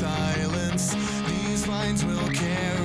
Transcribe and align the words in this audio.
silence. 0.00 0.94
These 1.28 1.68
lines 1.68 2.06
will 2.06 2.30
carry 2.30 2.79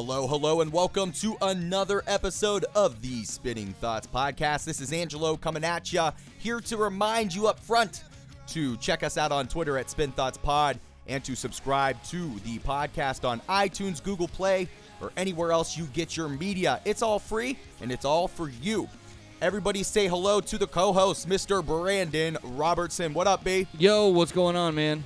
Hello, 0.00 0.28
hello, 0.28 0.60
and 0.60 0.72
welcome 0.72 1.10
to 1.10 1.36
another 1.42 2.04
episode 2.06 2.64
of 2.76 3.02
the 3.02 3.24
Spinning 3.24 3.72
Thoughts 3.80 4.06
Podcast. 4.06 4.64
This 4.64 4.80
is 4.80 4.92
Angelo 4.92 5.36
coming 5.36 5.64
at 5.64 5.92
you, 5.92 6.10
here 6.38 6.60
to 6.60 6.76
remind 6.76 7.34
you 7.34 7.48
up 7.48 7.58
front 7.58 8.04
to 8.46 8.76
check 8.76 9.02
us 9.02 9.18
out 9.18 9.32
on 9.32 9.48
Twitter 9.48 9.76
at 9.76 9.90
Spin 9.90 10.12
Thoughts 10.12 10.38
Pod 10.38 10.78
and 11.08 11.24
to 11.24 11.34
subscribe 11.34 12.00
to 12.04 12.28
the 12.44 12.60
podcast 12.60 13.28
on 13.28 13.40
iTunes, 13.48 14.00
Google 14.00 14.28
Play, 14.28 14.68
or 15.00 15.10
anywhere 15.16 15.50
else 15.50 15.76
you 15.76 15.86
get 15.86 16.16
your 16.16 16.28
media. 16.28 16.80
It's 16.84 17.02
all 17.02 17.18
free 17.18 17.58
and 17.80 17.90
it's 17.90 18.04
all 18.04 18.28
for 18.28 18.48
you. 18.48 18.88
Everybody 19.42 19.82
say 19.82 20.06
hello 20.06 20.40
to 20.42 20.58
the 20.58 20.68
co-host, 20.68 21.28
Mr. 21.28 21.66
Brandon 21.66 22.38
Robertson. 22.44 23.14
What 23.14 23.26
up, 23.26 23.42
B? 23.42 23.66
Yo, 23.76 24.10
what's 24.10 24.30
going 24.30 24.54
on, 24.54 24.76
man? 24.76 25.02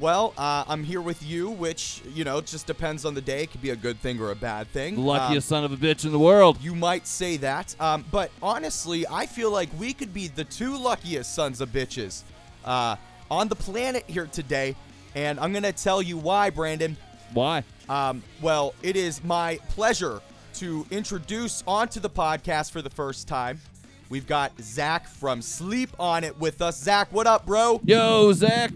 Well, 0.00 0.32
uh, 0.36 0.64
I'm 0.66 0.82
here 0.82 1.00
with 1.00 1.22
you, 1.22 1.50
which, 1.50 2.02
you 2.14 2.24
know, 2.24 2.40
just 2.40 2.66
depends 2.66 3.04
on 3.04 3.14
the 3.14 3.20
day. 3.20 3.44
It 3.44 3.52
could 3.52 3.62
be 3.62 3.70
a 3.70 3.76
good 3.76 4.00
thing 4.00 4.20
or 4.20 4.30
a 4.30 4.34
bad 4.36 4.66
thing. 4.72 4.94
The 4.96 5.00
Um, 5.02 5.06
luckiest 5.06 5.46
son 5.48 5.64
of 5.64 5.72
a 5.72 5.76
bitch 5.76 6.04
in 6.04 6.12
the 6.12 6.18
world. 6.18 6.58
You 6.60 6.74
might 6.74 7.06
say 7.06 7.36
that, 7.38 7.76
um, 7.78 8.04
but 8.10 8.30
honestly, 8.42 9.06
I 9.08 9.26
feel 9.26 9.50
like 9.50 9.68
we 9.78 9.92
could 9.92 10.12
be 10.12 10.28
the 10.28 10.44
two 10.44 10.76
luckiest 10.76 11.34
sons 11.34 11.60
of 11.60 11.70
bitches 11.70 12.22
uh, 12.64 12.96
on 13.30 13.48
the 13.48 13.54
planet 13.54 14.04
here 14.08 14.26
today, 14.26 14.74
and 15.14 15.38
I'm 15.38 15.52
gonna 15.52 15.72
tell 15.72 16.02
you 16.02 16.16
why, 16.16 16.50
Brandon. 16.50 16.96
Why? 17.32 17.62
Um, 17.88 18.22
well, 18.40 18.74
it 18.82 18.96
is 18.96 19.22
my 19.22 19.58
pleasure 19.68 20.20
to 20.54 20.86
introduce 20.90 21.62
onto 21.66 22.00
the 22.00 22.10
podcast 22.10 22.70
for 22.72 22.82
the 22.82 22.90
first 22.90 23.28
time. 23.28 23.60
We've 24.08 24.26
got 24.26 24.52
Zach 24.60 25.06
from 25.08 25.40
Sleep 25.42 25.90
on 25.98 26.24
It 26.24 26.38
with 26.38 26.60
us. 26.60 26.78
Zach, 26.78 27.08
what 27.12 27.26
up, 27.26 27.46
bro? 27.46 27.80
Yo, 27.84 28.32
Zach. 28.32 28.72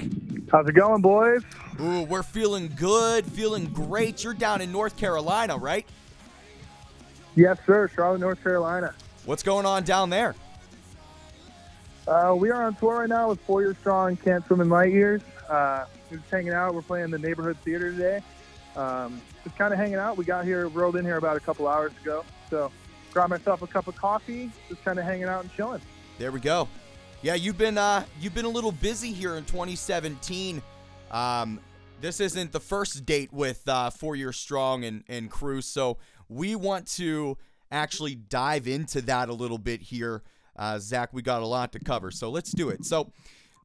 How's 0.51 0.69
it 0.69 0.75
going, 0.75 1.03
boys? 1.03 1.43
Ooh, 1.81 2.03
we're 2.03 2.23
feeling 2.23 2.73
good, 2.77 3.27
feeling 3.27 3.67
great. 3.67 4.23
You're 4.23 4.35
down 4.35 4.61
in 4.61 4.71
North 4.71 4.97
Carolina, 4.97 5.57
right? 5.57 5.85
Yes, 7.35 7.59
sir. 7.67 7.91
Charlotte, 7.95 8.21
North 8.21 8.43
Carolina. 8.43 8.95
What's 9.25 9.43
going 9.43 9.67
on 9.67 9.83
down 9.83 10.09
there? 10.09 10.37
Uh, 12.07 12.35
we 12.39 12.51
are 12.51 12.63
on 12.63 12.77
tour 12.77 13.01
right 13.01 13.09
now 13.09 13.29
with 13.29 13.41
Four 13.41 13.63
Year 13.63 13.77
Strong, 13.81 14.19
Can't 14.19 14.47
Swim 14.47 14.61
in 14.61 14.69
Light 14.69 14.93
Years. 14.93 15.21
Uh, 15.49 15.87
we're 16.11 16.19
just 16.19 16.31
hanging 16.31 16.53
out. 16.53 16.75
We're 16.75 16.83
playing 16.83 17.11
the 17.11 17.19
neighborhood 17.19 17.57
theater 17.65 17.91
today. 17.91 18.21
Um, 18.77 19.21
just 19.43 19.59
kind 19.59 19.73
of 19.73 19.81
hanging 19.81 19.97
out. 19.97 20.17
We 20.17 20.25
got 20.25 20.45
here, 20.45 20.69
rolled 20.69 20.95
in 20.95 21.05
here 21.05 21.17
about 21.17 21.37
a 21.37 21.41
couple 21.41 21.67
hours 21.67 21.93
ago. 22.01 22.25
So, 22.49 22.71
grabbed 23.13 23.31
myself 23.31 23.63
a 23.63 23.67
cup 23.67 23.89
of 23.89 23.97
coffee, 23.97 24.53
just 24.69 24.85
kind 24.85 24.99
of 25.01 25.05
hanging 25.05 25.25
out 25.25 25.43
and 25.43 25.53
chilling. 25.55 25.81
There 26.19 26.31
we 26.31 26.39
go. 26.39 26.69
Yeah, 27.23 27.35
you've 27.35 27.59
been 27.59 27.79
uh 27.79 28.05
you've 28.21 28.35
been 28.35 28.45
a 28.45 28.51
little 28.51 28.73
busy 28.73 29.13
here 29.13 29.37
in 29.37 29.45
2017. 29.45 30.63
Um, 31.11 31.61
this 32.01 32.21
isn't 32.21 32.53
the 32.53 32.61
first 32.61 33.07
date 33.07 33.33
with 33.33 33.67
uh, 33.69 33.91
Four 33.91 34.17
Year 34.17 34.33
Strong 34.33 34.85
and 34.85 35.03
and 35.09 35.31
crew, 35.31 35.63
so 35.63 35.97
we 36.29 36.55
want 36.55 36.87
to 36.89 37.39
actually 37.71 38.15
dive 38.15 38.69
into 38.69 39.01
that 39.03 39.29
a 39.29 39.33
little 39.33 39.59
bit 39.59 39.81
here. 39.81 40.23
Uh, 40.57 40.79
Zach, 40.79 41.13
we 41.13 41.23
got 41.23 41.43
a 41.43 41.47
lot 41.47 41.73
to 41.73 41.79
cover, 41.79 42.11
so 42.11 42.31
let's 42.31 42.53
do 42.53 42.69
it. 42.69 42.85
So, 42.85 43.13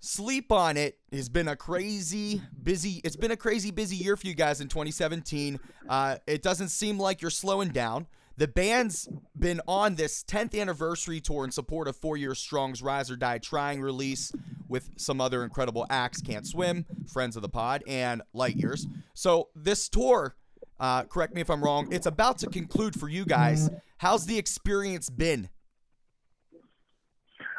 Sleep 0.03 0.51
on 0.51 0.77
It 0.77 0.97
has 1.11 1.29
been 1.29 1.47
a 1.47 1.55
crazy 1.55 2.41
busy. 2.63 3.01
It's 3.03 3.15
been 3.15 3.29
a 3.31 3.37
crazy 3.37 3.69
busy 3.69 3.97
year 3.97 4.17
for 4.17 4.25
you 4.25 4.33
guys 4.33 4.59
in 4.59 4.67
2017. 4.67 5.59
Uh, 5.87 6.17
it 6.25 6.41
doesn't 6.41 6.69
seem 6.69 6.97
like 6.97 7.21
you're 7.21 7.29
slowing 7.29 7.69
down. 7.69 8.07
The 8.41 8.47
band's 8.47 9.07
been 9.37 9.61
on 9.67 9.93
this 9.93 10.23
10th 10.23 10.59
anniversary 10.59 11.21
tour 11.21 11.45
in 11.45 11.51
support 11.51 11.87
of 11.87 11.95
Four 11.95 12.17
Year 12.17 12.33
Strong's 12.33 12.81
Rise 12.81 13.11
or 13.11 13.15
Die 13.15 13.37
Trying 13.37 13.81
release 13.81 14.31
with 14.67 14.89
some 14.97 15.21
other 15.21 15.43
incredible 15.43 15.85
acts 15.91 16.21
Can't 16.23 16.47
Swim, 16.47 16.87
Friends 17.13 17.35
of 17.35 17.43
the 17.43 17.49
Pod, 17.49 17.83
and 17.87 18.23
Light 18.33 18.55
Years. 18.55 18.87
So, 19.13 19.49
this 19.55 19.87
tour, 19.89 20.35
uh, 20.79 21.03
correct 21.03 21.35
me 21.35 21.41
if 21.41 21.51
I'm 21.51 21.63
wrong, 21.63 21.93
it's 21.93 22.07
about 22.07 22.39
to 22.39 22.47
conclude 22.47 22.99
for 22.99 23.07
you 23.07 23.25
guys. 23.25 23.69
How's 23.97 24.25
the 24.25 24.39
experience 24.39 25.11
been? 25.11 25.49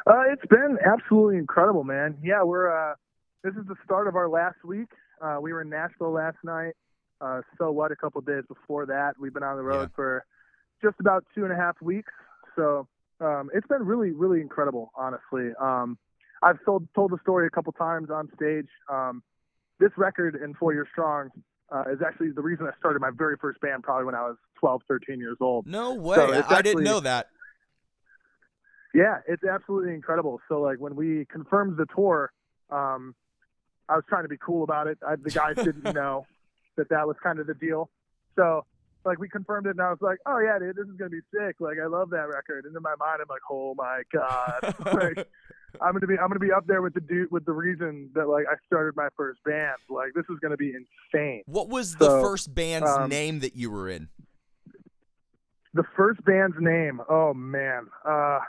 Uh, 0.05 0.23
it's 0.33 0.45
been 0.49 0.77
absolutely 0.85 1.37
incredible, 1.37 1.85
man. 1.85 2.17
Yeah, 2.21 2.43
we're. 2.43 2.91
Uh, 2.91 2.95
this 3.41 3.53
is 3.53 3.65
the 3.69 3.75
start 3.85 4.09
of 4.09 4.17
our 4.17 4.27
last 4.27 4.57
week. 4.65 4.89
Uh, 5.21 5.37
we 5.41 5.53
were 5.53 5.61
in 5.61 5.69
Nashville 5.69 6.11
last 6.11 6.39
night. 6.43 6.73
Uh, 7.21 7.39
so 7.57 7.71
what? 7.71 7.93
A 7.93 7.95
couple 7.95 8.19
of 8.19 8.25
days 8.25 8.43
before 8.49 8.85
that, 8.87 9.13
we've 9.17 9.33
been 9.33 9.43
on 9.43 9.55
the 9.55 9.63
road 9.63 9.83
Yeah. 9.83 9.95
for 9.95 10.25
just 10.83 10.99
about 10.99 11.25
two 11.33 11.43
and 11.43 11.53
a 11.53 11.55
half 11.55 11.81
weeks. 11.81 12.11
So 12.55 12.87
um, 13.19 13.49
it's 13.53 13.65
been 13.67 13.83
really, 13.83 14.11
really 14.11 14.41
incredible, 14.41 14.91
honestly. 14.95 15.51
Um, 15.59 15.97
I've 16.43 16.63
told 16.65 16.87
told 16.93 17.11
the 17.11 17.19
story 17.21 17.47
a 17.47 17.49
couple 17.49 17.71
times 17.71 18.09
on 18.11 18.29
stage. 18.35 18.67
Um, 18.91 19.23
this 19.79 19.91
record 19.97 20.35
in 20.35 20.53
Four 20.53 20.73
Years 20.73 20.87
Strong 20.91 21.29
uh, 21.73 21.83
is 21.91 21.99
actually 22.05 22.31
the 22.31 22.41
reason 22.41 22.67
I 22.67 22.77
started 22.77 22.99
my 22.99 23.11
very 23.15 23.37
first 23.39 23.59
band, 23.61 23.83
probably 23.83 24.05
when 24.05 24.15
I 24.15 24.21
was 24.21 24.35
12, 24.59 24.81
13 24.87 25.19
years 25.19 25.37
old. 25.41 25.65
No 25.65 25.93
way. 25.93 26.15
So 26.17 26.33
I, 26.33 26.57
I 26.57 26.61
didn't 26.61 26.83
know 26.83 26.99
that. 26.99 27.27
Yeah, 28.93 29.17
it's 29.27 29.43
absolutely 29.43 29.93
incredible. 29.93 30.39
So 30.47 30.61
like 30.61 30.77
when 30.77 30.95
we 30.95 31.25
confirmed 31.31 31.77
the 31.77 31.87
tour, 31.95 32.31
um, 32.69 33.15
I 33.89 33.95
was 33.95 34.03
trying 34.07 34.23
to 34.23 34.29
be 34.29 34.37
cool 34.37 34.63
about 34.63 34.87
it. 34.87 34.99
I, 35.05 35.15
the 35.15 35.31
guys 35.31 35.55
didn't 35.55 35.93
know 35.95 36.27
that 36.77 36.89
that 36.89 37.07
was 37.07 37.15
kind 37.23 37.39
of 37.39 37.47
the 37.47 37.55
deal. 37.55 37.89
So 38.35 38.65
like 39.05 39.19
we 39.19 39.29
confirmed 39.29 39.67
it, 39.67 39.71
and 39.71 39.81
I 39.81 39.89
was 39.89 39.99
like, 40.01 40.17
"Oh 40.25 40.39
yeah, 40.39 40.59
dude, 40.59 40.75
this 40.75 40.87
is 40.87 40.95
gonna 40.97 41.09
be 41.09 41.21
sick. 41.33 41.55
Like 41.59 41.77
I 41.83 41.87
love 41.87 42.09
that 42.11 42.27
record." 42.29 42.65
And 42.65 42.75
in 42.75 42.81
my 42.81 42.95
mind, 42.99 43.19
I'm 43.21 43.27
like, 43.29 43.41
"Oh 43.49 43.73
my 43.75 44.01
god, 44.13 44.75
like 44.93 45.27
I'm 45.81 45.93
gonna 45.93 46.07
be 46.07 46.17
I'm 46.17 46.27
gonna 46.27 46.39
be 46.39 46.51
up 46.51 46.65
there 46.67 46.81
with 46.81 46.93
the 46.93 47.01
dude 47.01 47.31
with 47.31 47.45
the 47.45 47.51
reason 47.51 48.09
that 48.15 48.27
like 48.27 48.45
I 48.49 48.55
started 48.65 48.95
my 48.95 49.09
first 49.17 49.43
band. 49.43 49.77
Like 49.89 50.13
this 50.15 50.25
is 50.29 50.39
gonna 50.41 50.57
be 50.57 50.73
insane." 50.73 51.43
What 51.45 51.69
was 51.69 51.95
the 51.95 52.05
So, 52.05 52.21
first 52.21 52.53
band's 52.53 52.89
um, 52.89 53.09
name 53.09 53.39
that 53.39 53.55
you 53.55 53.71
were 53.71 53.89
in? 53.89 54.09
The 55.73 55.83
first 55.97 56.23
band's 56.23 56.57
name, 56.59 57.01
oh 57.09 57.33
man, 57.33 57.87
uh, 58.07 58.39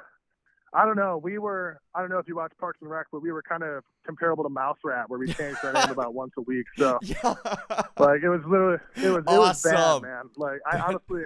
I 0.75 0.85
don't 0.85 0.97
know. 0.97 1.19
We 1.23 1.39
were, 1.39 1.79
I 1.95 2.01
don't 2.01 2.11
know 2.11 2.19
if 2.19 2.27
you 2.27 2.35
watch 2.37 2.53
Parks 2.59 2.79
and 2.83 2.91
Rec, 2.91 3.07
but 3.13 3.23
we 3.23 3.31
were 3.31 3.43
kind 3.43 3.63
of 3.63 3.85
comparable 4.05 4.43
to 4.43 4.51
Mouse 4.51 4.79
Rat, 4.85 5.09
where 5.09 5.19
we 5.21 5.33
changed 5.35 5.59
our 5.63 5.73
name 5.73 5.91
about 5.91 6.15
once 6.15 6.33
a 6.37 6.43
week. 6.43 6.67
So, 6.77 6.99
Yeah. 7.03 7.35
like, 7.99 8.23
it 8.23 8.29
was 8.29 8.41
literally, 8.47 8.79
it 8.97 9.09
was, 9.11 9.25
it 9.31 9.39
was 9.39 9.63
bad, 9.63 9.75
Awesome. 9.77 10.03
man. 10.03 10.23
Like, 10.37 10.59
I 10.67 10.79
honestly, 10.79 11.23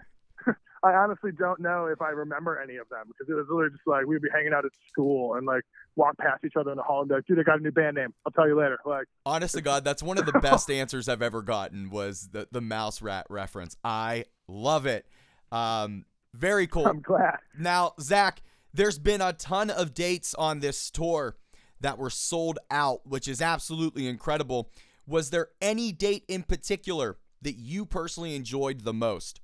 I 0.85 0.93
honestly 0.93 1.33
don't 1.33 1.61
know 1.61 1.87
if 1.87 2.01
I 2.03 2.11
remember 2.11 2.61
any 2.61 2.77
of 2.77 2.89
them 2.91 3.05
because 3.09 3.29
it 3.29 3.35
was 3.35 3.47
literally 3.51 3.71
just 3.73 3.87
like 3.87 4.07
we'd 4.07 4.23
be 4.23 4.29
hanging 4.33 4.53
out 4.53 4.65
at 4.65 4.71
school 4.91 5.35
and 5.35 5.45
like 5.47 5.63
walk 5.97 6.17
past 6.19 6.45
each 6.45 6.55
other 6.57 6.71
in 6.71 6.77
the 6.77 6.83
hall 6.85 7.01
and 7.01 7.09
be 7.09 7.17
like, 7.17 7.27
"Dude, 7.27 7.41
I 7.41 7.43
got 7.43 7.59
a 7.59 7.63
new 7.63 7.73
band 7.73 7.97
name. 7.97 8.15
I'll 8.25 8.31
tell 8.33 8.47
you 8.47 8.57
later." 8.57 8.79
Like, 8.87 9.07
Honest 9.27 9.55
to 9.57 9.61
God, 9.61 9.83
that's 9.83 10.03
one 10.05 10.19
of 10.19 10.27
the 10.27 10.39
best 10.41 10.71
answers 10.71 11.09
I've 11.09 11.21
ever 11.23 11.43
gotten 11.43 11.91
was 11.91 12.29
the, 12.33 12.47
the 12.53 12.61
mouse 12.61 13.03
rat 13.03 13.27
reference. 13.29 13.77
I 13.83 14.27
love 14.47 14.87
it. 14.87 15.05
Um, 15.51 16.05
very 16.35 16.67
cool. 16.69 16.87
I'm 16.87 17.01
glad. 17.01 17.39
Now, 17.59 17.95
Zach, 18.01 18.41
there's 18.73 18.99
been 18.99 19.21
a 19.21 19.33
ton 19.33 19.71
of 19.71 19.95
dates 19.95 20.35
on 20.35 20.61
this 20.61 20.91
tour 20.91 21.37
that 21.81 21.99
were 21.99 22.11
sold 22.11 22.59
out, 22.71 23.07
which 23.07 23.29
is 23.29 23.41
absolutely 23.41 24.07
incredible. 24.09 24.71
Was 25.07 25.31
there 25.31 25.49
any 25.61 25.93
date 25.93 26.25
in 26.29 26.43
particular 26.43 27.19
that 27.43 27.57
you 27.57 27.87
personally 27.87 28.35
enjoyed 28.35 28.81
the 28.81 28.93
most? 28.93 29.41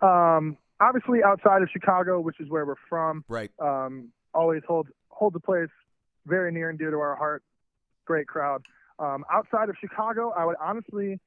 Um, 0.00 0.58
obviously, 0.80 1.22
outside 1.24 1.62
of 1.62 1.68
Chicago, 1.72 2.20
which 2.20 2.38
is 2.40 2.48
where 2.50 2.66
we're 2.66 2.74
from, 2.88 3.24
Right. 3.28 3.50
um, 3.58 4.12
always 4.34 4.62
hold 4.66 4.88
hold 5.08 5.32
the 5.32 5.40
place 5.40 5.70
very 6.26 6.52
near 6.52 6.68
and 6.68 6.78
dear 6.78 6.90
to 6.90 6.98
our 6.98 7.16
heart. 7.16 7.42
Great 8.04 8.26
crowd. 8.28 8.62
Um, 8.98 9.24
outside 9.32 9.70
of 9.70 9.76
Chicago, 9.80 10.30
I 10.36 10.44
would 10.44 10.56
honestly, 10.60 11.18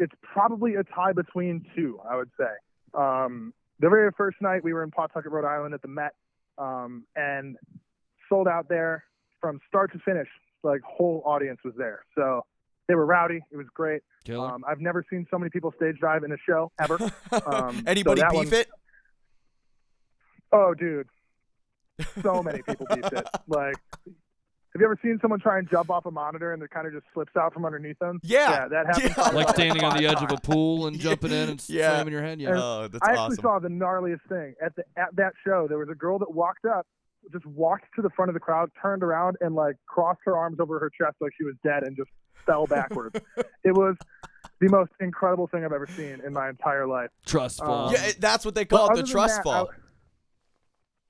it's 0.00 0.12
probably 0.22 0.74
a 0.74 0.82
tie 0.82 1.12
between 1.12 1.64
two. 1.76 2.00
I 2.08 2.16
would 2.16 2.30
say. 2.36 2.50
Um, 2.94 3.54
the 3.82 3.90
very 3.90 4.10
first 4.16 4.38
night 4.40 4.64
we 4.64 4.72
were 4.72 4.82
in 4.82 4.90
Pawtucket, 4.90 5.30
Rhode 5.30 5.44
Island, 5.46 5.74
at 5.74 5.82
the 5.82 5.88
Met, 5.88 6.14
um, 6.56 7.04
and 7.14 7.56
sold 8.28 8.48
out 8.48 8.68
there 8.68 9.04
from 9.40 9.60
start 9.68 9.92
to 9.92 9.98
finish. 9.98 10.28
Like 10.62 10.80
whole 10.82 11.22
audience 11.26 11.58
was 11.64 11.74
there, 11.76 12.04
so 12.14 12.46
they 12.86 12.94
were 12.94 13.04
rowdy. 13.04 13.40
It 13.50 13.56
was 13.56 13.66
great. 13.74 14.02
Um, 14.30 14.64
I've 14.66 14.80
never 14.80 15.04
seen 15.10 15.26
so 15.28 15.36
many 15.36 15.50
people 15.50 15.72
stage 15.76 15.96
dive 16.00 16.22
in 16.22 16.30
a 16.32 16.36
show 16.48 16.70
ever. 16.80 16.98
Um, 17.46 17.82
Anybody 17.86 18.20
that 18.20 18.30
beef 18.30 18.52
one- 18.52 18.54
it? 18.54 18.68
Oh, 20.52 20.74
dude. 20.74 21.08
So 22.22 22.42
many 22.42 22.62
people 22.62 22.86
beefed 22.94 23.12
it. 23.12 23.26
Like, 23.48 23.74
Have 24.74 24.80
you 24.80 24.86
ever 24.86 24.98
seen 25.02 25.18
someone 25.20 25.38
try 25.38 25.58
and 25.58 25.68
jump 25.70 25.90
off 25.90 26.06
a 26.06 26.10
monitor 26.10 26.54
and 26.54 26.62
it 26.62 26.70
kind 26.70 26.86
of 26.86 26.94
just 26.94 27.04
slips 27.12 27.36
out 27.36 27.52
from 27.52 27.66
underneath 27.66 27.98
them? 27.98 28.20
Yeah. 28.22 28.50
Yeah, 28.50 28.68
that 28.68 28.86
happens. 28.86 29.14
Yeah. 29.16 29.28
Like 29.28 29.48
standing 29.50 29.84
on 29.84 29.96
the 29.98 30.06
edge 30.06 30.22
of 30.22 30.32
a 30.32 30.38
pool 30.38 30.86
and 30.86 30.98
jumping 31.00 31.30
in 31.30 31.50
and 31.50 31.64
Yeah. 31.68 31.90
slamming 31.90 32.12
your 32.14 32.22
head. 32.22 32.40
Yeah. 32.40 32.52
Oh, 32.54 32.88
that's 32.88 33.06
I 33.06 33.10
actually 33.10 33.22
awesome. 33.36 33.42
saw 33.42 33.58
the 33.58 33.68
gnarliest 33.68 34.26
thing 34.30 34.54
at 34.64 34.74
the 34.76 34.84
at 34.96 35.14
that 35.16 35.32
show. 35.46 35.66
There 35.68 35.76
was 35.78 35.90
a 35.90 35.94
girl 35.94 36.18
that 36.20 36.32
walked 36.32 36.64
up, 36.64 36.86
just 37.32 37.44
walked 37.44 37.84
to 37.96 38.02
the 38.02 38.08
front 38.16 38.30
of 38.30 38.34
the 38.34 38.40
crowd, 38.40 38.70
turned 38.80 39.02
around, 39.02 39.36
and 39.42 39.54
like 39.54 39.76
crossed 39.86 40.20
her 40.24 40.36
arms 40.38 40.58
over 40.58 40.78
her 40.78 40.90
chest 40.90 41.16
like 41.20 41.32
she 41.36 41.44
was 41.44 41.54
dead, 41.62 41.82
and 41.82 41.94
just 41.94 42.08
fell 42.46 42.66
backwards. 42.66 43.20
it 43.64 43.72
was 43.72 43.96
the 44.60 44.68
most 44.70 44.92
incredible 45.00 45.48
thing 45.48 45.66
I've 45.66 45.72
ever 45.72 45.86
seen 45.86 46.22
in 46.24 46.32
my 46.32 46.48
entire 46.48 46.86
life. 46.86 47.10
Trust 47.26 47.58
fall. 47.58 47.88
Um, 47.88 47.94
yeah, 47.94 48.12
that's 48.18 48.44
what 48.46 48.54
they 48.54 48.64
call 48.64 48.90
it, 48.90 48.96
the 48.96 49.02
trust 49.02 49.36
that, 49.36 49.44
fall. 49.44 49.68
I- 49.70 49.76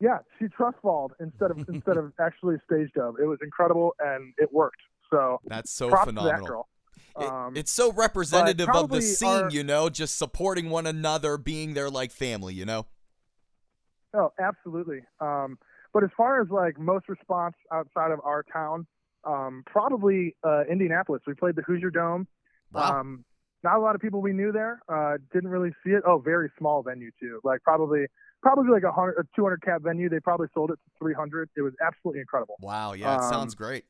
yeah, 0.02 0.18
she 0.38 0.48
trust 0.48 0.76
falled 0.82 1.12
instead 1.20 1.52
of 1.52 1.58
instead 1.68 1.96
of 1.96 2.12
actually 2.20 2.56
stage 2.66 2.90
dove. 2.94 3.14
It 3.22 3.26
was 3.26 3.38
incredible 3.40 3.94
and 4.00 4.34
it 4.36 4.52
worked. 4.52 4.82
So 5.10 5.40
That's 5.46 5.70
so 5.70 5.88
that 5.90 6.04
phenomenal. 6.06 6.46
girl. 6.46 6.68
It- 7.20 7.28
Um, 7.28 7.56
it's 7.56 7.70
so 7.70 7.92
representative 7.92 8.68
of 8.74 8.88
the 8.90 9.00
scene, 9.02 9.28
our- 9.28 9.50
you 9.50 9.62
know, 9.62 9.88
just 9.90 10.18
supporting 10.18 10.70
one 10.70 10.86
another, 10.86 11.36
being 11.38 11.74
there 11.74 11.90
like 11.90 12.10
family, 12.10 12.54
you 12.54 12.64
know. 12.64 12.86
Oh, 14.14 14.32
absolutely. 14.40 15.00
Um, 15.20 15.58
but 15.92 16.02
as 16.04 16.10
far 16.16 16.40
as 16.40 16.48
like 16.50 16.78
most 16.78 17.08
response 17.08 17.54
outside 17.70 18.10
of 18.10 18.20
our 18.24 18.42
town, 18.42 18.86
um, 19.24 19.62
probably 19.66 20.34
uh, 20.42 20.64
Indianapolis. 20.70 21.22
We 21.26 21.34
played 21.34 21.54
the 21.54 21.62
Hoosier 21.62 21.90
Dome. 21.90 22.26
Wow. 22.72 23.00
Um, 23.00 23.24
not 23.62 23.76
a 23.76 23.80
lot 23.80 23.94
of 23.94 24.00
people 24.00 24.20
we 24.20 24.32
knew 24.32 24.52
there. 24.52 24.80
Uh, 24.88 25.18
didn't 25.32 25.50
really 25.50 25.70
see 25.84 25.90
it. 25.90 26.02
Oh, 26.06 26.18
very 26.18 26.50
small 26.58 26.82
venue 26.82 27.10
too. 27.20 27.40
Like 27.44 27.62
probably 27.62 28.06
probably 28.42 28.72
like 28.72 28.82
a 28.82 28.92
hundred, 28.92 29.16
a 29.18 29.22
200 29.36 29.62
cap 29.62 29.82
venue. 29.82 30.08
They 30.08 30.20
probably 30.20 30.48
sold 30.52 30.70
it 30.70 30.74
to 30.74 30.90
300. 30.98 31.48
It 31.56 31.62
was 31.62 31.72
absolutely 31.84 32.20
incredible. 32.20 32.56
wow, 32.60 32.92
yeah, 32.92 33.16
it 33.16 33.22
sounds 33.22 33.54
um, 33.54 33.56
great. 33.56 33.84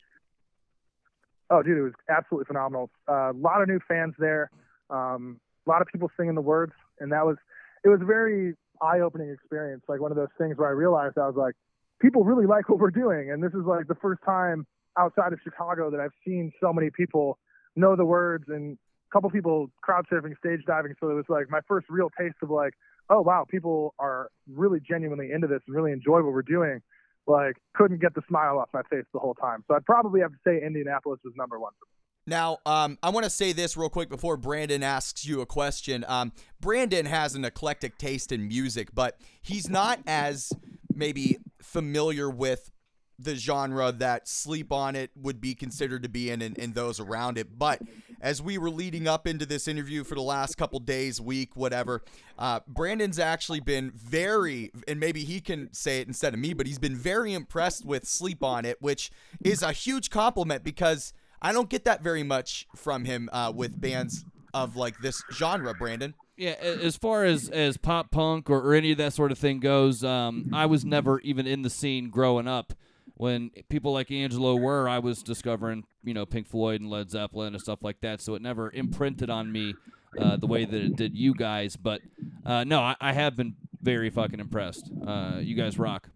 Oh, 1.51 1.63
dude, 1.63 1.79
it 1.79 1.83
was 1.83 1.93
absolutely 2.09 2.47
phenomenal. 2.47 2.91
Uh, 3.09 3.33
a 3.33 3.33
lot 3.33 3.61
of 3.63 3.69
new 3.69 3.81
fans 3.87 4.15
there. 4.19 4.51
Um, 4.91 5.41
a 5.67 5.71
lot 5.71 5.83
of 5.83 5.89
people 5.89 6.11
singing 6.17 6.35
the 6.35 6.41
words, 6.41 6.73
and 7.01 7.13
that 7.13 7.25
was 7.25 7.37
it 7.85 7.89
was 7.89 8.01
a 8.01 8.05
very 8.05 8.55
eye-opening 8.81 9.31
experience. 9.31 9.83
Like 9.89 10.01
one 10.01 10.11
of 10.11 10.17
those 10.17 10.33
things 10.39 10.57
where 10.59 10.69
I 10.69 10.73
realized 10.73 11.19
I 11.19 11.27
was 11.27 11.37
like, 11.37 11.55
people 12.01 12.25
really 12.25 12.47
like 12.47 12.69
what 12.69 12.79
we're 12.79 12.91
doing, 12.91 13.31
and 13.31 13.43
this 13.43 13.53
is 13.53 13.65
like 13.67 13.87
the 13.87 13.95
first 13.97 14.23
time 14.25 14.67
outside 14.99 15.33
of 15.33 15.39
Chicago 15.43 15.91
that 15.91 16.01
I've 16.01 16.13
seen 16.27 16.53
so 16.61 16.73
many 16.73 16.91
people 16.91 17.39
know 17.77 17.97
the 17.97 18.05
words 18.05 18.45
and 18.49 18.77
couple 19.13 19.31
people 19.31 19.71
crowd 19.83 20.07
surfing, 20.11 20.37
stage 20.39 20.61
diving. 20.67 20.95
So 21.01 21.11
it 21.11 21.15
was 21.15 21.25
like 21.29 21.51
my 21.51 21.61
first 21.69 21.87
real 21.89 22.11
taste 22.19 22.37
of 22.43 22.51
like, 22.51 22.75
oh 23.11 23.21
wow, 23.21 23.45
people 23.49 23.95
are 23.99 24.29
really 24.51 24.81
genuinely 24.81 25.31
into 25.33 25.47
this 25.47 25.61
and 25.67 25.77
really 25.77 25.93
enjoy 25.93 26.23
what 26.23 26.33
we're 26.33 26.43
doing. 26.43 26.81
Like 27.27 27.57
couldn't 27.75 28.01
get 28.01 28.15
the 28.15 28.23
smile 28.29 28.59
off 28.59 28.69
my 28.73 28.83
face 28.91 29.05
the 29.13 29.21
whole 29.21 29.35
time. 29.35 29.65
So 29.69 29.75
I'd 29.75 29.85
probably 29.85 30.21
have 30.21 30.33
to 30.33 30.39
say 30.47 30.65
Indianapolis 30.65 31.21
was 31.25 31.35
number 31.37 31.59
one. 31.59 31.73
For 31.79 31.87
me. 31.87 31.93
Now, 32.27 32.59
um, 32.67 32.99
I 33.03 33.11
want 33.11 33.25
to 33.25 33.31
say 33.31 33.53
this 33.53 33.77
real 33.77 33.89
quick 33.89 34.09
before 34.09 34.37
Brandon 34.37 34.83
asks 34.83 35.27
you 35.27 35.41
a 35.41 35.47
question. 35.47 36.05
Um, 36.07 36.33
Brandon 36.61 37.07
has 37.07 37.35
an 37.35 37.45
eclectic 37.45 37.99
taste 37.99 38.31
in 38.31 38.47
music, 38.47 38.95
but 38.95 39.19
he's 39.43 39.69
not 39.69 39.99
as 40.07 40.53
maybe 40.95 41.39
familiar 41.61 42.31
with 42.31 42.71
the 43.19 43.37
genre 43.37 43.93
that 43.93 44.29
Sleep 44.29 44.73
on 44.73 44.97
It 44.97 45.11
would 45.15 45.41
be 45.41 45.55
considered 45.55 46.03
to 46.03 46.09
be 46.09 46.31
in 46.31 46.43
and, 46.43 46.59
and 46.59 46.75
those 46.75 47.01
around 47.01 47.39
it. 47.39 47.59
But 47.59 47.81
as 48.21 48.41
we 48.41 48.59
were 48.59 48.71
leading 48.71 49.09
up 49.09 49.27
into 49.27 49.45
this 49.45 49.67
interview 49.67 50.05
for 50.05 50.15
the 50.15 50.23
last 50.23 50.57
couple 50.57 50.79
days, 50.79 51.21
week, 51.21 51.57
whatever, 51.57 52.03
uh, 52.39 52.61
Brandon's 52.67 53.19
actually 53.19 53.61
been 53.61 53.91
very, 53.91 54.71
and 54.87 55.01
maybe 55.01 55.25
he 55.25 55.41
can 55.41 55.73
say 55.73 56.01
it 56.01 56.09
instead 56.09 56.35
of 56.35 56.41
me, 56.41 56.55
but 56.55 56.67
he's 56.67 56.79
been 56.79 56.97
very 56.97 57.35
impressed 57.35 57.85
with 57.85 58.07
Sleep 58.07 58.43
on 58.43 58.65
It, 58.65 58.81
which 58.81 59.11
is 59.45 59.63
a 59.63 59.73
huge 59.73 60.11
compliment 60.11 60.65
because 60.65 61.13
I 61.41 61.53
don't 61.53 61.69
get 61.69 61.85
that 61.85 62.03
very 62.03 62.23
much 62.23 62.67
from 62.77 63.05
him 63.05 63.29
uh, 63.33 63.53
with 63.55 63.81
bands 63.81 64.25
of 64.55 64.77
like 64.77 64.99
this 64.99 65.23
genre, 65.33 65.75
Brandon. 65.75 66.15
Yeah, 66.37 66.53
as 66.61 66.97
far 66.97 67.25
as 67.25 67.49
as 67.51 67.77
pop 67.77 68.11
punk 68.11 68.49
or, 68.49 68.61
or 68.61 68.75
any 68.75 68.93
of 68.93 68.99
that 68.99 69.13
sort 69.13 69.33
of 69.33 69.39
thing 69.39 69.61
goes, 69.61 70.03
um, 70.03 70.51
I 70.53 70.67
was 70.67 70.85
never 70.85 71.21
even 71.21 71.47
in 71.47 71.63
the 71.63 71.71
scene 71.71 72.09
growing 72.09 72.49
up. 72.49 72.73
When 73.23 73.51
people 73.69 73.93
like 73.93 74.11
Angelo 74.11 74.57
were, 74.57 74.89
I 74.89 74.99
was 74.99 75.23
discovering, 75.23 75.85
you 76.03 76.13
know, 76.13 76.27
Pink 76.27 76.49
Floyd 76.49 76.81
and 76.81 76.91
Led 76.91 77.09
Zeppelin 77.09 77.55
and 77.55 77.63
stuff 77.63 77.79
like 77.81 78.01
that. 78.01 78.21
So 78.21 78.35
it 78.35 78.43
never 78.43 78.69
imprinted 78.73 79.31
on 79.31 79.53
me 79.53 79.77
uh, 80.19 80.39
the 80.39 80.49
way 80.49 80.65
that 80.65 80.83
it 80.83 80.97
did 80.97 81.17
you 81.17 81.33
guys. 81.33 81.77
But 81.77 82.01
uh, 82.45 82.65
no, 82.65 82.81
I, 82.81 82.97
I 83.01 83.13
have 83.13 83.37
been 83.37 83.55
very 83.81 84.11
fucking 84.11 84.41
impressed. 84.41 84.91
Uh, 85.07 85.37
you 85.39 85.55
guys 85.55 85.79
rock. 85.79 86.09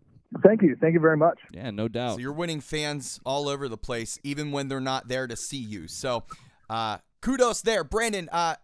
Thank 0.44 0.62
you, 0.62 0.74
thank 0.80 0.94
you 0.94 1.00
very 1.00 1.16
much. 1.16 1.38
Yeah, 1.52 1.70
no 1.70 1.86
doubt. 1.86 2.14
So 2.14 2.18
you're 2.18 2.32
winning 2.32 2.60
fans 2.60 3.20
all 3.24 3.48
over 3.48 3.68
the 3.68 3.78
place, 3.78 4.18
even 4.24 4.50
when 4.50 4.66
they're 4.66 4.80
not 4.80 5.06
there 5.06 5.28
to 5.28 5.36
see 5.36 5.58
you. 5.58 5.86
So 5.86 6.24
uh, 6.68 6.98
kudos 7.20 7.62
there, 7.62 7.84
Brandon. 7.84 8.28
Uh, 8.32 8.56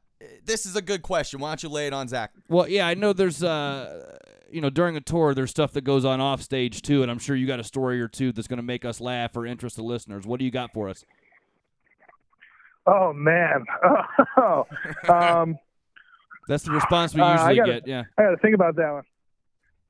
this 0.44 0.66
is 0.66 0.74
a 0.74 0.82
good 0.82 1.02
question. 1.02 1.38
Why 1.38 1.50
don't 1.50 1.62
you 1.62 1.68
lay 1.68 1.86
it 1.86 1.92
on 1.92 2.08
Zach? 2.08 2.32
Well, 2.48 2.68
yeah, 2.68 2.88
I 2.88 2.94
know 2.94 3.12
there's 3.12 3.44
uh 3.44 4.18
you 4.52 4.60
know, 4.60 4.70
during 4.70 4.96
a 4.96 5.00
tour 5.00 5.34
there's 5.34 5.50
stuff 5.50 5.72
that 5.72 5.82
goes 5.82 6.04
on 6.04 6.20
off 6.20 6.43
stage 6.43 6.82
too, 6.82 7.02
and 7.02 7.10
I'm 7.10 7.19
sure 7.19 7.34
you 7.37 7.46
got 7.46 7.58
a 7.60 7.64
story 7.64 8.00
or 8.00 8.08
two 8.08 8.32
that's 8.32 8.49
gonna 8.49 8.62
make 8.62 8.84
us 8.84 9.00
laugh 9.00 9.37
or 9.37 9.46
interest 9.46 9.76
the 9.76 9.82
listeners. 9.82 10.26
What 10.26 10.38
do 10.38 10.44
you 10.44 10.50
got 10.50 10.72
for 10.72 10.88
us? 10.88 11.04
Oh 12.87 13.12
man. 13.12 13.64
Oh, 14.37 14.66
um, 15.08 15.56
That's 16.49 16.64
the 16.64 16.72
response 16.72 17.14
we 17.14 17.20
Uh, 17.20 17.32
usually 17.50 17.56
gotta- 17.56 17.72
get, 17.72 17.87
yeah. 17.87 18.02
I 18.19 18.22
got 18.22 18.31
to 18.31 18.37
think 18.38 18.54
about 18.54 18.75
that 18.76 18.90
one. 18.93 19.02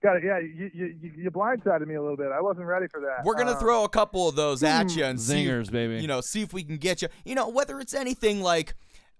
Got 0.03 0.17
it. 0.17 0.25
Yeah, 0.25 0.39
you, 0.41 0.71
you 0.75 0.97
you 1.01 1.13
you 1.17 1.31
blindsided 1.31 1.87
me 1.87 1.95
a 1.95 2.03
little 2.03 2.17
bit. 2.17 2.33
I 2.33 2.41
wasn't 2.41 2.67
ready 2.67 2.89
for 2.89 3.01
that. 3.01 3.25
We're 3.25 3.37
gonna 3.37 3.53
Um, 3.53 3.59
throw 3.61 3.85
a 3.85 3.89
couple 3.89 4.29
of 4.29 4.35
those 4.35 4.63
at 4.65 4.95
you 4.97 5.05
and 5.05 5.19
see, 5.21 5.47
Zingers, 5.47 5.71
baby. 5.71 6.01
you 6.03 6.09
know, 6.09 6.21
see 6.21 6.43
if 6.43 6.53
we 6.53 6.65
can 6.65 6.77
get 6.77 7.01
you. 7.03 7.09
You 7.25 7.35
know, 7.37 7.49
whether 7.49 7.79
it's 7.81 7.95
anything 7.95 8.43
like, 8.43 8.75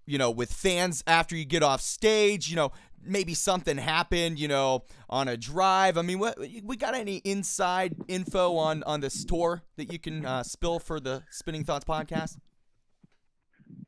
you 0.05 0.17
know, 0.17 0.31
with 0.31 0.51
fans 0.51 1.03
after 1.07 1.35
you 1.35 1.45
get 1.45 1.63
off 1.63 1.81
stage, 1.81 2.49
you 2.49 2.55
know, 2.55 2.71
maybe 3.05 3.33
something 3.33 3.77
happened, 3.77 4.39
you 4.39 4.47
know, 4.47 4.83
on 5.09 5.27
a 5.27 5.37
drive. 5.37 5.97
I 5.97 6.01
mean, 6.01 6.19
what 6.19 6.37
we 6.39 6.75
got 6.75 6.95
any 6.95 7.17
inside 7.17 7.95
info 8.07 8.55
on 8.57 8.83
on 8.83 9.01
this 9.01 9.23
tour 9.25 9.63
that 9.77 9.91
you 9.91 9.99
can 9.99 10.25
uh, 10.25 10.43
spill 10.43 10.79
for 10.79 10.99
the 10.99 11.23
Spinning 11.29 11.63
Thoughts 11.63 11.85
podcast? 11.85 12.37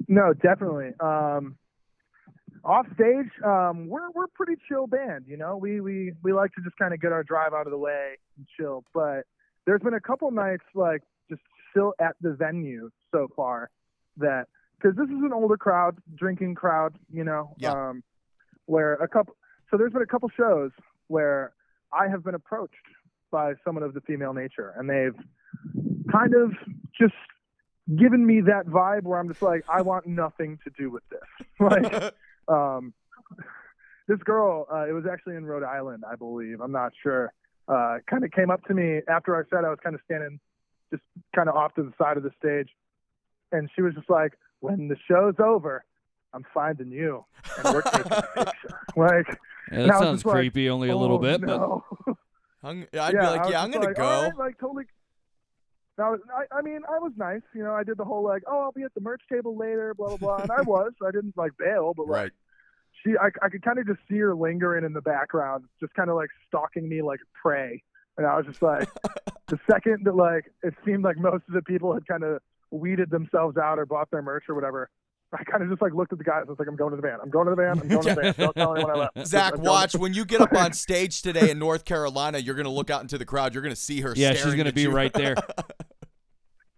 No, 0.08 0.34
definitely. 0.34 0.92
Um, 1.00 1.58
off 2.64 2.86
stage, 2.94 3.30
um, 3.44 3.88
we're 3.88 4.10
we're 4.14 4.28
pretty 4.34 4.56
chill 4.68 4.88
band. 4.88 5.26
You 5.28 5.38
know, 5.38 5.58
we 5.58 5.82
we 5.82 6.14
we 6.24 6.34
like 6.34 6.54
to 6.54 6.62
just 6.62 6.78
kind 6.78 6.94
of 6.94 7.02
get 7.02 7.12
our 7.12 7.24
drive 7.24 7.54
out 7.54 7.68
of 7.68 7.72
the 7.72 7.78
way 7.78 8.16
and 8.38 8.48
chill. 8.58 8.84
But 8.94 9.24
there's 9.66 9.82
been 9.82 9.94
a 9.94 10.02
couple 10.02 10.32
nights 10.32 10.64
like 10.74 11.02
just 11.30 11.42
still 11.72 11.94
at 12.00 12.16
the 12.22 12.34
venue 12.34 12.90
so 13.12 13.28
far 13.36 13.70
that 14.18 14.46
because 14.80 14.96
this 14.98 15.08
is 15.08 15.24
an 15.24 15.32
older 15.34 15.58
crowd, 15.58 15.98
drinking 16.16 16.56
crowd. 16.56 16.98
You 17.12 17.24
know, 17.24 17.56
Yeah. 17.58 17.72
um, 17.72 18.04
where 18.66 18.94
a 18.96 19.08
couple. 19.08 19.36
So 19.72 19.78
there's 19.78 19.94
been 19.94 20.02
a 20.02 20.08
couple 20.08 20.30
shows 20.30 20.72
where 21.08 21.54
I 21.92 22.08
have 22.08 22.24
been 22.24 22.36
approached 22.36 22.74
by 23.32 23.54
someone 23.64 23.84
of 23.84 23.94
the 23.94 24.02
female 24.02 24.34
nature, 24.34 24.74
and 24.78 24.90
they've 24.90 25.16
kind 26.12 26.34
of 26.36 26.52
just 27.00 27.14
given 27.96 28.26
me 28.26 28.42
that 28.42 28.66
vibe 28.66 29.04
where 29.04 29.20
I'm 29.20 29.28
just 29.28 29.42
like, 29.42 29.64
I 29.70 29.82
want 29.82 30.06
nothing 30.08 30.60
to 30.64 30.72
do 30.78 30.90
with 30.90 31.04
this. 31.10 31.48
like, 31.60 32.14
um, 32.48 32.94
this 34.08 34.20
girl, 34.24 34.68
uh, 34.72 34.88
it 34.88 34.92
was 34.94 35.06
actually 35.12 35.36
in 35.36 35.46
Rhode 35.46 35.64
Island, 35.64 36.04
I 36.10 36.16
believe. 36.16 36.62
I'm 36.62 36.72
not 36.72 36.94
sure. 37.02 37.34
Uh, 37.68 37.98
kind 38.10 38.24
of 38.24 38.32
came 38.32 38.52
up 38.52 38.64
to 38.66 38.74
me 38.74 39.02
after 39.10 39.36
I 39.36 39.42
said 39.50 39.66
I 39.66 39.70
was 39.70 39.80
kind 39.84 39.96
of 39.96 40.02
standing 40.06 40.40
just 40.92 41.02
kind 41.36 41.50
of 41.50 41.56
off 41.56 41.74
to 41.76 41.84
the 41.84 41.92
side 41.98 42.16
of 42.18 42.24
the 42.24 42.30
stage, 42.38 42.70
and 43.52 43.70
she 43.76 43.82
was 43.82 43.94
just 43.96 44.10
like, 44.10 44.34
"When 44.60 44.88
the 44.88 44.96
show's 45.08 45.36
over, 45.40 45.84
I'm 46.34 46.46
finding 46.54 46.92
you, 46.92 47.26
and 47.64 47.74
we're 47.76 47.82
taking 47.82 48.12
a 48.12 48.22
picture." 48.36 48.80
Like, 48.96 49.40
Yeah, 49.72 49.88
that 49.88 50.00
sounds 50.00 50.18
just 50.18 50.26
like, 50.26 50.36
creepy 50.36 50.70
only 50.70 50.90
a 50.90 50.96
little 50.98 51.18
"Oh, 51.18 51.20
bit, 51.20 51.42
but 51.42 51.48
no." 51.48 51.84
I'm, 52.64 52.82
I'd 52.82 52.90
yeah, 52.94 53.12
be 53.12 53.18
like, 53.18 53.50
yeah, 53.52 53.62
I'm 53.64 53.72
gonna 53.72 53.86
like, 53.86 53.96
go. 53.96 54.04
"All 54.06 54.24
right," 54.24 54.38
like 54.38 54.60
totally. 54.60 54.86
Now, 55.98 56.16
I, 56.36 56.58
I 56.58 56.62
mean, 56.62 56.82
I 56.90 57.00
was 57.00 57.14
nice, 57.16 57.42
you 57.54 57.64
know. 57.64 57.74
I 57.74 57.84
did 57.84 57.98
the 57.98 58.04
whole 58.04 58.24
like, 58.24 58.44
"Oh, 58.48 58.60
I'll 58.64 58.72
be 58.72 58.84
at 58.84 58.94
the 58.96 59.02
merch 59.02 59.22
table 59.32 59.56
later," 59.58 59.94
blah 59.94 60.10
blah 60.10 60.18
blah, 60.18 60.38
and 60.38 60.52
I 60.52 60.62
was. 60.62 60.92
I 61.06 61.12
didn't 61.12 61.38
like 61.38 61.52
bail, 61.58 61.94
but 61.96 62.08
like, 62.08 62.22
Right. 62.24 62.32
she, 63.04 63.12
I, 63.18 63.30
I 63.46 63.50
could 63.50 63.62
kind 63.64 63.80
of 63.80 63.88
just 63.88 64.00
see 64.10 64.18
her 64.18 64.36
lingering 64.36 64.84
in 64.84 64.92
the 64.94 65.02
background, 65.02 65.66
just 65.80 65.94
kind 65.94 66.10
of 66.10 66.16
like 66.18 66.30
stalking 66.48 66.90
me 66.90 67.02
like 67.02 67.20
prey. 67.42 67.82
And 68.18 68.26
I 68.28 68.36
was 68.38 68.46
just 68.46 68.62
like, 68.62 68.90
the 69.48 69.60
second 69.70 70.06
that 70.06 70.16
like 70.16 70.52
it 70.64 70.74
seemed 70.86 71.04
like 71.04 71.18
most 71.18 71.44
of 71.48 71.54
the 71.54 71.62
people 71.62 71.94
had 71.94 72.06
kind 72.08 72.24
of 72.24 72.42
weeded 72.72 73.10
themselves 73.10 73.58
out 73.58 73.80
or 73.80 73.86
bought 73.86 74.10
their 74.12 74.22
merch 74.22 74.46
or 74.50 74.56
whatever, 74.56 74.90
I 75.34 75.44
kind 75.44 75.64
of 75.64 75.70
just 75.70 75.82
like 75.82 75.94
looked 75.94 76.14
at 76.14 76.18
the 76.18 76.24
guys. 76.24 76.44
I 76.48 76.50
was 76.50 76.60
like, 76.60 76.68
I'm 76.68 76.76
going 76.76 76.92
to 76.92 76.96
the 76.96 77.02
van. 77.02 77.20
I'm 77.22 77.30
going 77.30 77.46
to 77.46 77.52
the 77.52 77.56
van. 77.56 77.80
I'm 77.80 77.88
going 77.88 78.04
to 78.04 78.16
the 78.16 78.22
van. 78.22 78.34
Don't 78.38 78.56
tell 78.56 78.76
anyone 78.76 78.92
I 78.92 79.10
left. 79.16 79.28
Zach, 79.28 79.58
watch 79.58 79.94
to- 79.94 79.98
when 79.98 80.14
you 80.14 80.26
get 80.26 80.42
up 80.42 80.54
on 80.54 80.74
stage 80.74 81.22
today 81.22 81.50
in 81.50 81.60
North 81.60 81.86
Carolina. 81.86 82.38
You're 82.38 82.56
gonna 82.56 82.70
look 82.70 82.90
out 82.90 83.02
into 83.02 83.18
the 83.18 83.26
crowd. 83.26 83.54
You're 83.54 83.64
gonna 83.64 83.76
see 83.76 84.02
her. 84.02 84.14
yeah, 84.16 84.34
she's 84.34 84.56
gonna 84.56 84.72
be 84.72 84.84
you. 84.84 84.92
right 84.92 85.12
there. 85.14 85.36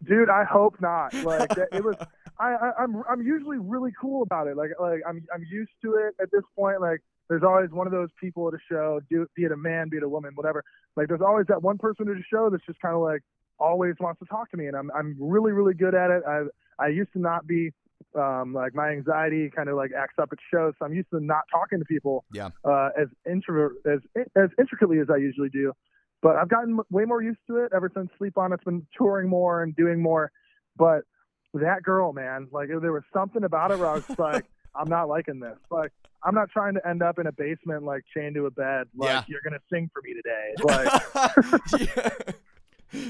dude 0.07 0.29
i 0.29 0.43
hope 0.43 0.75
not 0.79 1.13
like 1.23 1.49
it 1.71 1.83
was 1.83 1.95
I, 2.39 2.53
I 2.53 2.71
i'm 2.79 3.03
i'm 3.09 3.21
usually 3.21 3.57
really 3.57 3.91
cool 3.99 4.21
about 4.21 4.47
it 4.47 4.55
like 4.55 4.69
like 4.79 5.01
i'm 5.07 5.25
i'm 5.33 5.43
used 5.49 5.71
to 5.83 5.95
it 5.95 6.13
at 6.21 6.29
this 6.31 6.43
point 6.55 6.81
like 6.81 6.99
there's 7.29 7.43
always 7.43 7.71
one 7.71 7.87
of 7.87 7.93
those 7.93 8.09
people 8.21 8.47
at 8.47 8.53
a 8.53 8.59
show 8.71 8.99
do, 9.09 9.25
be 9.35 9.43
it 9.43 9.51
a 9.51 9.57
man 9.57 9.89
be 9.89 9.97
it 9.97 10.03
a 10.03 10.09
woman 10.09 10.31
whatever 10.35 10.63
like 10.95 11.07
there's 11.07 11.21
always 11.21 11.45
that 11.47 11.61
one 11.61 11.77
person 11.77 12.07
at 12.09 12.15
a 12.15 12.23
show 12.31 12.49
that's 12.49 12.65
just 12.65 12.79
kind 12.79 12.95
of 12.95 13.01
like 13.01 13.21
always 13.59 13.95
wants 13.99 14.19
to 14.19 14.25
talk 14.25 14.49
to 14.51 14.57
me, 14.57 14.67
and 14.67 14.75
I'm 14.75 14.89
I'm 14.95 15.15
really 15.19 15.51
really 15.51 15.73
good 15.73 15.95
at 15.95 16.11
it. 16.11 16.23
I 16.27 16.43
I 16.79 16.87
used 16.89 17.13
to 17.13 17.19
not 17.19 17.47
be. 17.47 17.71
Um, 18.15 18.53
like 18.53 18.73
my 18.73 18.89
anxiety 18.89 19.49
kind 19.53 19.69
of 19.69 19.75
like 19.75 19.91
acts 19.91 20.15
up 20.21 20.29
at 20.31 20.37
shows, 20.51 20.73
so 20.79 20.85
I'm 20.85 20.93
used 20.93 21.09
to 21.11 21.19
not 21.19 21.41
talking 21.51 21.77
to 21.79 21.85
people 21.85 22.25
Yeah. 22.31 22.49
uh, 22.63 22.89
as 22.99 23.07
introvert 23.29 23.73
as 23.85 23.99
as 24.35 24.49
intricately 24.57 24.99
as 24.99 25.07
I 25.11 25.17
usually 25.17 25.49
do. 25.49 25.73
But 26.21 26.35
I've 26.35 26.47
gotten 26.47 26.79
way 26.89 27.05
more 27.05 27.21
used 27.21 27.39
to 27.47 27.57
it 27.57 27.71
ever 27.75 27.91
since 27.93 28.09
Sleep 28.17 28.37
On. 28.37 28.53
It's 28.53 28.63
been 28.63 28.85
touring 28.97 29.27
more 29.29 29.61
and 29.61 29.75
doing 29.75 30.01
more. 30.01 30.31
But 30.77 31.01
that 31.55 31.83
girl, 31.83 32.13
man, 32.13 32.47
like 32.51 32.69
there 32.69 32.91
was 32.93 33.03
something 33.13 33.43
about 33.43 33.71
her 33.71 33.77
where 33.77 33.87
I 33.89 33.93
was 33.95 34.09
like, 34.19 34.45
I'm 34.75 34.89
not 34.89 35.09
liking 35.09 35.39
this. 35.39 35.57
Like 35.69 35.91
I'm 36.23 36.33
not 36.35 36.49
trying 36.49 36.75
to 36.75 36.87
end 36.87 37.01
up 37.03 37.17
in 37.19 37.27
a 37.27 37.31
basement 37.31 37.83
like 37.83 38.03
chained 38.15 38.35
to 38.35 38.45
a 38.45 38.51
bed. 38.51 38.87
Like 38.95 39.09
Yeah. 39.09 39.23
you're 39.27 39.41
gonna 39.43 39.59
sing 39.71 39.89
for 39.91 40.01
me 40.03 40.13
today. 40.13 40.53
Like. 42.23 42.35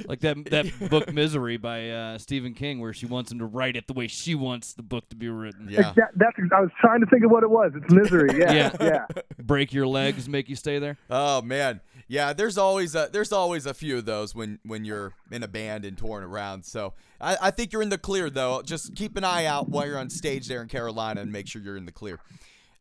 Like 0.08 0.22
that 0.22 0.46
that 0.52 0.90
book 0.90 1.14
Misery 1.14 1.58
by 1.58 1.90
uh, 1.90 2.18
Stephen 2.18 2.54
King, 2.54 2.80
where 2.80 2.94
she 2.94 3.06
wants 3.06 3.32
him 3.32 3.40
to 3.40 3.46
write 3.46 3.76
it 3.76 3.88
the 3.88 3.94
way 3.94 4.08
she 4.08 4.34
wants 4.36 4.74
the 4.74 4.84
book 4.84 5.08
to 5.10 5.16
be 5.16 5.30
written. 5.30 5.68
Yeah. 5.70 5.94
Exa- 5.94 6.10
that's 6.16 6.36
I 6.56 6.62
was 6.62 6.72
trying 6.82 7.00
to 7.02 7.06
think 7.08 7.24
of 7.24 7.32
what 7.32 7.44
it 7.44 7.50
was. 7.50 7.72
It's 7.76 7.92
misery. 7.94 8.40
Yeah, 8.40 8.54
Yeah. 8.54 8.76
yeah. 8.80 9.06
Break 9.40 9.74
your 9.74 9.88
legs, 9.88 10.28
make 10.28 10.50
you 10.50 10.56
stay 10.56 10.80
there. 10.80 10.98
Oh 11.10 11.42
man, 11.42 11.82
yeah. 12.08 12.34
There's 12.34 12.58
always 12.58 12.96
a 12.96 13.10
there's 13.12 13.32
always 13.32 13.66
a 13.66 13.74
few 13.74 13.98
of 13.98 14.06
those 14.06 14.34
when 14.34 14.60
when 14.64 14.84
you're 14.86 15.14
in 15.32 15.44
a 15.44 15.48
band 15.48 15.86
and 15.86 15.98
touring 15.98 16.26
around. 16.26 16.64
So 16.66 16.94
I, 17.22 17.38
I 17.44 17.52
think 17.52 17.72
you're 17.74 17.82
in 17.84 17.90
the 17.90 17.98
clear 17.98 18.30
though. 18.30 18.62
Just 18.64 18.96
keep 18.96 19.16
an 19.18 19.24
eye 19.24 19.46
out 19.46 19.70
while 19.70 19.86
you're 19.86 20.00
on 20.00 20.10
stage 20.10 20.48
there 20.48 20.62
in 20.62 20.68
Carolina 20.68 21.22
and 21.22 21.32
make 21.32 21.48
sure 21.48 21.62
you're 21.62 21.78
in 21.78 21.86
the 21.86 21.92
clear. 21.92 22.20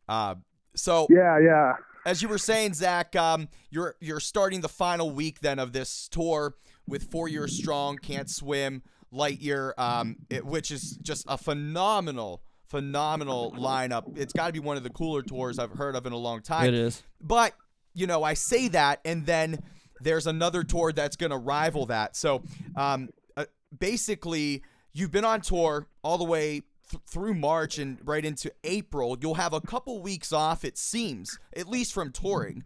Uh, 0.09 0.35
so 0.75 1.07
Yeah, 1.09 1.39
yeah. 1.39 1.73
as 2.05 2.21
you 2.21 2.27
were 2.29 2.37
saying, 2.37 2.73
Zach, 2.73 3.15
um, 3.15 3.49
you're 3.69 3.95
you're 3.99 4.19
starting 4.19 4.61
the 4.61 4.69
final 4.69 5.11
week 5.11 5.39
then 5.41 5.59
of 5.59 5.73
this 5.73 6.07
tour 6.07 6.55
with 6.87 7.11
Four 7.11 7.27
Years 7.27 7.57
Strong, 7.57 7.97
Can't 7.97 8.29
Swim, 8.29 8.81
Lightyear, 9.13 9.73
um, 9.77 10.17
it, 10.29 10.45
which 10.45 10.71
is 10.71 10.97
just 11.01 11.25
a 11.27 11.37
phenomenal, 11.37 12.41
phenomenal 12.67 13.53
lineup. 13.57 14.17
It's 14.17 14.33
got 14.33 14.47
to 14.47 14.53
be 14.53 14.59
one 14.59 14.77
of 14.77 14.83
the 14.83 14.89
cooler 14.89 15.21
tours 15.21 15.59
I've 15.59 15.71
heard 15.71 15.95
of 15.95 16.05
in 16.05 16.13
a 16.13 16.17
long 16.17 16.41
time. 16.41 16.67
It 16.67 16.73
is. 16.73 17.03
But, 17.21 17.53
you 17.93 18.07
know, 18.07 18.23
I 18.23 18.33
say 18.33 18.67
that, 18.69 18.99
and 19.05 19.25
then 19.25 19.59
there's 20.01 20.27
another 20.27 20.63
tour 20.63 20.91
that's 20.91 21.15
going 21.15 21.31
to 21.31 21.37
rival 21.37 21.85
that. 21.87 22.15
So 22.15 22.43
um, 22.75 23.09
uh, 23.35 23.45
basically, 23.77 24.61
you've 24.93 25.11
been 25.11 25.25
on 25.25 25.41
tour 25.41 25.87
all 26.03 26.17
the 26.17 26.23
way 26.23 26.61
th- 26.89 27.01
through 27.09 27.33
March 27.33 27.79
and 27.79 27.97
right 28.03 28.23
into 28.23 28.51
April. 28.63 29.17
You'll 29.19 29.35
have 29.35 29.53
a 29.53 29.61
couple 29.61 30.01
weeks 30.01 30.31
off, 30.31 30.63
it 30.63 30.77
seems, 30.77 31.39
at 31.55 31.67
least 31.67 31.93
from 31.93 32.11
touring. 32.11 32.63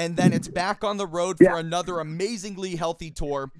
And 0.00 0.16
then 0.16 0.32
it's 0.32 0.48
back 0.48 0.82
on 0.82 0.96
the 0.96 1.06
road 1.06 1.36
for 1.36 1.44
Yeah. 1.44 1.58
another 1.58 2.00
amazingly 2.00 2.76
healthy 2.76 3.10
tour, 3.10 3.50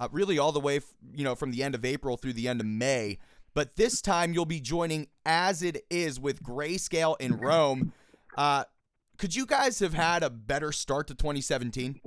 uh, 0.00 0.08
really 0.10 0.38
all 0.38 0.50
the 0.50 0.60
way, 0.60 0.78
f- 0.78 0.94
you 1.12 1.24
know, 1.24 1.34
from 1.34 1.50
the 1.50 1.62
end 1.62 1.74
of 1.74 1.84
April 1.84 2.16
through 2.16 2.32
the 2.32 2.48
end 2.48 2.60
of 2.60 2.66
May. 2.66 3.18
But 3.52 3.76
this 3.76 4.00
time 4.00 4.32
you'll 4.32 4.46
be 4.46 4.60
joining 4.60 5.08
As 5.26 5.62
It 5.62 5.84
Is 5.90 6.18
with 6.18 6.42
Grayscale 6.42 7.16
in 7.20 7.36
Roam. 7.36 7.92
Uh, 8.34 8.64
could 9.18 9.34
you 9.36 9.44
guys 9.44 9.80
have 9.80 9.92
had 9.92 10.22
a 10.22 10.30
better 10.30 10.72
start 10.72 11.06
to 11.08 11.14
2017? 11.14 12.00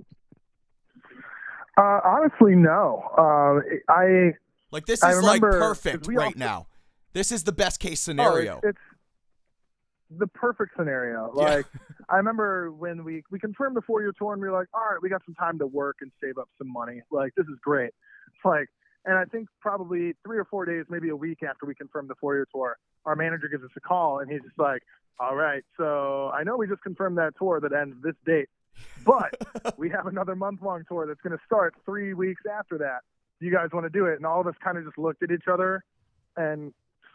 Uh, 1.77 2.00
honestly, 2.03 2.55
no. 2.55 3.03
Uh, 3.17 3.91
I 3.91 4.33
Like 4.71 4.88
this 4.88 5.03
is 5.03 5.21
like 5.21 5.41
perfect 5.41 6.07
right 6.07 6.25
also- 6.27 6.39
now. 6.39 6.67
This 7.13 7.31
is 7.31 7.43
the 7.43 7.51
best 7.51 7.79
case 7.79 8.01
oh, 8.01 8.09
scenario. 8.12 8.55
it's, 8.63 8.69
it's 8.69 8.79
the 10.17 10.27
perfect 10.27 10.72
scenario. 10.77 11.32
Yeah. 11.43 11.55
Like 11.55 11.65
I 12.10 12.17
remember 12.17 12.72
when 12.72 13.03
we 13.03 13.24
we 13.32 13.39
confirmed 13.39 13.75
the 13.75 13.82
four 13.82 14.01
year 14.01 14.13
tour 14.17 14.34
and 14.34 14.41
we 14.41 14.48
were 14.48 14.58
like, 14.58 14.67
all 14.74 14.82
right, 14.82 15.01
we 15.01 15.10
got 15.10 15.22
some 15.25 15.36
time 15.36 15.58
to 15.60 15.67
work 15.67 15.98
and 16.01 16.12
save 16.22 16.38
up 16.38 16.50
some 16.58 16.72
money. 16.72 17.01
Like 17.12 17.34
this 17.36 17.46
is 17.48 17.58
great. 17.62 17.91
It's 18.27 18.46
like, 18.46 18.67
and 19.05 19.17
I 19.17 19.25
think 19.25 19.48
probably 19.60 20.13
three 20.25 20.38
or 20.38 20.46
four 20.46 20.65
days, 20.65 20.86
maybe 20.89 21.10
a 21.10 21.15
week 21.15 21.43
after 21.43 21.65
we 21.65 21.75
confirmed 21.75 22.10
the 22.10 22.15
four 22.15 22.36
year 22.36 22.48
tour, 22.53 22.77
our 23.05 23.15
manager 23.15 23.48
gives 23.48 23.63
us 23.63 23.72
a 23.75 23.79
call 23.79 24.20
and 24.20 24.32
he's 24.32 24.41
just 24.41 24.60
like, 24.60 24.82
all 25.20 25.36
right, 25.36 25.63
so 25.77 26.32
I 26.34 26.43
know 26.43 26.58
we 26.58 26.67
just 26.67 26.84
confirmed 26.84 27.17
that 27.17 27.34
tour 27.38 27.60
that 27.60 27.74
ends 27.74 27.96
this 28.03 28.15
date, 28.25 28.50
but 29.05 29.34
we 29.77 29.89
have 29.89 30.08
another 30.08 30.36
month 30.36 30.62
long 30.62 30.84
tour 30.88 31.05
that's 31.08 31.22
going 31.22 31.38
to 31.38 31.43
start 31.46 31.75
three 31.86 32.13
weeks 32.13 32.43
after 32.51 32.77
that. 32.79 33.00
Do 33.39 33.46
you 33.46 33.51
guys 33.51 33.70
want 33.74 33.86
to 33.86 33.89
do 33.89 34.05
it? 34.05 34.15
And 34.15 34.25
all 34.25 34.41
of 34.41 34.48
us 34.48 34.55
kind 34.63 34.77
of 34.77 34.86
just 34.86 34.98
looked 34.98 35.24
at 35.24 35.32
each 35.32 35.48
other 35.51 35.84
and 36.36 36.74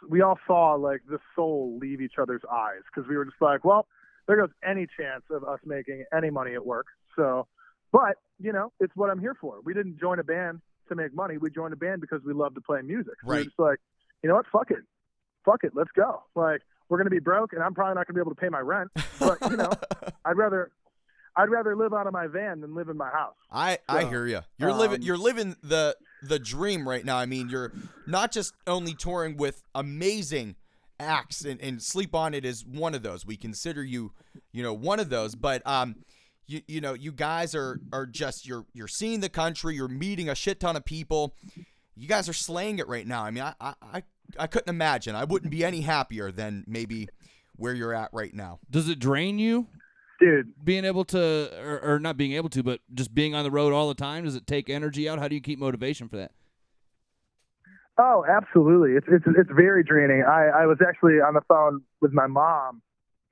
we 0.08 0.20
all 0.22 0.38
saw 0.46 0.74
like 0.74 1.00
the 1.08 1.18
soul 1.34 1.78
leave 1.80 2.00
each 2.00 2.14
other's 2.20 2.42
eyes 2.52 2.82
because 2.92 3.08
we 3.08 3.16
were 3.16 3.24
just 3.24 3.40
like, 3.40 3.64
well, 3.64 3.86
there 4.26 4.36
goes 4.36 4.50
any 4.62 4.86
chance 4.98 5.22
of 5.30 5.42
us 5.44 5.58
making 5.64 6.04
any 6.16 6.30
money 6.30 6.54
at 6.54 6.64
work. 6.66 6.86
So, 7.16 7.46
but 7.92 8.16
you 8.38 8.52
know, 8.52 8.72
it's 8.80 8.94
what 8.94 9.10
I'm 9.10 9.18
here 9.18 9.34
for. 9.40 9.56
We 9.64 9.74
didn't 9.74 9.98
join 9.98 10.18
a 10.18 10.24
band 10.24 10.60
to 10.88 10.94
make 10.94 11.14
money. 11.14 11.38
We 11.38 11.50
joined 11.50 11.72
a 11.72 11.76
band 11.76 12.00
because 12.00 12.20
we 12.24 12.32
love 12.32 12.54
to 12.54 12.60
play 12.60 12.80
music. 12.82 13.14
We 13.24 13.30
Right. 13.30 13.38
were 13.38 13.44
just 13.44 13.58
like, 13.58 13.78
you 14.22 14.28
know 14.28 14.36
what? 14.36 14.46
Fuck 14.52 14.70
it. 14.70 14.84
Fuck 15.44 15.64
it. 15.64 15.72
Let's 15.74 15.90
go. 15.96 16.22
Like, 16.34 16.60
we're 16.88 16.98
going 16.98 17.06
to 17.06 17.10
be 17.10 17.18
broke 17.20 17.52
and 17.52 17.62
I'm 17.62 17.74
probably 17.74 17.94
not 17.94 18.06
going 18.06 18.14
to 18.14 18.18
be 18.18 18.20
able 18.20 18.34
to 18.34 18.40
pay 18.40 18.48
my 18.48 18.60
rent, 18.60 18.90
but 19.18 19.38
you 19.50 19.56
know, 19.56 19.70
I'd 20.24 20.36
rather, 20.36 20.70
I'd 21.38 21.50
rather 21.50 21.76
live 21.76 21.94
out 21.94 22.08
of 22.08 22.12
my 22.12 22.26
van 22.26 22.60
than 22.60 22.74
live 22.74 22.88
in 22.88 22.96
my 22.96 23.10
house. 23.10 23.36
I 23.50 23.78
I 23.88 24.04
hear 24.04 24.26
you. 24.26 24.40
You're 24.58 24.72
living 24.72 24.96
um, 24.96 25.02
you're 25.02 25.16
living 25.16 25.54
the 25.62 25.96
the 26.20 26.40
dream 26.40 26.86
right 26.86 27.04
now. 27.04 27.16
I 27.16 27.26
mean, 27.26 27.48
you're 27.48 27.72
not 28.08 28.32
just 28.32 28.54
only 28.66 28.92
touring 28.92 29.36
with 29.36 29.62
amazing 29.72 30.56
acts 30.98 31.44
and, 31.44 31.60
and 31.60 31.80
Sleep 31.80 32.12
on 32.12 32.34
It 32.34 32.44
is 32.44 32.66
one 32.66 32.92
of 32.92 33.04
those. 33.04 33.24
We 33.24 33.36
consider 33.36 33.84
you, 33.84 34.10
you 34.50 34.64
know, 34.64 34.72
one 34.72 34.98
of 34.98 35.10
those, 35.10 35.36
but 35.36 35.64
um 35.64 35.94
you 36.48 36.62
you 36.66 36.80
know, 36.80 36.94
you 36.94 37.12
guys 37.12 37.54
are 37.54 37.78
are 37.92 38.04
just 38.04 38.44
you're 38.44 38.66
you're 38.74 38.88
seeing 38.88 39.20
the 39.20 39.28
country, 39.28 39.76
you're 39.76 39.86
meeting 39.86 40.28
a 40.28 40.34
shit 40.34 40.58
ton 40.58 40.74
of 40.74 40.84
people. 40.84 41.36
You 41.94 42.08
guys 42.08 42.28
are 42.28 42.34
slaying 42.34 42.80
it 42.80 42.88
right 42.88 43.06
now. 43.06 43.22
I 43.22 43.30
mean, 43.30 43.44
I 43.44 43.54
I 43.60 43.74
I, 43.80 44.02
I 44.40 44.46
couldn't 44.48 44.70
imagine. 44.70 45.14
I 45.14 45.22
wouldn't 45.22 45.52
be 45.52 45.64
any 45.64 45.82
happier 45.82 46.32
than 46.32 46.64
maybe 46.66 47.08
where 47.54 47.74
you're 47.74 47.94
at 47.94 48.10
right 48.12 48.34
now. 48.34 48.58
Does 48.68 48.88
it 48.88 48.98
drain 48.98 49.38
you 49.38 49.68
Dude, 50.18 50.52
being 50.64 50.84
able 50.84 51.04
to, 51.06 51.50
or, 51.62 51.80
or 51.80 51.98
not 52.00 52.16
being 52.16 52.32
able 52.32 52.48
to, 52.50 52.62
but 52.62 52.80
just 52.92 53.14
being 53.14 53.34
on 53.34 53.44
the 53.44 53.50
road 53.50 53.72
all 53.72 53.88
the 53.88 53.94
time? 53.94 54.24
Does 54.24 54.34
it 54.34 54.46
take 54.46 54.68
energy 54.68 55.08
out? 55.08 55.20
How 55.20 55.28
do 55.28 55.36
you 55.36 55.40
keep 55.40 55.60
motivation 55.60 56.08
for 56.08 56.16
that? 56.16 56.32
Oh, 57.98 58.24
absolutely. 58.28 58.92
It's 58.92 59.06
it's 59.10 59.24
it's 59.26 59.50
very 59.54 59.82
draining. 59.82 60.22
I 60.22 60.62
I 60.62 60.66
was 60.66 60.78
actually 60.86 61.14
on 61.14 61.34
the 61.34 61.40
phone 61.48 61.82
with 62.00 62.12
my 62.12 62.28
mom 62.28 62.80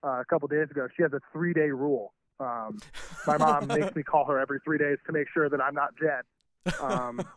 uh, 0.04 0.20
a 0.20 0.24
couple 0.24 0.48
days 0.48 0.66
ago. 0.70 0.88
She 0.96 1.02
has 1.02 1.12
a 1.12 1.20
three 1.32 1.52
day 1.52 1.70
rule. 1.70 2.12
Um, 2.40 2.78
my 3.26 3.38
mom 3.38 3.66
makes 3.68 3.94
me 3.94 4.02
call 4.02 4.24
her 4.26 4.40
every 4.40 4.58
three 4.64 4.78
days 4.78 4.98
to 5.06 5.12
make 5.12 5.28
sure 5.32 5.48
that 5.48 5.60
I'm 5.60 5.74
not 5.74 5.90
dead. 6.00 6.74
Um, 6.80 7.20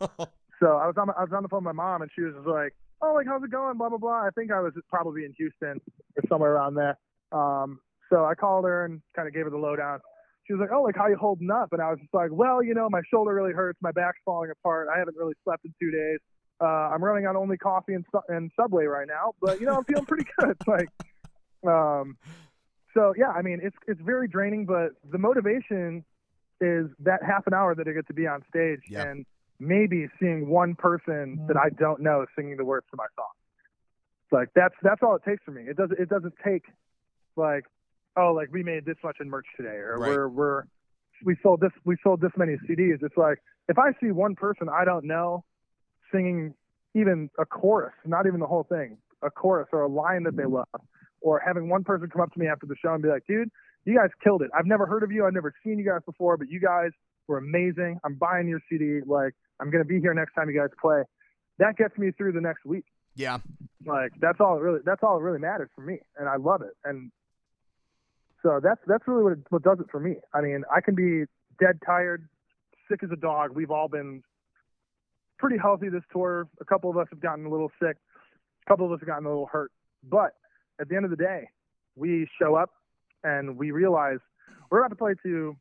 so 0.60 0.76
I 0.76 0.86
was 0.86 0.94
on 0.96 1.10
I 1.10 1.22
was 1.22 1.30
on 1.32 1.44
the 1.44 1.48
phone 1.48 1.64
with 1.64 1.74
my 1.74 1.84
mom, 1.84 2.02
and 2.02 2.10
she 2.14 2.22
was 2.22 2.34
just 2.34 2.48
like, 2.48 2.74
"Oh, 3.00 3.14
like 3.14 3.26
how's 3.26 3.44
it 3.44 3.50
going?" 3.50 3.78
Blah 3.78 3.90
blah 3.90 3.98
blah. 3.98 4.26
I 4.26 4.30
think 4.34 4.50
I 4.50 4.60
was 4.60 4.72
probably 4.88 5.24
in 5.24 5.32
Houston 5.34 5.80
or 6.16 6.22
somewhere 6.28 6.52
around 6.52 6.74
there. 6.74 6.98
Um, 7.30 7.78
so 8.10 8.24
I 8.24 8.34
called 8.34 8.64
her 8.64 8.84
and 8.84 9.00
kind 9.16 9.26
of 9.28 9.34
gave 9.34 9.44
her 9.44 9.50
the 9.50 9.56
lowdown. 9.56 10.00
She 10.46 10.52
was 10.54 10.60
like, 10.60 10.70
"Oh, 10.72 10.82
like 10.82 10.96
how 10.96 11.06
you 11.06 11.16
holding 11.16 11.50
up?" 11.50 11.72
And 11.72 11.80
I 11.80 11.90
was 11.90 11.98
just 12.00 12.12
like, 12.12 12.30
"Well, 12.32 12.62
you 12.62 12.74
know, 12.74 12.88
my 12.90 13.02
shoulder 13.10 13.32
really 13.34 13.52
hurts, 13.52 13.78
my 13.82 13.92
back's 13.92 14.18
falling 14.24 14.50
apart. 14.50 14.88
I 14.94 14.98
haven't 14.98 15.16
really 15.16 15.34
slept 15.44 15.64
in 15.64 15.72
two 15.80 15.90
days. 15.90 16.18
Uh, 16.60 16.66
I'm 16.92 17.02
running 17.02 17.26
on 17.26 17.36
only 17.36 17.56
coffee 17.56 17.94
and, 17.94 18.04
su- 18.12 18.20
and 18.28 18.50
Subway 18.60 18.84
right 18.84 19.06
now, 19.08 19.32
but 19.40 19.60
you 19.60 19.66
know, 19.66 19.76
I'm 19.76 19.84
feeling 19.84 20.06
pretty 20.06 20.26
good." 20.38 20.56
like, 20.66 20.88
um, 21.66 22.16
so 22.94 23.14
yeah, 23.16 23.28
I 23.28 23.42
mean, 23.42 23.60
it's 23.62 23.76
it's 23.86 24.00
very 24.00 24.26
draining, 24.28 24.66
but 24.66 24.90
the 25.10 25.18
motivation 25.18 26.04
is 26.60 26.86
that 27.00 27.20
half 27.22 27.46
an 27.46 27.54
hour 27.54 27.74
that 27.74 27.86
I 27.88 27.92
get 27.92 28.06
to 28.08 28.14
be 28.14 28.26
on 28.26 28.42
stage 28.48 28.80
Yeah. 28.90 29.04
and 29.08 29.24
maybe 29.58 30.08
seeing 30.18 30.48
one 30.48 30.74
person 30.74 31.44
that 31.48 31.56
I 31.56 31.70
don't 31.70 32.00
know 32.02 32.26
singing 32.36 32.56
the 32.56 32.64
words 32.64 32.86
to 32.90 32.96
my 32.96 33.06
song. 33.16 33.28
Like 34.32 34.48
that's 34.54 34.74
that's 34.82 35.02
all 35.02 35.14
it 35.16 35.22
takes 35.26 35.42
for 35.44 35.52
me. 35.52 35.62
It 35.68 35.76
doesn't 35.76 35.98
it 35.98 36.08
doesn't 36.08 36.34
take 36.44 36.64
like 37.36 37.64
oh 38.16 38.32
like 38.32 38.48
we 38.52 38.62
made 38.62 38.84
this 38.84 38.96
much 39.04 39.16
in 39.20 39.28
merch 39.28 39.46
today 39.56 39.76
or 39.76 39.96
Right. 39.98 40.08
we're 40.10 40.28
we're 40.28 40.62
we 41.24 41.36
sold 41.42 41.60
this 41.60 41.72
we 41.84 41.96
sold 42.02 42.20
this 42.20 42.32
many 42.36 42.56
CDs. 42.68 43.02
It's 43.02 43.16
like 43.16 43.38
if 43.68 43.78
I 43.78 43.92
see 44.00 44.10
one 44.10 44.34
person 44.34 44.68
I 44.68 44.84
don't 44.84 45.04
know 45.04 45.44
singing 46.12 46.54
even 46.94 47.30
a 47.38 47.44
chorus, 47.46 47.92
not 48.04 48.26
even 48.26 48.40
the 48.40 48.46
whole 48.46 48.64
thing, 48.64 48.96
a 49.22 49.30
chorus 49.30 49.68
or 49.72 49.82
a 49.82 49.88
line 49.88 50.24
that 50.24 50.36
they 50.36 50.44
love, 50.44 50.66
or 51.20 51.40
having 51.44 51.68
one 51.68 51.84
person 51.84 52.08
come 52.10 52.20
up 52.22 52.32
to 52.32 52.40
me 52.40 52.48
after 52.48 52.66
the 52.66 52.74
show 52.82 52.92
and 52.94 53.02
be 53.02 53.08
like, 53.08 53.22
dude, 53.28 53.48
you 53.84 53.96
guys 53.96 54.08
killed 54.24 54.42
it. 54.42 54.50
I've 54.58 54.66
never 54.66 54.86
heard 54.86 55.02
of 55.04 55.12
you. 55.12 55.24
I've 55.24 55.32
never 55.34 55.54
seen 55.62 55.78
you 55.78 55.84
guys 55.84 56.00
before, 56.04 56.36
but 56.36 56.48
you 56.48 56.58
guys 56.60 56.90
were 57.28 57.38
amazing. 57.38 58.00
I'm 58.04 58.14
buying 58.14 58.48
your 58.48 58.60
CD. 58.68 59.00
Like, 59.06 59.34
I'm 59.60 59.70
going 59.70 59.84
to 59.84 59.88
be 59.88 60.00
here 60.00 60.12
next 60.14 60.34
time 60.34 60.50
you 60.50 60.58
guys 60.58 60.70
play. 60.82 61.02
That 61.58 61.76
gets 61.76 61.96
me 61.96 62.10
through 62.10 62.32
the 62.32 62.40
next 62.40 62.64
week. 62.64 62.84
yeah. 63.14 63.38
Like, 63.86 64.10
that's 64.20 64.40
all 64.40 64.56
it 64.58 64.60
really, 64.60 64.80
that's 64.84 65.02
all 65.04 65.16
it 65.18 65.22
really 65.22 65.38
matters 65.38 65.70
for 65.76 65.82
me. 65.82 66.00
And 66.18 66.28
I 66.28 66.36
love 66.36 66.62
it. 66.62 66.72
And 66.84 67.12
so 68.42 68.60
that's, 68.62 68.80
that's 68.86 69.06
really 69.06 69.22
what, 69.22 69.32
it, 69.32 69.38
what 69.50 69.62
does 69.62 69.78
it 69.80 69.86
for 69.90 70.00
me. 70.00 70.16
I 70.34 70.40
mean, 70.40 70.62
I 70.74 70.80
can 70.80 70.94
be 70.94 71.24
dead 71.60 71.78
tired, 71.84 72.28
sick 72.90 73.02
as 73.02 73.10
a 73.12 73.16
dog. 73.16 73.50
We've 73.54 73.70
all 73.70 73.88
been 73.88 74.22
pretty 75.38 75.56
healthy 75.58 75.88
this 75.88 76.02
tour. 76.12 76.48
A 76.60 76.64
couple 76.64 76.90
of 76.90 76.96
us 76.96 77.06
have 77.10 77.20
gotten 77.20 77.46
a 77.46 77.50
little 77.50 77.70
sick. 77.82 77.96
A 78.66 78.70
couple 78.70 78.86
of 78.86 78.92
us 78.92 79.00
have 79.00 79.08
gotten 79.08 79.26
a 79.26 79.28
little 79.28 79.46
hurt. 79.50 79.72
But 80.02 80.32
at 80.80 80.88
the 80.88 80.96
end 80.96 81.04
of 81.04 81.10
the 81.10 81.16
day, 81.16 81.48
we 81.96 82.28
show 82.40 82.54
up 82.54 82.70
and 83.24 83.56
we 83.56 83.70
realize 83.70 84.18
we're 84.70 84.80
about 84.80 84.88
to 84.90 84.96
play 84.96 85.12
to 85.24 85.56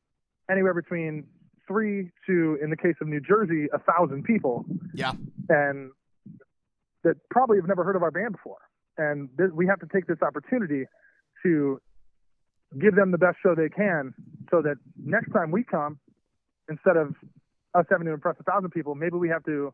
anywhere 0.49 0.73
between 0.73 1.25
three 1.67 2.11
to, 2.25 2.57
in 2.61 2.69
the 2.69 2.77
case 2.77 2.95
of 3.01 3.07
New 3.07 3.19
Jersey, 3.19 3.67
a 3.73 3.79
thousand 3.79 4.23
people, 4.23 4.65
Yeah. 4.93 5.11
and 5.49 5.91
that 7.03 7.15
probably 7.29 7.57
have 7.57 7.67
never 7.67 7.83
heard 7.83 7.95
of 7.95 8.03
our 8.03 8.11
band 8.11 8.33
before. 8.33 8.57
And 8.97 9.29
th- 9.37 9.51
we 9.53 9.67
have 9.67 9.79
to 9.79 9.87
take 9.93 10.07
this 10.07 10.17
opportunity 10.21 10.85
to 11.43 11.79
give 12.77 12.95
them 12.95 13.11
the 13.11 13.17
best 13.17 13.37
show 13.41 13.55
they 13.55 13.69
can, 13.69 14.13
so 14.51 14.61
that 14.61 14.75
next 15.03 15.31
time 15.31 15.51
we 15.51 15.63
come, 15.63 15.99
instead 16.69 16.97
of 16.97 17.15
us 17.73 17.85
having 17.89 18.05
to 18.07 18.13
impress 18.13 18.35
a 18.39 18.43
thousand 18.43 18.69
people, 18.71 18.95
maybe 18.95 19.15
we 19.17 19.29
have 19.29 19.43
to 19.45 19.73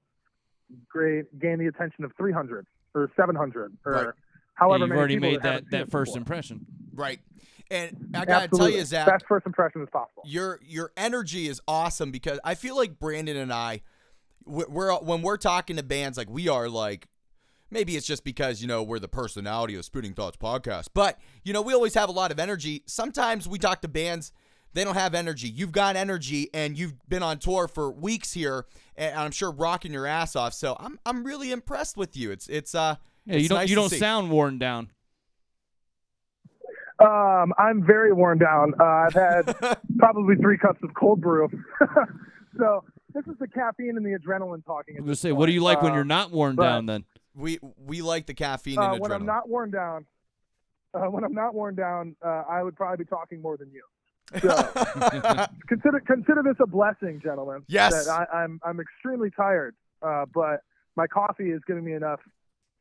gra- 0.88 1.24
gain 1.40 1.60
the 1.60 1.68
attention 1.68 2.04
of 2.04 2.12
300 2.18 2.66
or 2.94 3.12
700 3.16 3.74
or 3.86 3.92
Right. 3.92 4.04
Yeah, 4.06 4.12
however 4.54 4.80
you've 4.84 4.90
many 4.90 5.00
already 5.00 5.16
people 5.16 5.30
made 5.32 5.42
that, 5.42 5.54
haven't 5.54 5.72
that 5.72 5.92
first 5.92 6.12
before. 6.14 6.20
impression. 6.20 6.66
Right. 6.94 7.20
And 7.72 8.12
I 8.14 8.26
gotta 8.26 8.44
Absolutely. 8.46 8.72
tell 8.72 8.80
you, 8.80 8.86
Zach, 8.86 9.08
best 9.08 9.26
first 9.28 9.46
impression 9.46 9.82
as 9.82 9.90
possible. 9.92 10.24
your 10.26 10.60
your 10.64 10.92
energy 10.96 11.48
is 11.48 11.60
awesome 11.68 12.12
because 12.12 12.40
I 12.44 12.56
feel 12.56 12.76
like 12.78 13.00
Brandon 13.00 13.36
and 13.38 13.52
I, 13.52 13.82
we're, 14.46 14.70
we're 14.70 14.94
when 15.00 15.22
we're 15.24 15.38
talking 15.38 15.76
to 15.78 15.84
bands 15.84 16.18
like 16.18 16.30
we 16.30 16.48
are 16.48 16.70
like. 16.70 17.08
Maybe 17.72 17.96
it's 17.98 18.06
just 18.08 18.24
because, 18.24 18.62
you 18.62 18.68
know, 18.68 18.84
we're 18.84 19.00
the 19.00 19.08
personality 19.08 19.76
of 19.76 19.84
Spinning 19.86 20.14
Thoughts 20.14 20.38
podcast. 20.38 20.90
But, 20.94 21.20
you 21.44 21.52
know, 21.52 21.62
we 21.62 21.74
always 21.74 21.94
have 21.96 22.10
a 22.10 22.12
lot 22.12 22.32
of 22.32 22.40
energy. 22.40 22.84
Sometimes 22.86 23.48
we 23.48 23.58
talk 23.58 23.82
to 23.82 23.88
bands, 23.88 24.32
they 24.74 24.84
don't 24.84 24.96
have 24.96 25.16
energy. 25.16 25.48
You've 25.50 25.72
got 25.72 25.96
energy 25.96 26.50
and 26.54 26.78
you've 26.78 26.94
been 27.10 27.24
on 27.24 27.40
tour 27.40 27.68
for 27.68 27.90
weeks 27.92 28.34
here 28.34 28.66
and 28.96 29.18
I'm 29.18 29.32
sure 29.32 29.50
rocking 29.52 29.92
your 29.94 30.06
ass 30.06 30.36
off. 30.36 30.54
So 30.54 30.76
I'm 30.80 31.00
I'm 31.06 31.24
really 31.24 31.52
impressed 31.52 31.98
with 31.98 32.16
you. 32.16 32.32
It's 32.32 32.48
it's 32.48 32.76
uh 32.76 32.96
Yeah, 33.26 33.36
it's 33.36 33.44
you 33.44 33.50
don't 33.50 33.58
nice 33.60 33.70
you 33.70 33.76
don't 33.76 33.90
see. 33.90 33.98
sound 33.98 34.30
worn 34.32 34.58
down. 34.60 34.90
Um, 37.00 37.54
I'm 37.58 37.86
very 37.86 38.14
worn 38.14 38.38
down. 38.38 38.74
Uh, 38.80 38.84
I've 38.84 39.14
had 39.14 39.78
probably 39.98 40.36
three 40.36 40.58
cups 40.58 40.80
of 40.84 40.94
cold 40.94 41.20
brew. 41.20 41.50
so 42.58 42.84
this 43.14 43.26
is 43.28 43.36
the 43.40 43.48
caffeine 43.48 43.98
and 43.98 44.06
the 44.06 44.18
adrenaline 44.18 44.66
talking. 44.66 44.96
I'm 44.98 45.02
gonna 45.04 45.12
this 45.12 45.20
say, 45.20 45.32
what 45.34 45.48
do 45.48 45.52
you 45.52 45.60
point. 45.60 45.76
like 45.76 45.82
when 45.84 45.92
Um, 45.92 45.98
you're 45.98 46.06
not 46.06 46.32
worn 46.32 46.56
but- 46.56 46.64
down? 46.64 46.86
Then 46.86 47.04
We 47.36 47.60
we 47.78 48.02
like 48.02 48.26
the 48.28 48.34
caffeine 48.34 48.80
uh, 48.80 48.94
and 48.94 49.02
when 49.02 49.12
I'm 49.12 49.26
not 49.26 49.50
worn 49.50 49.72
down, 49.72 50.06
uh, 50.94 51.08
when 51.08 51.24
I'm 51.24 51.34
not 51.34 51.54
worn 51.54 51.76
down, 51.76 52.16
uh, 52.26 52.44
I 52.50 52.64
would 52.64 52.76
probably 52.76 53.04
be 53.04 53.10
talking 53.10 53.42
more 53.42 53.58
than 53.58 53.70
you. 53.72 53.84
So 54.42 54.50
consider 55.68 56.00
consider 56.06 56.42
this 56.44 56.56
a 56.62 56.68
blessing, 56.68 57.22
gentlemen. 57.22 57.64
Yes. 57.68 58.06
That 58.06 58.28
I, 58.32 58.38
I'm 58.44 58.60
I'm 58.64 58.80
extremely 58.80 59.30
tired, 59.32 59.76
uh, 60.02 60.26
but 60.34 60.62
my 60.96 61.08
coffee 61.08 61.52
is 61.52 61.62
giving 61.68 61.84
me 61.84 61.94
enough 61.94 62.22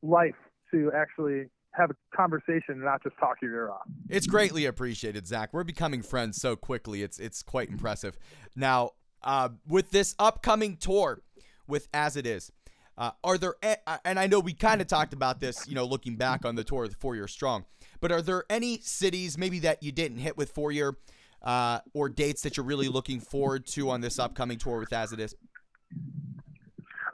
life 0.03 0.37
to 0.71 0.91
actually 0.95 1.51
have 1.73 1.91
a 1.91 2.17
conversation 2.17 2.75
and 2.75 2.85
not 2.85 3.03
just 3.03 3.17
talk 3.19 3.37
your 3.43 3.53
ear 3.53 3.71
off. 3.71 3.83
It's 4.09 4.27
greatly 4.27 4.65
appreciated, 4.65 5.27
Zach. 5.27 5.53
We're 5.53 5.65
becoming 5.65 6.03
friends 6.03 6.41
so 6.41 6.57
quickly. 6.57 7.03
It's 7.03 7.19
it's 7.19 7.43
quite 7.43 7.69
impressive. 7.69 8.17
Now, 8.57 8.91
uh, 9.23 9.51
with 9.67 9.91
this 9.91 10.15
upcoming 10.19 10.77
tour, 10.77 11.23
with 11.67 11.89
as 11.93 12.17
it 12.17 12.27
is, 12.27 12.53
uh, 12.97 13.11
are 13.23 13.39
there? 13.39 13.55
uh, 13.63 13.99
And 14.05 14.19
I 14.19 14.27
know 14.27 14.41
we 14.41 14.55
kind 14.55 14.81
of 14.81 14.87
talked 14.87 15.13
about 15.13 15.41
this, 15.41 15.67
you 15.69 15.75
know, 15.75 15.85
looking 15.85 16.17
back 16.17 16.45
on 16.45 16.55
the 16.55 16.65
tour 16.65 16.83
with 16.83 16.97
Four 16.97 17.17
Year 17.17 17.29
Strong. 17.29 17.65
But 18.01 18.13
are 18.13 18.23
there 18.23 18.45
any 18.51 18.79
cities 18.81 19.39
maybe 19.39 19.59
that 19.61 19.83
you 19.83 19.93
didn't 19.93 20.19
hit 20.19 20.37
with 20.37 20.51
Four 20.51 20.73
Year, 20.73 20.97
uh, 21.43 21.81
or 21.93 22.09
dates 22.09 22.43
that 22.43 22.57
you're 22.57 22.67
really 22.67 22.89
looking 22.89 23.21
forward 23.21 23.67
to 23.69 23.91
on 23.91 24.01
this 24.01 24.19
upcoming 24.19 24.59
tour 24.59 24.79
with 24.79 24.93
As 24.93 25.13
It 25.13 25.21
Is? 25.21 25.35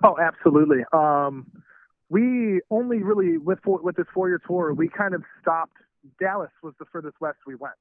Oh, 0.02 0.16
absolutely. 0.20 0.84
Um, 0.92 1.46
we 2.08 2.60
only 2.70 3.02
really 3.02 3.38
with 3.38 3.58
four, 3.62 3.80
with 3.82 3.96
this 3.96 4.06
four 4.12 4.28
year 4.28 4.40
tour, 4.46 4.72
we 4.74 4.88
kind 4.88 5.14
of 5.14 5.22
stopped. 5.40 5.76
Dallas 6.18 6.50
was 6.62 6.74
the 6.78 6.86
furthest 6.90 7.20
west 7.20 7.38
we 7.46 7.54
went. 7.54 7.74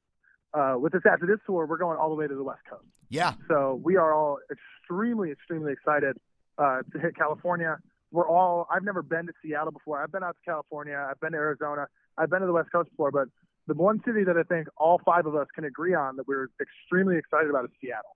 Uh, 0.54 0.76
with 0.78 0.94
this 0.94 1.04
after 1.10 1.26
this 1.26 1.38
tour, 1.46 1.66
we're 1.66 1.78
going 1.78 1.98
all 1.98 2.10
the 2.10 2.16
way 2.16 2.28
to 2.28 2.36
the 2.36 2.44
west 2.44 2.62
coast. 2.70 2.84
Yeah, 3.10 3.34
So 3.48 3.80
we 3.84 3.98
are 3.98 4.14
all 4.14 4.38
extremely, 4.52 5.32
extremely 5.32 5.72
excited 5.72 6.18
uh, 6.58 6.82
to 6.92 7.00
hit 7.00 7.16
California. 7.16 7.78
We're 8.12 8.28
all. 8.28 8.68
I've 8.72 8.84
never 8.84 9.02
been 9.02 9.28
to 9.28 9.34
Seattle 9.44 9.72
before. 9.72 10.02
I've 10.02 10.12
been 10.12 10.24
out 10.24 10.36
to 10.36 10.52
California. 10.52 11.08
I've 11.10 11.20
been 11.20 11.34
to 11.34 11.38
Arizona. 11.38 11.88
I've 12.18 12.30
been 12.30 12.42
to 12.42 12.48
the 12.48 12.54
West 12.54 12.72
Coast 12.72 12.90
before, 12.90 13.12
but 13.12 13.28
the 13.68 13.76
one 13.76 14.02
city 14.06 14.24
that 14.24 14.36
I 14.36 14.44
think 14.44 14.68
all 14.78 15.00
five 15.06 15.26
of 15.26 15.36
us 15.36 15.48
can 15.54 15.64
agree 15.64 15.94
on 15.94 16.16
that 16.18 16.28
we're 16.28 16.48
extremely 16.60 17.18
excited 17.18 17.50
about 17.50 17.66
is 17.66 17.72
Seattle. 17.80 18.16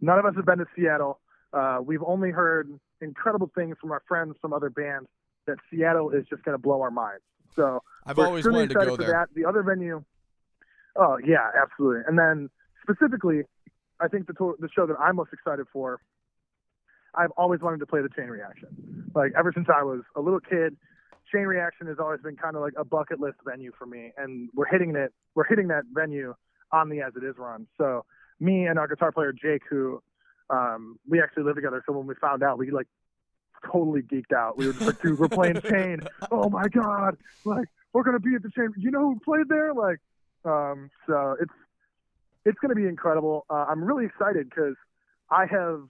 None 0.00 0.18
of 0.18 0.24
us 0.24 0.34
have 0.36 0.46
been 0.46 0.58
to 0.58 0.66
Seattle. 0.76 1.18
Uh, 1.52 1.80
we've 1.84 2.02
only 2.04 2.30
heard 2.30 2.70
incredible 3.00 3.50
things 3.54 3.76
from 3.80 3.90
our 3.90 4.02
friends 4.06 4.36
from 4.40 4.52
other 4.52 4.70
bands 4.70 5.08
that 5.46 5.56
Seattle 5.70 6.10
is 6.10 6.24
just 6.30 6.44
going 6.44 6.56
to 6.56 6.62
blow 6.62 6.80
our 6.80 6.90
minds. 6.90 7.22
So 7.56 7.82
I've 8.06 8.18
always 8.18 8.46
wanted 8.46 8.68
to 8.68 8.74
go 8.74 8.96
for 8.96 9.02
there. 9.02 9.08
That. 9.10 9.28
The 9.34 9.44
other 9.44 9.62
venue, 9.62 10.04
oh 10.96 11.18
yeah, 11.24 11.50
absolutely. 11.60 12.02
And 12.06 12.18
then 12.18 12.48
specifically, 12.82 13.42
I 14.00 14.08
think 14.08 14.26
the 14.26 14.34
tour, 14.34 14.54
the 14.58 14.68
show 14.74 14.86
that 14.86 14.96
I'm 15.00 15.16
most 15.16 15.32
excited 15.32 15.66
for, 15.72 16.00
I've 17.14 17.32
always 17.32 17.60
wanted 17.60 17.80
to 17.80 17.86
play 17.86 18.02
the 18.02 18.08
Chain 18.08 18.26
Reaction. 18.26 18.68
Like 19.14 19.32
ever 19.38 19.52
since 19.54 19.68
I 19.74 19.82
was 19.82 20.00
a 20.16 20.20
little 20.20 20.40
kid, 20.40 20.76
Chain 21.32 21.42
Reaction 21.42 21.86
has 21.86 21.96
always 21.98 22.20
been 22.20 22.36
kind 22.36 22.56
of 22.56 22.62
like 22.62 22.74
a 22.76 22.84
bucket 22.84 23.20
list 23.20 23.38
venue 23.44 23.72
for 23.78 23.86
me, 23.86 24.12
and 24.16 24.48
we're 24.54 24.66
hitting 24.66 24.94
it. 24.96 25.12
We're 25.34 25.44
hitting 25.44 25.68
that 25.68 25.84
venue 25.92 26.34
on 26.72 26.88
the 26.88 27.00
As 27.00 27.12
It 27.16 27.24
Is 27.24 27.36
run. 27.38 27.66
So 27.78 28.04
me 28.38 28.66
and 28.66 28.78
our 28.78 28.88
guitar 28.88 29.12
player 29.12 29.32
Jake, 29.32 29.62
who 29.68 30.02
um, 30.48 30.98
we 31.08 31.20
actually 31.20 31.44
live 31.44 31.54
together. 31.54 31.82
So 31.86 31.92
when 31.92 32.06
we 32.06 32.14
found 32.20 32.42
out, 32.42 32.58
we 32.58 32.70
like 32.70 32.88
totally 33.70 34.02
geeked 34.02 34.32
out. 34.34 34.56
We 34.56 34.66
were 34.66 34.72
just 34.72 34.86
like, 34.86 35.00
dude, 35.02 35.18
we're 35.18 35.28
playing 35.28 35.60
Chain. 35.68 36.00
Oh 36.30 36.48
my 36.48 36.68
god! 36.68 37.16
Like 37.44 37.68
we're 37.92 38.02
gonna 38.02 38.20
be 38.20 38.34
at 38.34 38.42
the 38.42 38.50
Chain. 38.50 38.72
You 38.76 38.90
know 38.90 39.00
who 39.00 39.20
played 39.24 39.48
there? 39.48 39.72
Like, 39.74 39.98
um, 40.44 40.90
so 41.06 41.36
it's 41.40 41.52
it's 42.44 42.58
gonna 42.60 42.74
be 42.74 42.86
incredible. 42.86 43.46
Uh, 43.50 43.66
I'm 43.68 43.84
really 43.84 44.06
excited 44.06 44.48
because 44.48 44.76
I 45.30 45.46
have 45.46 45.82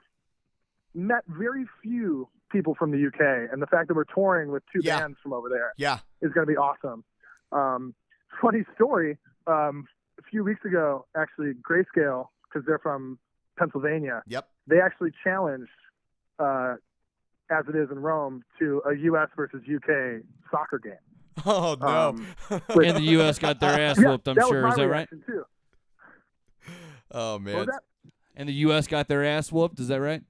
met 0.95 1.23
very 1.29 1.65
few 1.83 2.29
people 2.51 2.75
from 2.75 2.91
the 2.91 3.07
UK, 3.07 3.51
and 3.53 3.63
the 3.63 3.67
fact 3.67 3.89
that 3.89 3.95
we're 3.95 4.05
touring 4.05 4.51
with 4.51 4.63
two 4.73 4.81
Yeah. 4.83 4.99
bands 5.01 5.19
from 5.23 5.33
over 5.33 5.49
there 5.49 5.73
Yeah, 5.77 5.99
is 6.21 6.33
going 6.33 6.47
to 6.47 6.51
be 6.53 6.57
awesome. 6.57 7.05
Um, 7.53 7.95
funny 8.41 8.65
story. 8.75 9.19
Um, 9.47 9.87
a 10.19 10.23
few 10.31 10.45
weeks 10.45 10.65
ago, 10.65 11.07
actually, 11.17 11.53
Grayscale, 11.55 12.29
because 12.45 12.67
they're 12.67 12.79
from 12.79 13.19
Pennsylvania, 13.59 14.23
yep. 14.27 14.49
they 14.67 14.81
actually 14.81 15.13
challenged, 15.25 15.71
uh, 16.39 16.75
as 17.51 17.65
it 17.69 17.75
is 17.77 17.91
in 17.91 17.99
Roam, 17.99 18.43
to 18.59 18.83
a 18.89 18.95
U.S. 18.97 19.29
versus 19.35 19.63
UK 19.67 20.23
soccer 20.51 20.79
game. 20.79 20.93
Oh 21.47 21.77
no. 21.81 21.87
Um, 22.11 22.27
and 22.69 22.97
the 22.97 23.03
U.S. 23.13 23.39
got 23.39 23.61
their 23.61 23.81
ass 23.81 23.99
Yeah, 23.99 24.09
whooped. 24.11 24.29
I'm 24.29 24.37
sure. 24.37 24.69
Is 24.69 24.75
that 24.77 24.89
right? 24.89 25.09
Too. 25.27 25.45
oh 27.13 27.33
What 27.35 27.43
man. 27.43 27.57
was 27.57 27.67
that? 27.67 27.83
And 28.37 28.49
the 28.49 28.53
U.S. 28.55 28.87
got 28.87 29.09
their 29.09 29.25
ass 29.25 29.51
whooped. 29.51 29.81
Is 29.81 29.89
that 29.89 30.01
right? 30.01 30.23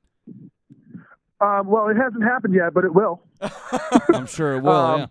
Um, 1.40 1.66
well, 1.68 1.88
it 1.88 1.96
hasn't 1.96 2.22
happened 2.22 2.55
yet, 2.55 2.74
but 2.74 2.85
it 2.85 2.94
will. 2.94 3.22
I'm 4.12 4.26
sure 4.26 4.57
it 4.57 4.62
will. 4.62 4.70
Um, 4.72 5.00
yeah. 5.00 5.07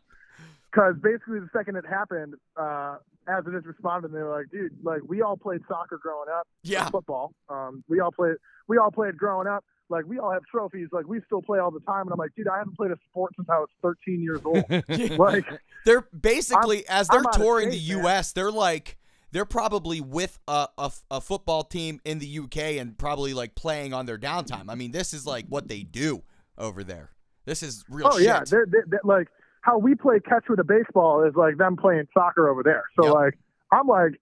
Because 0.72 0.96
basically, 1.02 1.40
the 1.40 1.50
second 1.52 1.76
it 1.78 1.86
happened, 1.86 2.36
uh, 2.56 2.98
as 3.28 3.44
it 3.48 3.56
is 3.56 3.66
responded, 3.66 4.12
they 4.12 4.20
were 4.22 4.36
like, 4.38 4.52
"Dude, 4.52 4.72
like 4.84 5.02
we 5.08 5.22
all 5.24 5.36
played 5.38 5.62
soccer 5.68 5.98
growing 6.02 6.30
up, 6.30 6.48
Yeah. 6.62 6.88
football. 6.90 7.34
Um, 7.50 7.84
we 7.90 8.00
all 8.00 8.12
played, 8.12 8.36
we 8.68 8.78
all 8.78 8.92
played 8.92 9.18
growing 9.18 9.48
up. 9.48 9.64
Like 9.90 10.06
we 10.06 10.20
all 10.20 10.32
have 10.32 10.44
trophies. 10.46 10.90
Like 10.92 11.08
we 11.08 11.20
still 11.26 11.42
play 11.42 11.58
all 11.58 11.72
the 11.72 11.80
time." 11.80 12.02
And 12.04 12.12
I'm 12.12 12.20
like, 12.20 12.36
"Dude, 12.36 12.48
I 12.48 12.60
haven't 12.60 12.76
played 12.78 12.92
a 12.92 12.98
sport 13.10 13.34
since 13.36 13.50
I 13.50 13.58
was 13.58 13.70
13 13.82 14.22
years 14.22 14.42
old. 14.46 14.64
like, 15.20 15.46
They're 15.86 16.02
basically 16.02 16.88
as 16.88 17.08
they're 17.08 17.20
I'm 17.22 17.26
out 17.26 17.36
of 17.36 17.42
touring 17.42 17.70
the 17.72 17.80
shape, 17.80 17.96
man. 17.96 18.04
U.S. 18.06 18.32
They're 18.34 18.52
like 18.52 18.98
they're 19.32 19.46
probably 19.46 20.02
with 20.02 20.40
a, 20.48 20.68
a 20.78 20.92
a 21.12 21.22
football 21.22 21.64
team 21.64 22.00
in 22.06 22.20
the 22.20 22.26
U.K. 22.28 22.78
and 22.80 22.98
probably 22.98 23.34
like 23.34 23.56
playing 23.56 23.94
on 23.94 24.06
their 24.06 24.18
downtime. 24.18 24.66
I 24.70 24.76
mean, 24.76 24.92
this 24.92 25.14
is 25.14 25.26
like 25.26 25.46
what 25.48 25.68
they 25.68 25.84
do 25.84 26.24
over 26.58 26.84
there. 26.84 27.12
This 27.46 27.64
is 27.64 27.84
real 27.90 28.08
oh 28.12 28.18
shit. 28.18 28.28
yeah, 28.28 28.44
they're, 28.46 28.66
they're, 28.68 29.02
like 29.04 29.28
how 29.62 29.78
we 29.78 29.96
play 29.96 30.20
catch 30.20 30.46
with 30.50 30.60
a 30.60 30.64
baseball 30.64 31.24
is 31.24 31.36
like 31.36 31.58
them 31.58 31.76
playing 31.78 32.08
soccer 32.14 32.50
over 32.50 32.64
there. 32.64 32.84
So 33.00 33.06
Yep. 33.06 33.14
like, 33.14 33.40
I'm 33.72 33.88
like." 33.88 34.14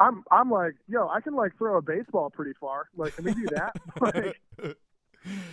I'm 0.00 0.24
I'm 0.32 0.50
like, 0.50 0.74
yo, 0.88 1.06
I 1.06 1.20
can 1.20 1.34
like 1.36 1.56
throw 1.56 1.76
a 1.76 1.82
baseball 1.82 2.28
pretty 2.28 2.54
far. 2.60 2.88
Like, 2.96 3.14
can 3.14 3.24
we 3.24 3.34
do 3.34 3.46
that? 3.54 3.76
like, 4.00 4.76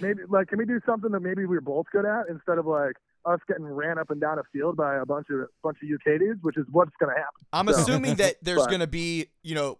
maybe 0.01 0.21
like 0.29 0.47
can 0.47 0.57
we 0.57 0.65
do 0.65 0.79
something 0.85 1.11
that 1.11 1.19
maybe 1.21 1.45
we're 1.45 1.61
both 1.61 1.85
good 1.91 2.05
at 2.05 2.27
instead 2.29 2.57
of 2.57 2.65
like 2.65 2.93
us 3.25 3.39
getting 3.47 3.65
ran 3.65 3.97
up 3.97 4.09
and 4.09 4.21
down 4.21 4.39
a 4.39 4.43
field 4.53 4.77
by 4.77 4.95
a 4.97 5.05
bunch 5.05 5.27
of 5.29 5.47
bunch 5.63 5.77
of 5.83 5.89
UK 5.89 6.19
dudes, 6.19 6.39
which 6.41 6.57
is 6.57 6.65
what's 6.71 6.91
going 6.99 7.13
to 7.13 7.19
happen. 7.19 7.45
I'm 7.53 7.67
So- 7.67 7.79
assuming 7.81 8.15
that 8.15 8.35
there's 8.41 8.65
going 8.67 8.79
to 8.79 8.87
be 8.87 9.27
you 9.43 9.55
know 9.55 9.77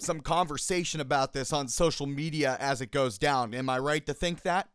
some 0.00 0.20
conversation 0.20 1.00
about 1.00 1.32
this 1.32 1.52
on 1.52 1.68
social 1.68 2.06
media 2.06 2.56
as 2.58 2.80
it 2.80 2.90
goes 2.90 3.18
down. 3.18 3.54
Am 3.54 3.68
I 3.70 3.78
right 3.78 4.04
to 4.06 4.12
think 4.14 4.42
that? 4.42 4.68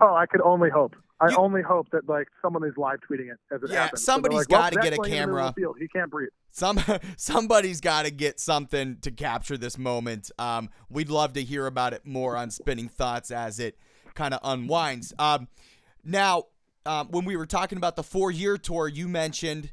Oh, 0.00 0.14
I 0.14 0.26
could 0.26 0.40
only 0.42 0.70
hope. 0.70 0.94
I 1.20 1.30
You- 1.30 1.36
only 1.36 1.62
hope 1.62 1.90
that 1.90 2.08
like 2.08 2.28
someone 2.40 2.64
is 2.64 2.76
live 2.76 2.98
tweeting 3.00 3.30
it 3.32 3.38
as 3.52 3.62
it 3.62 3.70
Yeah, 3.70 3.84
happens. 3.84 4.04
So 4.04 4.18
they're 4.18 4.30
like, 4.30 4.48
gotta 4.48 4.76
get 4.76 4.92
a 4.92 4.96
playing 4.96 5.14
in 5.14 5.20
the 5.30 5.34
middle 5.36 5.52
camera. 5.54 5.74
He 5.80 5.88
can't 5.88 6.10
breathe. 6.10 6.28
Some 6.50 6.78
somebody's 7.16 7.80
got 7.80 8.04
to 8.04 8.10
get 8.10 8.38
something 8.40 8.98
to 9.02 9.10
capture 9.10 9.56
this 9.56 9.76
moment. 9.78 10.30
Um, 10.38 10.70
we'd 10.88 11.10
love 11.10 11.32
to 11.34 11.42
hear 11.42 11.66
about 11.66 11.92
it 11.92 12.06
more 12.06 12.36
on 12.36 12.50
Spinning 12.50 12.88
Thoughts 12.88 13.30
as 13.30 13.58
it 13.58 13.76
kind 14.14 14.32
of 14.34 14.40
unwinds. 14.42 15.12
Um, 15.18 15.48
now, 16.04 16.44
um, 16.86 17.08
when 17.10 17.24
we 17.24 17.36
were 17.36 17.46
talking 17.46 17.78
about 17.78 17.96
the 17.96 18.02
four-year 18.02 18.56
tour, 18.56 18.88
you 18.88 19.08
mentioned 19.08 19.72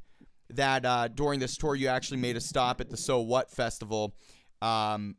that 0.49 0.85
uh, 0.85 1.07
during 1.07 1.39
this 1.39 1.57
tour 1.57 1.75
you 1.75 1.87
actually 1.87 2.17
made 2.17 2.35
a 2.35 2.41
stop 2.41 2.81
at 2.81 2.89
the 2.89 2.97
So 2.97 3.19
What 3.21 3.49
festival. 3.49 4.15
Um, 4.61 5.15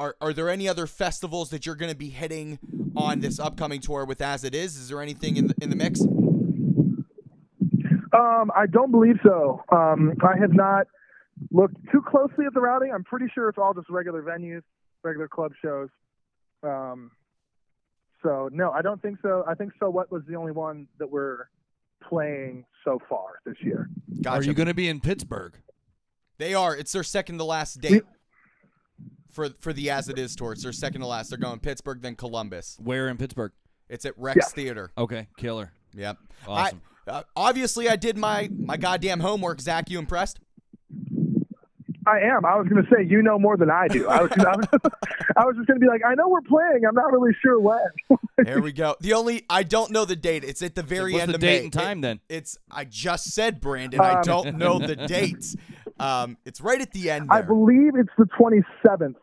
are 0.00 0.16
are 0.20 0.32
there 0.32 0.48
any 0.48 0.66
other 0.66 0.86
festivals 0.86 1.50
that 1.50 1.66
you're 1.66 1.74
going 1.74 1.90
to 1.92 1.96
be 1.96 2.08
hitting 2.08 2.58
on 2.96 3.20
this 3.20 3.38
upcoming 3.38 3.80
tour 3.80 4.06
with 4.06 4.22
As 4.22 4.44
It 4.44 4.54
Is? 4.54 4.76
Is 4.76 4.88
there 4.88 5.02
anything 5.02 5.36
in 5.36 5.48
the 5.48 5.54
in 5.60 5.68
the 5.68 5.76
mix? 5.76 6.00
Um, 8.12 8.50
I 8.56 8.66
don't 8.66 8.90
believe 8.90 9.16
so. 9.22 9.62
Um, 9.70 10.14
I 10.22 10.38
have 10.40 10.54
not 10.54 10.86
looked 11.52 11.76
too 11.92 12.02
closely 12.02 12.46
at 12.46 12.54
the 12.54 12.60
routing. 12.60 12.92
I'm 12.92 13.04
pretty 13.04 13.26
sure 13.32 13.48
it's 13.48 13.58
all 13.58 13.74
just 13.74 13.88
regular 13.90 14.22
venues, 14.22 14.62
regular 15.02 15.28
club 15.28 15.52
shows. 15.62 15.90
Um, 16.62 17.10
so 18.22 18.48
no, 18.52 18.70
I 18.70 18.80
don't 18.80 19.00
think 19.02 19.18
so. 19.20 19.44
I 19.46 19.54
think 19.54 19.72
so. 19.78 19.90
What 19.90 20.10
was 20.10 20.22
the 20.26 20.36
only 20.36 20.52
one 20.52 20.88
that 20.98 21.10
we're 21.10 21.48
playing 22.08 22.64
so 22.84 23.00
far 23.06 23.40
this 23.44 23.56
year? 23.60 23.90
Gotcha. 24.22 24.38
Are 24.38 24.42
you 24.42 24.54
going 24.54 24.68
to 24.68 24.74
be 24.74 24.88
in 24.88 25.00
Pittsburgh? 25.00 25.54
They 26.38 26.54
are. 26.54 26.74
It's 26.74 26.92
their 26.92 27.04
second 27.04 27.36
to 27.36 27.44
last 27.44 27.82
date 27.82 28.02
for 29.30 29.48
for 29.60 29.72
the 29.72 29.90
As 29.90 30.08
It 30.08 30.18
Is 30.18 30.34
tour. 30.36 30.52
It's 30.52 30.62
their 30.62 30.72
second 30.72 31.00
to 31.02 31.06
last. 31.06 31.30
They're 31.30 31.38
going 31.38 31.60
Pittsburgh, 31.60 32.02
then 32.02 32.14
Columbus. 32.16 32.76
Where 32.82 33.08
in 33.08 33.16
Pittsburgh? 33.16 33.52
It's 33.88 34.04
at 34.04 34.16
Rex 34.18 34.36
Yes. 34.40 34.52
Theater. 34.52 34.90
Okay, 34.96 35.26
killer. 35.36 35.72
Yep. 35.94 36.18
Awesome. 36.46 36.82
I, 37.06 37.10
uh, 37.10 37.22
obviously, 37.34 37.88
I 37.88 37.96
did 37.96 38.16
my 38.16 38.48
my 38.56 38.76
goddamn 38.76 39.20
homework. 39.20 39.60
Zach, 39.60 39.90
you 39.90 39.98
impressed? 39.98 40.38
I 42.06 42.18
am. 42.20 42.46
I 42.46 42.56
was 42.56 42.66
going 42.66 42.82
to 42.82 42.90
say 42.90 43.04
you 43.06 43.20
know 43.22 43.38
more 43.38 43.56
than 43.58 43.70
I 43.70 43.86
do. 43.86 44.08
I 44.08 44.22
was. 44.22 44.30
I 44.32 44.56
was, 44.56 44.66
I 45.36 45.44
was 45.44 45.54
just 45.56 45.68
going 45.68 45.78
to 45.78 45.84
be 45.84 45.86
like, 45.86 46.00
I 46.04 46.14
know 46.14 46.28
we're 46.28 46.40
playing. 46.40 46.84
I'm 46.88 46.94
not 46.94 47.12
really 47.12 47.32
sure 47.42 47.60
when. 47.60 47.78
There 48.42 48.62
we 48.62 48.72
go. 48.72 48.96
The 49.00 49.12
only 49.12 49.44
I 49.50 49.62
don't 49.64 49.90
know 49.90 50.06
the 50.06 50.16
date. 50.16 50.44
It's 50.44 50.62
at 50.62 50.74
the 50.74 50.82
very 50.82 51.12
What's 51.12 51.24
end 51.24 51.32
the 51.32 51.34
of 51.34 51.40
date 51.42 51.58
May. 51.58 51.64
and 51.64 51.72
time 51.74 51.98
It- 51.98 52.00
then? 52.02 52.20
It's 52.30 52.56
I 52.70 52.84
just 52.86 53.34
said 53.34 53.60
Brandon. 53.60 54.00
I 54.00 54.14
Um, 54.14 54.22
don't 54.22 54.56
know 54.56 54.78
the 54.78 54.96
dates. 54.96 55.56
Um, 56.00 56.36
it's 56.44 56.60
right 56.60 56.80
at 56.80 56.92
the 56.92 57.10
end. 57.10 57.28
I 57.30 57.42
believe 57.42 57.92
it's 57.96 58.10
the 58.18 58.26
27th. 58.38 59.14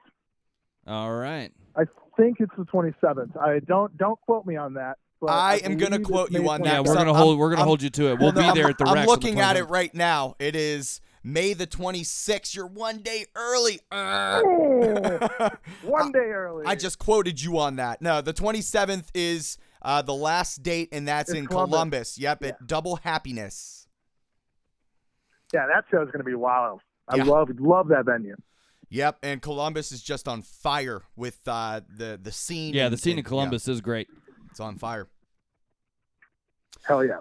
All 0.85 1.13
right. 1.13 1.51
I 1.75 1.83
think 2.15 2.37
it's 2.39 2.53
the 2.57 2.63
27th. 2.65 3.37
I 3.39 3.59
don't 3.59 3.95
don't 3.97 4.19
quote 4.21 4.45
me 4.45 4.55
on 4.55 4.75
that. 4.75 4.97
But 5.19 5.31
I 5.31 5.53
I 5.53 5.55
am 5.57 5.77
gonna 5.77 5.99
quote 5.99 6.31
you 6.31 6.43
May 6.43 6.47
on 6.47 6.63
Yeah, 6.63 6.73
that. 6.75 6.85
we're 6.85 6.93
gonna 6.95 7.13
hold. 7.13 7.39
We're 7.39 7.49
gonna 7.49 7.63
hold 7.65 7.81
you 7.81 7.89
to 7.89 8.11
it. 8.11 8.19
Well, 8.19 8.31
We'll 8.33 8.43
no, 8.43 8.53
be 8.53 8.59
there 8.59 8.65
I'm, 8.65 8.69
at 8.71 8.77
the 8.77 8.85
I'm 8.85 8.93
Rex. 8.93 8.99
on 9.01 9.05
the 9.05 9.11
looking 9.11 9.39
at 9.39 9.57
it 9.57 9.63
right 9.63 9.93
now. 9.93 10.35
It 10.39 10.55
is 10.55 11.01
May 11.23 11.53
the 11.53 11.67
26th. 11.67 12.55
You're 12.55 12.67
one 12.67 12.99
day 12.99 13.25
early. 13.35 13.79
Oh, 13.91 15.49
one 15.83 16.11
day 16.13 16.19
early. 16.19 16.65
I 16.65 16.75
just 16.75 16.99
quoted 16.99 17.41
you 17.41 17.57
on 17.59 17.75
that. 17.77 18.01
No, 18.01 18.21
the 18.21 18.33
27th 18.33 19.05
is 19.13 19.57
uh, 19.81 20.01
the 20.01 20.13
last 20.13 20.63
date, 20.63 20.89
and 20.91 21.07
that's 21.07 21.29
It's 21.31 21.39
in 21.39 21.47
Columbus. 21.47 21.71
Columbus. 21.75 22.17
Yep, 22.19 22.43
at 22.43 22.67
Double 22.67 22.95
Happiness. 22.97 23.76
Yeah, 25.53 25.65
that 25.67 25.85
show's 25.91 26.07
going 26.07 26.19
to 26.19 26.23
be 26.23 26.35
wild. 26.35 26.81
I 27.07 27.17
Yeah. 27.17 27.23
love 27.23 27.49
love 27.59 27.87
that 27.89 28.05
venue. 28.05 28.35
Yep, 28.89 29.19
and 29.23 29.41
Columbus 29.41 29.91
is 29.91 30.01
just 30.01 30.27
on 30.27 30.41
fire 30.41 31.01
with 31.15 31.39
uh, 31.47 31.81
the 31.89 32.19
the 32.21 32.31
scene. 32.31 32.73
Yeah, 32.73 32.89
the 32.89 32.97
scene 32.97 33.13
in 33.13 33.19
and- 33.19 33.25
yeah, 33.25 33.29
Columbus 33.29 33.67
is 33.67 33.81
great. 33.81 34.07
it's 34.49 34.59
on 34.59 34.77
fire. 34.77 35.07
Hell 36.83 37.03
yeah. 37.03 37.19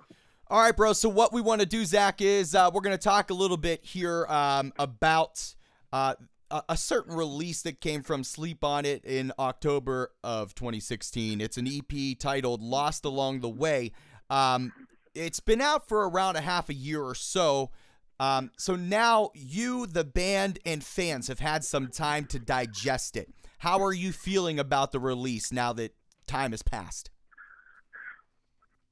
All 0.48 0.60
right, 0.60 0.76
bro. 0.76 0.92
So 0.92 1.08
what 1.08 1.32
we 1.32 1.40
want 1.40 1.60
to 1.60 1.66
do, 1.66 1.84
Zach, 1.84 2.20
is 2.20 2.54
uh, 2.54 2.70
we're 2.72 2.80
going 2.80 2.96
to 2.96 3.02
talk 3.02 3.30
a 3.30 3.34
little 3.34 3.56
bit 3.56 3.84
here 3.84 4.26
um, 4.26 4.72
about 4.78 5.54
uh, 5.92 6.14
a, 6.52 6.62
a 6.70 6.76
certain 6.76 7.16
release 7.16 7.62
that 7.62 7.80
came 7.80 8.02
from 8.02 8.22
Sleep 8.22 8.62
on 8.62 8.84
It 8.84 9.04
in 9.04 9.32
October 9.40 10.12
of 10.22 10.54
2016. 10.54 11.40
It's 11.40 11.56
an 11.56 11.66
EP 11.66 12.16
titled 12.18 12.62
"Lost 12.62 13.04
Along 13.04 13.40
the 13.40 13.48
Way." 13.48 13.90
Um, 14.30 14.72
it's 15.16 15.40
been 15.40 15.60
out 15.60 15.88
for 15.88 16.08
around 16.08 16.36
a 16.36 16.40
half 16.42 16.68
a 16.68 16.74
year 16.74 17.02
or 17.02 17.14
so. 17.16 17.70
Um, 18.18 18.50
so 18.56 18.76
now 18.76 19.30
you, 19.34 19.86
the 19.86 20.04
band, 20.04 20.58
and 20.64 20.82
fans 20.82 21.28
have 21.28 21.40
had 21.40 21.64
some 21.64 21.88
time 21.88 22.24
to 22.26 22.38
digest 22.38 23.16
it. 23.16 23.28
How 23.58 23.82
are 23.82 23.92
you 23.92 24.12
feeling 24.12 24.58
about 24.58 24.92
the 24.92 24.98
release 24.98 25.52
now 25.52 25.72
that 25.74 25.94
time 26.26 26.52
has 26.52 26.62
passed? 26.62 27.10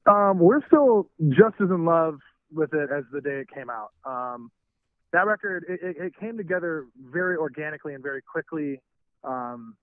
Um, 0.06 0.38
we're 0.38 0.64
still 0.66 1.08
just 1.28 1.54
as 1.60 1.70
in 1.70 1.84
love 1.84 2.18
with 2.52 2.74
it 2.74 2.90
as 2.94 3.04
the 3.12 3.20
day 3.20 3.40
it 3.40 3.48
came 3.54 3.70
out. 3.70 3.90
Um, 4.04 4.50
that 5.12 5.26
record, 5.26 5.64
it, 5.68 5.80
it, 5.82 5.96
it 6.06 6.12
came 6.18 6.37
together 6.37 6.87
very 7.00 7.37
organically 7.37 7.94
and 7.94 8.02
very 8.02 8.20
quickly. 8.20 8.80
Um, 9.22 9.76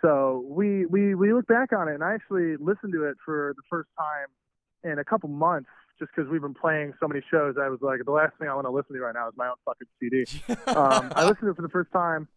so 0.00 0.44
we, 0.48 0.86
we, 0.86 1.14
we 1.14 1.32
look 1.32 1.46
back 1.46 1.72
on 1.72 1.88
it 1.88 1.94
and 1.94 2.04
I 2.04 2.14
actually 2.14 2.56
listened 2.56 2.92
to 2.92 3.04
it 3.04 3.16
for 3.24 3.54
the 3.56 3.62
first 3.68 3.88
time 3.98 4.90
in 4.90 4.98
a 4.98 5.04
couple 5.04 5.28
months 5.28 5.68
just 5.98 6.10
because 6.14 6.30
we've 6.30 6.42
been 6.42 6.54
playing 6.54 6.94
so 7.00 7.08
many 7.08 7.22
shows. 7.30 7.56
I 7.60 7.68
was 7.68 7.80
like, 7.80 8.04
the 8.04 8.12
last 8.12 8.36
thing 8.38 8.48
I 8.48 8.54
want 8.54 8.66
to 8.66 8.70
listen 8.70 8.94
to 8.94 9.00
right 9.00 9.14
now 9.14 9.28
is 9.28 9.34
my 9.36 9.48
own 9.48 9.56
fucking 9.64 9.88
CD. 10.00 10.24
um, 10.76 11.12
I 11.14 11.22
listened 11.22 11.46
to 11.46 11.50
it 11.50 11.56
for 11.56 11.62
the 11.62 11.68
first 11.68 11.90
time. 11.92 12.28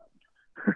uh, 0.67 0.72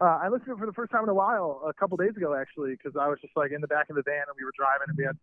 I 0.00 0.28
listened 0.28 0.46
to 0.46 0.52
it 0.52 0.58
for 0.58 0.66
the 0.66 0.72
first 0.72 0.92
time 0.92 1.02
in 1.04 1.08
a 1.08 1.14
while, 1.14 1.62
a 1.66 1.72
couple 1.72 1.96
days 1.96 2.16
ago 2.16 2.34
actually, 2.34 2.72
because 2.72 2.96
I 2.98 3.08
was 3.08 3.18
just 3.20 3.36
like 3.36 3.52
in 3.52 3.60
the 3.60 3.68
back 3.68 3.90
of 3.90 3.96
the 3.96 4.02
van 4.02 4.24
and 4.28 4.36
we 4.38 4.44
were 4.44 4.52
driving 4.56 4.88
and 4.88 4.96
we 4.96 5.04
had 5.04 5.16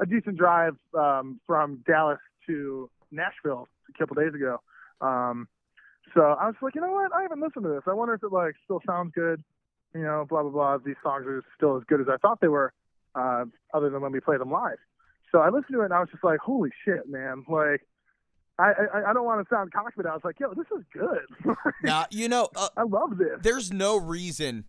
a 0.00 0.06
decent 0.06 0.36
drive 0.36 0.76
um, 0.94 1.40
from 1.46 1.82
Dallas 1.86 2.18
to 2.46 2.90
Nashville 3.10 3.68
a 3.94 3.98
couple 3.98 4.16
days 4.16 4.34
ago. 4.34 4.60
Um, 5.00 5.48
so 6.14 6.20
I 6.20 6.46
was 6.46 6.54
like, 6.62 6.74
you 6.74 6.80
know 6.80 6.92
what? 6.92 7.12
I 7.14 7.22
haven't 7.22 7.40
listened 7.40 7.64
to 7.64 7.70
this. 7.70 7.82
I 7.86 7.92
wonder 7.92 8.14
if 8.14 8.22
it 8.22 8.32
like 8.32 8.54
still 8.64 8.80
sounds 8.86 9.12
good. 9.14 9.42
You 9.94 10.02
know, 10.02 10.26
blah 10.28 10.42
blah 10.42 10.50
blah. 10.50 10.78
These 10.78 10.96
songs 11.02 11.24
are 11.26 11.42
still 11.56 11.76
as 11.76 11.84
good 11.84 12.00
as 12.00 12.06
I 12.08 12.16
thought 12.16 12.40
they 12.40 12.48
were, 12.48 12.72
uh, 13.14 13.44
other 13.72 13.90
than 13.90 14.00
when 14.00 14.12
we 14.12 14.20
play 14.20 14.36
them 14.36 14.50
live. 14.50 14.78
So 15.34 15.40
I 15.40 15.48
listened 15.48 15.72
to 15.72 15.80
it 15.80 15.86
and 15.86 15.92
I 15.92 15.98
was 15.98 16.08
just 16.12 16.22
like, 16.22 16.38
holy 16.38 16.70
shit, 16.84 17.08
man! 17.08 17.44
Like, 17.48 17.84
I 18.56 18.72
I, 18.94 19.10
I 19.10 19.12
don't 19.12 19.24
want 19.24 19.44
to 19.44 19.52
sound 19.52 19.72
cocky, 19.72 19.94
but 19.96 20.06
I 20.06 20.12
was 20.12 20.22
like, 20.22 20.38
yo, 20.38 20.54
this 20.54 20.66
is 20.78 20.84
good. 20.92 21.56
now 21.82 22.06
you 22.12 22.28
know. 22.28 22.48
Uh, 22.54 22.68
I 22.76 22.84
love 22.84 23.18
this. 23.18 23.40
there's 23.42 23.72
no 23.72 23.96
reason 23.96 24.64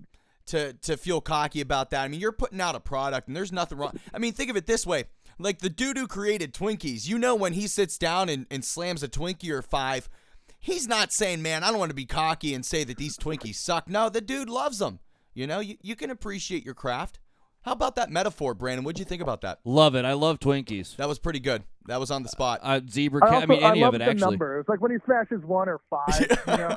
to 0.48 0.74
to 0.74 0.98
feel 0.98 1.22
cocky 1.22 1.62
about 1.62 1.92
that. 1.92 2.04
I 2.04 2.08
mean, 2.08 2.20
you're 2.20 2.32
putting 2.32 2.60
out 2.60 2.74
a 2.74 2.80
product, 2.80 3.28
and 3.28 3.38
there's 3.38 3.52
nothing 3.52 3.78
wrong. 3.78 4.00
I 4.12 4.18
mean, 4.18 4.34
think 4.34 4.50
of 4.50 4.58
it 4.58 4.66
this 4.66 4.88
way: 4.88 5.04
like 5.38 5.60
the 5.60 5.70
dude 5.70 6.00
who 6.00 6.08
created 6.08 6.52
Twinkies, 6.52 7.08
you 7.08 7.20
know, 7.20 7.36
when 7.36 7.54
he 7.54 7.68
sits 7.68 8.00
down 8.00 8.28
and, 8.28 8.48
and 8.50 8.66
slams 8.66 9.04
a 9.04 9.08
Twinkie 9.08 9.52
or 9.52 9.62
five, 9.62 10.10
he's 10.58 10.88
not 10.88 11.14
saying, 11.14 11.44
"Man, 11.44 11.64
I 11.64 11.70
don't 11.70 11.78
want 11.78 11.92
to 11.92 11.96
be 11.96 12.06
cocky 12.06 12.56
and 12.56 12.66
say 12.66 12.84
that 12.86 12.98
these 12.98 13.18
Twinkies 13.18 13.56
suck." 13.56 13.88
No, 13.88 14.10
the 14.10 14.20
dude 14.20 14.50
loves 14.50 14.80
them. 14.80 14.98
You 15.36 15.46
know, 15.46 15.60
you, 15.60 15.78
you 15.84 15.96
can 15.96 16.10
appreciate 16.10 16.66
your 16.66 16.74
craft. 16.74 17.20
How 17.66 17.72
about 17.72 17.96
that 17.96 18.12
metaphor, 18.12 18.54
Brandon? 18.54 18.86
What'd 18.86 19.00
you 19.00 19.06
think 19.06 19.24
about 19.24 19.42
that? 19.42 19.58
Love 19.66 19.96
it. 19.96 20.06
I 20.06 20.14
love 20.14 20.40
Twinkies. 20.40 20.98
That 20.98 21.08
was 21.08 21.18
pretty 21.18 21.40
good. 21.40 21.64
That 21.88 22.00
was 22.00 22.12
on 22.12 22.22
the 22.22 22.30
spot. 22.30 22.60
Uh, 22.62 22.80
zebra. 22.88 23.26
I, 23.26 23.28
Ca- 23.28 23.32
I, 23.32 23.36
also, 23.38 23.48
mean, 23.48 23.64
any 23.64 23.82
love 23.82 23.96
of 23.96 24.02
it 24.02 24.06
the 24.06 24.12
actually. 24.12 24.32
number. 24.32 24.60
It's 24.60 24.70
like 24.70 24.82
when 24.82 24.92
he 24.92 24.98
smashes 25.04 25.44
one 25.44 25.68
or 25.68 25.82
five. 25.90 26.20
You 26.20 26.28
know? 26.58 26.76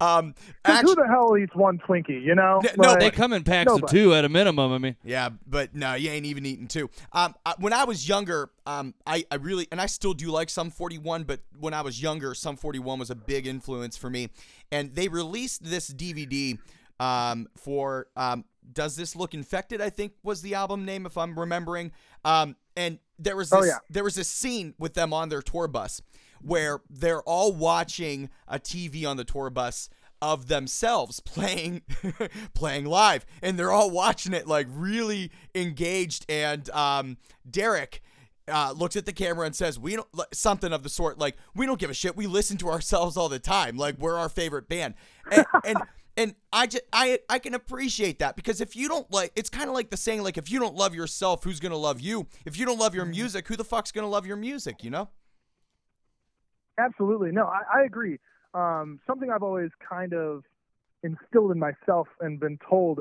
um, 0.00 0.34
Like, 0.64 0.76
actually, 0.76 0.90
who 0.90 0.94
the 0.94 1.08
hell 1.08 1.36
eats 1.36 1.54
one 1.56 1.78
Twinkie? 1.78 2.22
You 2.22 2.36
know? 2.36 2.60
N- 2.64 2.74
no, 2.78 2.90
Like, 2.90 3.00
They 3.00 3.10
come 3.10 3.32
in 3.32 3.42
packs 3.42 3.72
of 3.72 3.86
two 3.86 4.14
at 4.14 4.24
a 4.24 4.28
minimum. 4.28 4.72
I 4.72 4.78
mean, 4.78 4.94
Yeah, 5.02 5.30
but 5.48 5.74
no, 5.74 5.94
you 5.94 6.10
ain't 6.10 6.26
even 6.26 6.46
eating 6.46 6.68
two. 6.68 6.88
Um, 7.12 7.34
I, 7.44 7.54
when 7.58 7.72
I 7.72 7.82
was 7.82 8.08
younger, 8.08 8.50
um, 8.66 8.94
I, 9.04 9.24
I 9.32 9.34
really 9.34 9.66
and 9.72 9.80
I 9.80 9.86
still 9.86 10.14
do 10.14 10.30
like 10.30 10.48
Sum 10.48 10.70
41, 10.70 11.24
but 11.24 11.40
when 11.58 11.74
I 11.74 11.82
was 11.82 12.00
younger, 12.00 12.34
Sum 12.34 12.56
41 12.56 13.00
was 13.00 13.10
a 13.10 13.16
big 13.16 13.48
influence 13.48 13.96
for 13.96 14.10
me. 14.10 14.30
And 14.70 14.94
they 14.94 15.08
released 15.08 15.64
this 15.64 15.92
DVD 15.92 16.56
um, 17.00 17.48
for 17.56 18.06
um, 18.16 18.44
Does 18.72 18.96
This 18.96 19.14
Look 19.16 19.34
Infected? 19.34 19.80
I 19.80 19.90
think 19.90 20.12
was 20.22 20.42
the 20.42 20.54
album 20.54 20.84
name, 20.84 21.06
if 21.06 21.16
I'm 21.16 21.38
remembering. 21.38 21.92
Um, 22.24 22.56
and 22.76 22.98
there 23.18 23.36
was 23.36 23.52
Oh, 23.52 23.60
this, 23.62 23.70
yeah. 23.70 23.78
there 23.90 24.04
was 24.04 24.18
a 24.18 24.24
scene 24.24 24.74
with 24.78 24.94
them 24.94 25.12
on 25.12 25.28
their 25.28 25.42
tour 25.42 25.68
bus 25.68 26.02
where 26.42 26.80
they're 26.90 27.22
all 27.22 27.52
watching 27.52 28.28
a 28.46 28.58
TV 28.58 29.06
on 29.08 29.16
the 29.16 29.24
tour 29.24 29.48
bus 29.50 29.88
of 30.22 30.48
themselves 30.48 31.20
playing 31.24 31.82
playing 32.54 32.86
live 32.86 33.26
and 33.42 33.58
they're 33.58 33.72
all 33.72 33.90
watching 33.90 34.32
it 34.32 34.46
like 34.46 34.66
really 34.70 35.30
engaged 35.54 36.24
and 36.28 36.70
um 36.70 37.18
Deryck 37.50 38.00
uh, 38.48 38.72
looks 38.76 38.94
at 38.96 39.04
the 39.06 39.12
camera 39.12 39.44
and 39.44 39.56
says, 39.56 39.76
"We 39.76 39.96
don't 39.96 40.06
something 40.32 40.72
of 40.72 40.84
the 40.84 40.88
sort 40.88 41.18
like 41.18 41.36
we 41.56 41.66
don't 41.66 41.80
give 41.80 41.90
a 41.90 41.94
shit. 41.94 42.16
We 42.16 42.28
listen 42.28 42.56
to 42.58 42.68
ourselves 42.68 43.16
all 43.16 43.28
the 43.28 43.40
time. 43.40 43.76
Like 43.76 43.98
we're 43.98 44.16
our 44.16 44.28
favorite 44.28 44.68
band." 44.68 44.94
And 45.32 45.44
and, 45.64 45.78
and 46.16 46.34
I 46.52 46.66
just 46.66 46.84
I 46.92 47.18
I 47.28 47.38
can 47.38 47.54
appreciate 47.54 48.18
that 48.20 48.36
because 48.36 48.60
if 48.60 48.74
you 48.76 48.88
don't 48.88 49.10
like, 49.12 49.32
it's 49.36 49.50
kind 49.50 49.68
of 49.68 49.74
like 49.74 49.90
the 49.90 49.96
saying 49.96 50.22
like 50.22 50.38
if 50.38 50.50
you 50.50 50.58
don't 50.58 50.74
love 50.74 50.94
yourself, 50.94 51.44
who's 51.44 51.60
gonna 51.60 51.76
love 51.76 52.00
you? 52.00 52.26
If 52.44 52.58
you 52.58 52.66
don't 52.66 52.78
love 52.78 52.94
your 52.94 53.04
music, 53.04 53.48
who 53.48 53.56
the 53.56 53.64
fuck's 53.64 53.92
gonna 53.92 54.08
love 54.08 54.26
your 54.26 54.36
music? 54.36 54.82
You 54.82 54.90
know? 54.90 55.08
Absolutely. 56.78 57.32
No, 57.32 57.44
I, 57.46 57.80
I 57.80 57.84
agree. 57.84 58.18
Um, 58.54 59.00
something 59.06 59.30
I've 59.30 59.42
always 59.42 59.70
kind 59.88 60.12
of 60.12 60.44
instilled 61.02 61.52
in 61.52 61.58
myself 61.58 62.08
and 62.20 62.38
been 62.38 62.58
told 62.68 63.00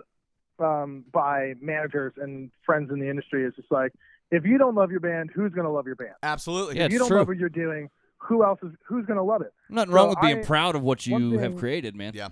um, 0.60 1.06
by 1.12 1.54
managers 1.62 2.13
and 2.17 2.51
friends 2.65 2.89
in 2.91 2.99
the 2.99 3.10
industry 3.10 3.45
is 3.45 3.54
just 3.56 3.71
like, 3.71 3.91
if 4.32 4.45
you 4.45 4.58
don't 4.58 4.75
love 4.75 4.91
your 4.91 4.99
band, 4.99 5.30
who's 5.34 5.51
going 5.54 5.65
to 5.65 5.71
love 5.71 5.86
your 5.86 5.95
band? 5.95 6.13
Absolutely. 6.23 6.78
Yeah, 6.78 6.86
if 6.86 6.91
you 6.93 6.99
don't 6.99 7.08
true. 7.08 7.17
love 7.17 7.28
what 7.28 7.38
you're 7.38 7.49
doing, 7.49 7.89
who 8.17 8.43
else 8.43 8.60
is 8.63 8.71
who's 8.88 9.06
going 9.06 9.17
to 9.17 9.23
love 9.23 9.41
it? 9.41 9.54
nothing 9.69 9.91
So 9.91 9.95
wrong 9.95 10.10
with 10.10 10.21
being 10.21 10.39
I- 10.39 10.43
proud 10.43 10.75
of 10.75 10.82
what 10.82 11.06
one 11.08 11.32
you 11.32 11.39
have 11.39 11.58
created, 11.58 11.95
man. 11.95 12.13
Yeah. 12.15 12.30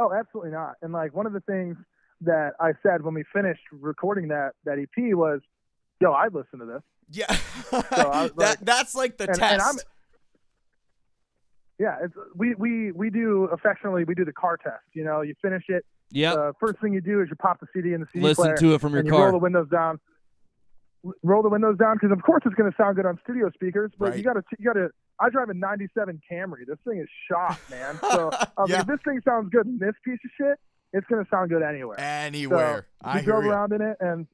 Oh, 0.00 0.12
absolutely 0.12 0.50
not. 0.52 0.74
And 0.82 0.92
like 0.92 1.14
one 1.14 1.26
of 1.26 1.32
the 1.32 1.40
things 1.40 1.76
that 2.22 2.52
I 2.58 2.72
said 2.82 3.02
when 3.02 3.14
we 3.14 3.22
finished 3.34 3.60
recording 3.72 4.28
that 4.28 4.52
that 4.64 4.78
EP 4.78 5.14
was, 5.14 5.40
"Yo, 6.00 6.12
I'd 6.12 6.34
listen 6.34 6.58
to 6.60 6.64
this." 6.66 6.82
Yeah. 7.10 7.26
Was 7.72 7.84
that 7.90 8.36
like- 8.36 8.60
that's 8.60 8.94
like 8.94 9.16
the 9.18 9.24
and- 9.28 9.34
test. 9.36 9.68
and 9.70 9.84
yeah, 11.78 11.96
it's 12.02 12.14
we 12.36 12.54
we 12.56 12.92
we 12.92 13.10
do 13.10 13.44
affectionately 13.52 14.04
we 14.04 14.14
do 14.14 14.24
the 14.24 14.32
car 14.32 14.56
test. 14.56 14.82
You 14.92 15.04
know, 15.04 15.22
you 15.22 15.34
finish 15.42 15.64
it. 15.68 15.84
Yeah. 16.10 16.32
Uh, 16.34 16.52
first 16.60 16.78
thing 16.80 16.92
you 16.92 17.00
do 17.00 17.20
is 17.22 17.28
you 17.30 17.36
pop 17.36 17.60
the 17.60 17.66
CD 17.72 17.94
in 17.94 18.00
the 18.00 18.06
CD 18.12 18.24
Listen 18.24 18.44
player 18.44 18.56
to 18.56 18.74
it 18.74 18.80
from 18.80 18.92
your 18.92 19.00
and 19.00 19.06
you 19.08 19.12
roll 19.12 19.22
car. 19.22 19.32
the 19.32 19.38
windows 19.38 19.68
down. 19.70 19.98
Roll 21.22 21.42
the 21.42 21.48
windows 21.48 21.78
down 21.78 21.96
because 21.96 22.12
of 22.12 22.22
course 22.22 22.42
it's 22.44 22.54
going 22.54 22.70
to 22.70 22.76
sound 22.76 22.96
good 22.96 23.06
on 23.06 23.18
studio 23.24 23.50
speakers, 23.54 23.90
but 23.98 24.10
Right. 24.10 24.18
you 24.18 24.22
got 24.24 24.34
to 24.34 24.42
you 24.58 24.64
got 24.66 24.74
to. 24.74 24.90
I 25.18 25.30
drive 25.30 25.48
a 25.48 25.54
'97 25.54 26.20
Camry. 26.30 26.66
This 26.66 26.78
thing 26.86 26.98
is 26.98 27.08
shot, 27.30 27.58
man. 27.70 27.98
So 28.00 28.30
I 28.56 28.60
was 28.62 28.70
Yeah. 28.70 28.80
if 28.80 28.86
this 28.86 29.00
thing 29.04 29.20
sounds 29.24 29.48
good 29.50 29.66
in 29.66 29.78
this 29.78 29.94
piece 30.04 30.18
of 30.24 30.30
shit, 30.36 30.58
it's 30.92 31.06
going 31.06 31.24
to 31.24 31.30
sound 31.30 31.48
good 31.50 31.62
anywhere. 31.62 31.98
Anywhere. 32.00 32.86
So 33.02 33.08
I 33.10 33.22
drove 33.22 33.44
you. 33.44 33.50
around 33.50 33.72
in 33.72 33.80
it 33.80 33.96
and 34.00 34.26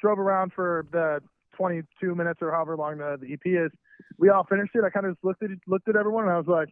drove 0.00 0.18
around 0.18 0.52
for 0.52 0.86
the 0.92 1.20
22 1.56 2.14
minutes 2.14 2.40
or 2.42 2.50
however 2.52 2.76
long 2.76 2.98
the, 2.98 3.16
the 3.20 3.32
EP 3.32 3.40
is. 3.46 3.70
We 4.18 4.28
all 4.28 4.44
finished 4.44 4.72
it. 4.74 4.84
I 4.84 4.90
kind 4.90 5.06
of 5.06 5.12
just 5.14 5.24
looked 5.24 5.42
at 5.42 5.50
looked 5.66 5.88
at 5.88 5.96
everyone 5.96 6.24
and 6.24 6.32
I 6.32 6.36
was 6.38 6.46
like, 6.46 6.68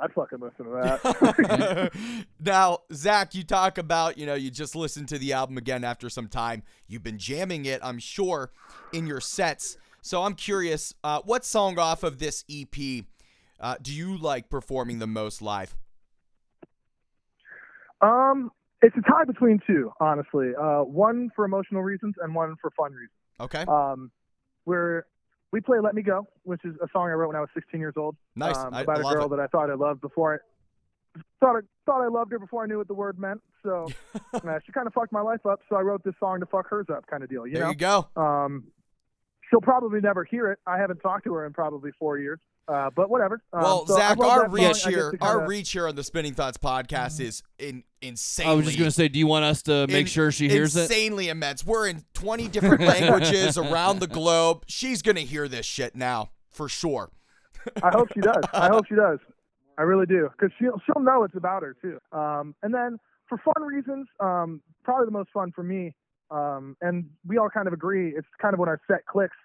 I'd 0.00 0.12
fucking 0.12 0.38
listen 0.40 0.66
to 0.66 0.70
that. 1.02 1.92
now, 2.40 2.78
Zach, 2.92 3.34
you 3.34 3.42
talk 3.42 3.78
about, 3.78 4.16
you 4.16 4.26
know, 4.26 4.34
you 4.34 4.50
just 4.50 4.74
listened 4.74 5.08
to 5.08 5.18
the 5.18 5.32
album 5.32 5.58
again 5.58 5.84
after 5.84 6.08
some 6.08 6.28
time. 6.28 6.62
You've 6.86 7.02
been 7.02 7.18
jamming 7.18 7.66
it, 7.66 7.80
I'm 7.82 7.98
sure, 7.98 8.50
in 8.92 9.06
your 9.06 9.20
sets. 9.20 9.76
So 10.02 10.22
I'm 10.22 10.34
curious, 10.34 10.94
uh, 11.04 11.20
what 11.24 11.44
song 11.44 11.78
off 11.78 12.02
of 12.02 12.18
this 12.18 12.44
EP 12.50 13.04
uh, 13.60 13.76
do 13.82 13.92
you 13.92 14.16
like 14.16 14.48
performing 14.48 14.98
the 14.98 15.06
most 15.06 15.42
live? 15.42 15.76
um, 18.00 18.50
it's 18.82 18.96
a 18.96 19.02
tie 19.02 19.24
between 19.24 19.60
two, 19.66 19.92
honestly. 20.00 20.52
Uh, 20.58 20.80
one 20.80 21.30
for 21.36 21.44
emotional 21.44 21.82
reasons 21.82 22.14
and 22.22 22.34
one 22.34 22.56
for 22.60 22.70
fun 22.70 22.92
reasons. 22.92 23.10
Okay. 23.38 23.64
Um, 23.68 24.10
where 24.64 25.06
we 25.52 25.60
play 25.60 25.78
"Let 25.80 25.94
Me 25.94 26.02
Go," 26.02 26.26
which 26.44 26.64
is 26.64 26.74
a 26.82 26.88
song 26.92 27.08
I 27.08 27.12
wrote 27.12 27.28
when 27.28 27.36
I 27.36 27.40
was 27.40 27.50
16 27.54 27.80
years 27.80 27.94
old. 27.96 28.16
Nice. 28.36 28.56
um, 28.56 28.68
about 28.68 28.98
I 28.98 29.00
a 29.00 29.14
girl 29.14 29.26
it. 29.26 29.30
that 29.30 29.40
I 29.40 29.46
thought 29.46 29.70
I 29.70 29.74
loved 29.74 30.00
before 30.00 30.34
I 30.34 31.18
thought 31.40 31.56
I 31.56 31.60
thought 31.86 32.02
I 32.02 32.08
loved 32.08 32.32
her 32.32 32.38
before 32.38 32.62
I 32.62 32.66
knew 32.66 32.78
what 32.78 32.88
the 32.88 32.94
word 32.94 33.18
meant. 33.18 33.40
So 33.62 33.88
uh, 34.34 34.58
she 34.64 34.72
kind 34.72 34.86
of 34.86 34.94
fucked 34.94 35.12
my 35.12 35.22
life 35.22 35.44
up. 35.46 35.60
So 35.68 35.76
I 35.76 35.80
wrote 35.80 36.04
this 36.04 36.14
song 36.20 36.40
to 36.40 36.46
fuck 36.46 36.68
hers 36.68 36.86
up, 36.92 37.06
kind 37.06 37.22
of 37.22 37.28
deal. 37.30 37.46
You 37.46 37.54
there 37.54 37.64
know. 37.64 37.70
you 37.70 37.76
go. 37.76 38.08
Um, 38.16 38.64
she'll 39.48 39.60
probably 39.60 40.00
never 40.00 40.24
hear 40.24 40.50
it. 40.52 40.58
I 40.66 40.78
haven't 40.78 40.98
talked 40.98 41.24
to 41.24 41.34
her 41.34 41.46
in 41.46 41.52
probably 41.52 41.90
four 41.98 42.18
years. 42.18 42.38
Uh, 42.70 42.88
but 42.94 43.10
whatever. 43.10 43.42
Um, 43.52 43.62
Well, 43.62 43.86
so 43.86 43.94
Zach, 43.96 44.18
our 44.18 44.48
that 44.48 44.50
song. 44.50 44.50
reach 44.52 44.84
here, 44.86 45.06
our 45.20 45.32
kinda- 45.38 45.46
reach 45.48 45.72
here 45.72 45.88
on 45.88 45.96
the 45.96 46.04
Spinning 46.04 46.34
Thoughts 46.34 46.56
podcast 46.58 47.18
is 47.20 47.42
in, 47.58 47.82
insanely. 48.00 48.52
I 48.52 48.54
was 48.56 48.66
just 48.66 48.78
gonna 48.78 48.90
say, 48.90 49.08
do 49.08 49.18
you 49.18 49.26
want 49.26 49.44
us 49.44 49.62
to 49.62 49.86
make 49.88 50.02
in- 50.02 50.06
sure 50.06 50.30
she 50.30 50.48
hears 50.48 50.76
it? 50.76 50.82
insanely 50.82 51.28
immense. 51.28 51.66
We're 51.66 51.88
in 51.88 52.04
20 52.14 52.46
different 52.48 52.82
languages 52.82 53.58
around 53.58 53.98
the 53.98 54.06
globe. 54.06 54.62
She's 54.68 55.02
gonna 55.02 55.20
hear 55.20 55.48
this 55.48 55.66
shit 55.66 55.96
now 55.96 56.30
for 56.50 56.68
sure. 56.68 57.10
I 57.82 57.90
hope 57.92 58.08
she 58.14 58.20
does. 58.20 58.42
I 58.52 58.68
hope 58.68 58.86
she 58.86 58.94
does. 58.94 59.18
I 59.78 59.82
really 59.82 60.06
do, 60.06 60.28
because 60.32 60.52
she'll 60.58 60.80
she'll 60.86 61.02
know 61.02 61.24
it's 61.24 61.34
about 61.36 61.62
her 61.62 61.74
too. 61.82 61.98
Um, 62.12 62.54
and 62.62 62.72
then 62.72 62.98
for 63.28 63.38
fun 63.38 63.62
reasons, 63.66 64.06
um, 64.20 64.60
probably 64.84 65.06
the 65.06 65.12
most 65.12 65.30
fun 65.32 65.52
for 65.52 65.62
me, 65.62 65.94
um, 66.30 66.76
and 66.82 67.06
we 67.26 67.38
all 67.38 67.48
kind 67.48 67.66
of 67.66 67.72
agree, 67.72 68.14
it's 68.14 68.28
kind 68.40 68.52
of 68.54 68.60
when 68.60 68.68
our 68.68 68.80
set 68.88 69.06
clicks. 69.06 69.36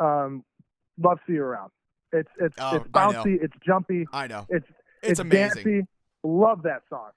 Um, 0.00 0.42
love 0.98 1.18
see 1.26 1.34
you 1.34 1.42
around. 1.42 1.70
It's 2.14 2.30
it's 2.40 2.54
Oh, 2.58 2.76
it's 2.76 2.88
bouncy, 2.88 3.42
it's 3.42 3.54
jumpy, 3.66 4.06
I 4.12 4.26
know. 4.26 4.46
it's 4.48 4.66
It's 5.02 5.20
amazing. 5.20 5.64
dancey. 5.64 5.86
Love 6.22 6.62
that 6.62 6.82
song. 6.88 7.10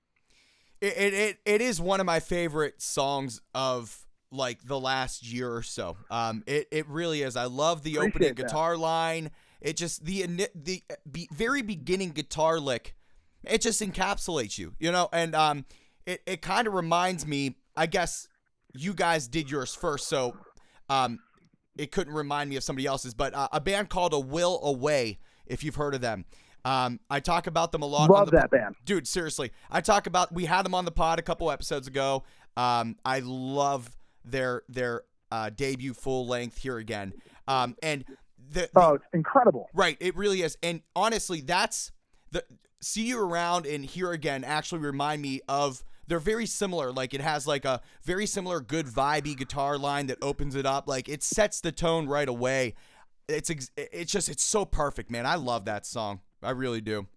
It, 0.82 0.94
it 0.98 1.14
it 1.14 1.38
it 1.46 1.62
is 1.62 1.80
one 1.80 2.00
of 2.00 2.06
my 2.06 2.20
favorite 2.20 2.82
songs 2.82 3.42
of 3.56 4.06
like 4.32 4.62
the 4.66 4.80
last 4.80 5.26
year 5.26 5.54
or 5.54 5.64
so. 5.64 5.98
Um, 6.12 6.44
it 6.46 6.68
it 6.72 6.88
really 6.88 7.22
is. 7.22 7.36
I 7.38 7.46
love 7.46 7.84
the 7.84 7.98
opening 7.98 8.10
Appreciate 8.12 8.36
that. 8.38 8.44
guitar 8.48 8.78
line. 8.78 9.32
It 9.62 9.78
just 9.78 10.04
the 10.06 10.24
the 10.54 10.84
be, 11.10 11.30
very 11.32 11.62
beginning 11.62 12.12
guitar 12.12 12.60
lick. 12.60 12.96
It 13.44 13.62
just 13.62 13.82
encapsulates 13.82 14.58
you, 14.58 14.74
you 14.80 14.92
know. 14.92 15.08
And 15.14 15.34
um, 15.34 15.66
it 16.06 16.22
it 16.26 16.42
kind 16.42 16.68
of 16.68 16.74
reminds 16.74 17.26
me. 17.26 17.56
I 17.76 17.86
guess 17.86 18.28
you 18.74 18.94
guys 18.94 19.28
did 19.28 19.50
yours 19.50 19.74
first, 19.74 20.08
so 20.08 20.36
um, 20.90 21.20
it 21.80 21.92
couldn't 21.92 22.14
remind 22.14 22.50
me 22.50 22.56
of 22.56 22.64
somebody 22.64 22.86
else's. 22.86 23.14
But 23.14 23.34
uh, 23.34 23.48
a 23.52 23.62
band 23.62 23.90
called 23.90 24.14
A 24.14 24.20
Will 24.20 24.60
Away, 24.64 25.20
if 25.46 25.64
you've 25.64 25.76
heard 25.76 25.96
of 25.96 26.02
them. 26.02 26.26
Um, 26.66 27.00
I 27.10 27.20
talk 27.22 27.48
about 27.48 27.72
them 27.72 27.82
a 27.82 27.86
lot. 27.86 28.10
Love 28.10 28.32
the, 28.32 28.38
that 28.38 28.52
band. 28.52 28.76
dude 28.84 29.08
seriously 29.08 29.52
i 29.72 29.80
talk 29.80 30.06
about 30.06 30.34
we 30.34 30.44
had 30.46 30.64
them 30.66 30.76
on 30.76 30.84
the 30.84 30.92
pod 30.92 31.18
a 31.18 31.22
couple 31.22 31.50
episodes 31.50 31.88
ago 31.88 32.24
um 32.58 32.98
i 33.06 33.20
love 33.24 33.96
their 34.26 34.64
their 34.68 35.04
uh 35.32 35.50
debut 35.56 35.94
full 35.94 36.28
length 36.28 36.58
here 36.58 36.78
again 36.78 37.14
um 37.48 37.74
and 37.82 38.04
the, 38.52 38.62
the 38.62 38.70
Oh, 38.76 38.94
it's 38.96 39.06
incredible. 39.14 39.70
right 39.74 39.96
it 40.02 40.16
really 40.18 40.42
is 40.42 40.58
and 40.62 40.82
honestly 40.96 41.40
that's 41.40 41.92
the 42.32 42.44
see 42.82 43.04
you 43.04 43.22
around 43.22 43.66
and 43.66 43.86
here 43.86 44.12
again 44.12 44.44
actually 44.44 44.80
remind 44.82 45.22
me 45.22 45.40
of 45.48 45.84
they're 46.08 46.20
very 46.20 46.46
similar 46.46 46.92
like 46.92 47.14
it 47.14 47.22
has 47.22 47.46
like 47.46 47.66
a 47.66 47.82
very 48.04 48.26
similar 48.26 48.60
good 48.60 48.88
vibey 48.88 49.36
guitar 49.36 49.78
line 49.78 50.08
that 50.08 50.18
opens 50.22 50.56
it 50.56 50.66
up 50.66 50.88
like 50.88 51.08
it 51.08 51.24
sets 51.24 51.62
the 51.62 51.72
tone 51.72 52.08
right 52.08 52.30
away 52.30 52.74
it's 53.28 53.50
ex- 53.50 53.72
it's 53.76 54.12
just 54.12 54.30
it's 54.30 54.44
so 54.44 54.66
perfect 54.66 55.12
man 55.12 55.26
i 55.26 55.36
love 55.36 55.66
that 55.66 55.86
song 55.86 56.20
i 56.42 56.52
really 56.52 56.82
do 56.82 57.08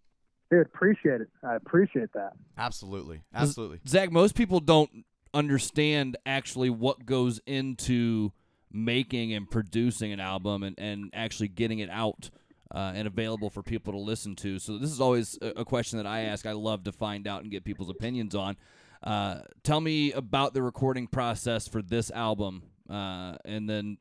Dude, 0.50 0.66
appreciate 0.66 1.20
it. 1.20 1.28
I 1.44 1.54
appreciate 1.54 2.12
that. 2.14 2.32
absolutely 2.58 3.22
absolutely 3.32 3.80
Zach, 3.86 4.10
most 4.10 4.34
people 4.34 4.58
don't 4.58 4.90
understand 5.32 6.16
actually 6.26 6.70
what 6.70 7.06
goes 7.06 7.40
into 7.46 8.32
making 8.72 9.32
and 9.32 9.50
producing 9.50 10.12
an 10.12 10.20
album 10.20 10.62
and, 10.62 10.78
and 10.78 11.10
actually 11.12 11.48
getting 11.48 11.78
it 11.78 11.90
out 11.90 12.30
uh, 12.72 12.92
and 12.94 13.06
available 13.06 13.50
for 13.50 13.62
people 13.62 13.92
to 13.92 13.98
listen 13.98 14.36
to. 14.36 14.58
So 14.58 14.78
this 14.78 14.90
is 14.90 15.00
always 15.00 15.38
a, 15.42 15.60
a 15.60 15.64
question 15.64 15.98
that 15.98 16.06
I 16.06 16.22
ask. 16.22 16.46
I 16.46 16.52
love 16.52 16.84
to 16.84 16.92
find 16.92 17.26
out 17.26 17.42
and 17.42 17.50
get 17.50 17.64
people's 17.64 17.90
opinions 17.90 18.34
on. 18.34 18.56
Uh, 19.02 19.40
tell 19.62 19.80
me 19.80 20.12
about 20.12 20.54
the 20.54 20.62
recording 20.62 21.06
process 21.06 21.66
for 21.66 21.82
this 21.82 22.10
album, 22.10 22.62
uh, 22.88 23.36
and 23.44 23.68
then 23.68 23.96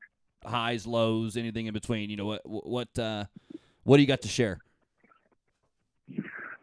highs, 0.46 0.86
lows, 0.86 1.38
anything 1.38 1.68
in 1.68 1.74
between. 1.74 2.10
You 2.10 2.18
know 2.18 2.26
what 2.26 2.42
what 2.46 3.00
uh, 3.00 3.26
what 3.84 3.98
do 3.98 4.02
you 4.02 4.08
got 4.08 4.22
to 4.22 4.28
share? 4.28 4.60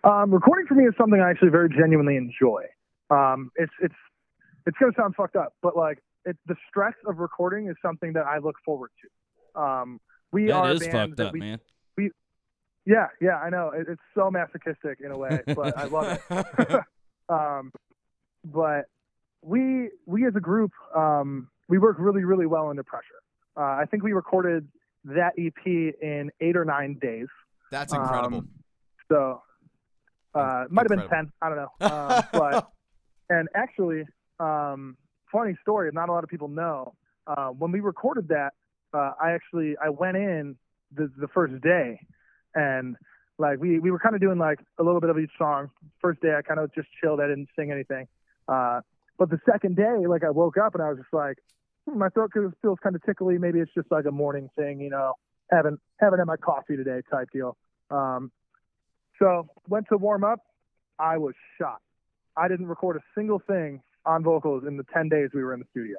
Um, 0.04 0.30
recording 0.30 0.66
for 0.66 0.74
me 0.74 0.84
is 0.84 0.94
something 0.98 1.20
I 1.20 1.30
actually 1.30 1.50
very 1.50 1.68
genuinely 1.68 2.16
enjoy. 2.16 2.64
Um, 3.10 3.50
it's 3.56 3.72
it's 3.80 3.94
it's 4.66 4.76
gonna 4.78 4.92
sound 4.96 5.14
fucked 5.16 5.36
up, 5.36 5.54
but 5.62 5.76
like 5.76 6.02
it, 6.24 6.36
the 6.46 6.56
stress 6.68 6.94
of 7.06 7.18
recording 7.18 7.68
is 7.68 7.76
something 7.80 8.12
that 8.12 8.26
I 8.26 8.38
look 8.38 8.56
forward 8.64 8.90
to. 9.02 9.60
Um, 9.60 10.00
we 10.30 10.50
are 10.50 10.66
That 10.66 10.82
a 10.82 10.86
is 10.86 10.92
fucked 10.92 11.20
up, 11.20 11.32
we, 11.32 11.40
man. 11.40 11.60
Yeah, 12.86 13.08
yeah, 13.20 13.38
I 13.38 13.50
know. 13.50 13.72
It, 13.74 13.86
it's 13.88 14.02
so 14.14 14.30
masochistic 14.30 15.00
in 15.04 15.10
a 15.10 15.18
way, 15.18 15.42
but 15.44 15.76
I 15.76 15.84
love 15.86 16.18
it. 16.30 16.80
um, 17.28 17.72
but 18.52 18.86
we 19.42 19.90
we 20.06 20.26
as 20.26 20.34
a 20.36 20.40
group 20.40 20.72
um, 20.94 21.48
we 21.68 21.78
work 21.78 21.96
really 21.98 22.24
really 22.24 22.46
well 22.46 22.68
under 22.68 22.82
pressure. 22.82 23.04
Uh, 23.56 23.62
I 23.62 23.84
think 23.90 24.02
we 24.02 24.12
recorded 24.12 24.68
that 25.04 25.32
EP 25.38 25.66
in 25.66 26.30
eight 26.40 26.56
or 26.56 26.64
nine 26.64 26.98
days. 27.00 27.28
That's 27.70 27.92
incredible. 27.92 28.38
Um, 28.38 28.48
so 29.10 29.42
uh, 30.34 30.64
it 30.64 30.70
might 30.70 30.88
have 30.88 30.98
been 30.98 31.08
ten. 31.08 31.32
I 31.40 31.48
don't 31.48 31.58
know. 31.58 31.70
Um, 31.80 32.22
but 32.32 32.70
and 33.30 33.48
actually, 33.54 34.02
um, 34.40 34.96
funny 35.30 35.56
story. 35.62 35.90
Not 35.92 36.08
a 36.08 36.12
lot 36.12 36.24
of 36.24 36.30
people 36.30 36.48
know. 36.48 36.94
Uh, 37.26 37.48
when 37.48 37.72
we 37.72 37.80
recorded 37.80 38.28
that, 38.28 38.52
uh, 38.92 39.12
I 39.20 39.32
actually 39.32 39.76
I 39.82 39.88
went 39.88 40.16
in 40.16 40.56
the 40.94 41.10
the 41.18 41.28
first 41.28 41.60
day, 41.62 42.00
and 42.54 42.96
like 43.38 43.58
we 43.58 43.78
we 43.78 43.90
were 43.90 43.98
kind 43.98 44.14
of 44.14 44.20
doing 44.20 44.38
like 44.38 44.60
a 44.78 44.82
little 44.82 45.00
bit 45.00 45.10
of 45.10 45.18
each 45.18 45.32
song. 45.38 45.70
First 46.00 46.20
day, 46.20 46.34
I 46.36 46.42
kind 46.42 46.60
of 46.60 46.72
just 46.74 46.88
chilled. 47.00 47.20
I 47.20 47.28
didn't 47.28 47.48
sing 47.56 47.70
anything. 47.70 48.06
Uh, 48.48 48.80
but 49.18 49.30
the 49.30 49.38
second 49.50 49.76
day, 49.76 50.06
like 50.06 50.24
I 50.24 50.30
woke 50.30 50.56
up 50.56 50.74
and 50.74 50.82
I 50.82 50.88
was 50.90 50.98
just 50.98 51.12
like, 51.12 51.38
hmm, 51.88 51.98
my 51.98 52.08
throat 52.10 52.30
feels- 52.32 52.54
feels 52.62 52.78
kind 52.82 52.94
of 52.94 53.02
tickly. 53.04 53.38
Maybe 53.38 53.60
it's 53.60 53.72
just 53.74 53.90
like 53.90 54.04
a 54.06 54.12
morning 54.12 54.50
thing, 54.56 54.80
you 54.80 54.90
know. 54.90 55.14
Haven't 55.50 55.80
haven't 55.98 56.18
had 56.18 56.26
my 56.26 56.36
coffee 56.36 56.76
today, 56.76 57.02
type 57.10 57.28
deal. 57.32 57.56
Um, 57.90 58.32
so 59.18 59.48
went 59.68 59.86
to 59.88 59.96
warm 59.96 60.24
up. 60.24 60.40
I 60.98 61.18
was 61.18 61.34
shot. 61.58 61.80
I 62.36 62.48
didn't 62.48 62.66
record 62.66 62.96
a 62.96 63.00
single 63.14 63.38
thing 63.38 63.80
on 64.04 64.22
vocals 64.22 64.64
in 64.66 64.76
the 64.76 64.84
ten 64.92 65.08
days 65.08 65.30
we 65.32 65.42
were 65.44 65.54
in 65.54 65.60
the 65.60 65.66
studio. 65.70 65.98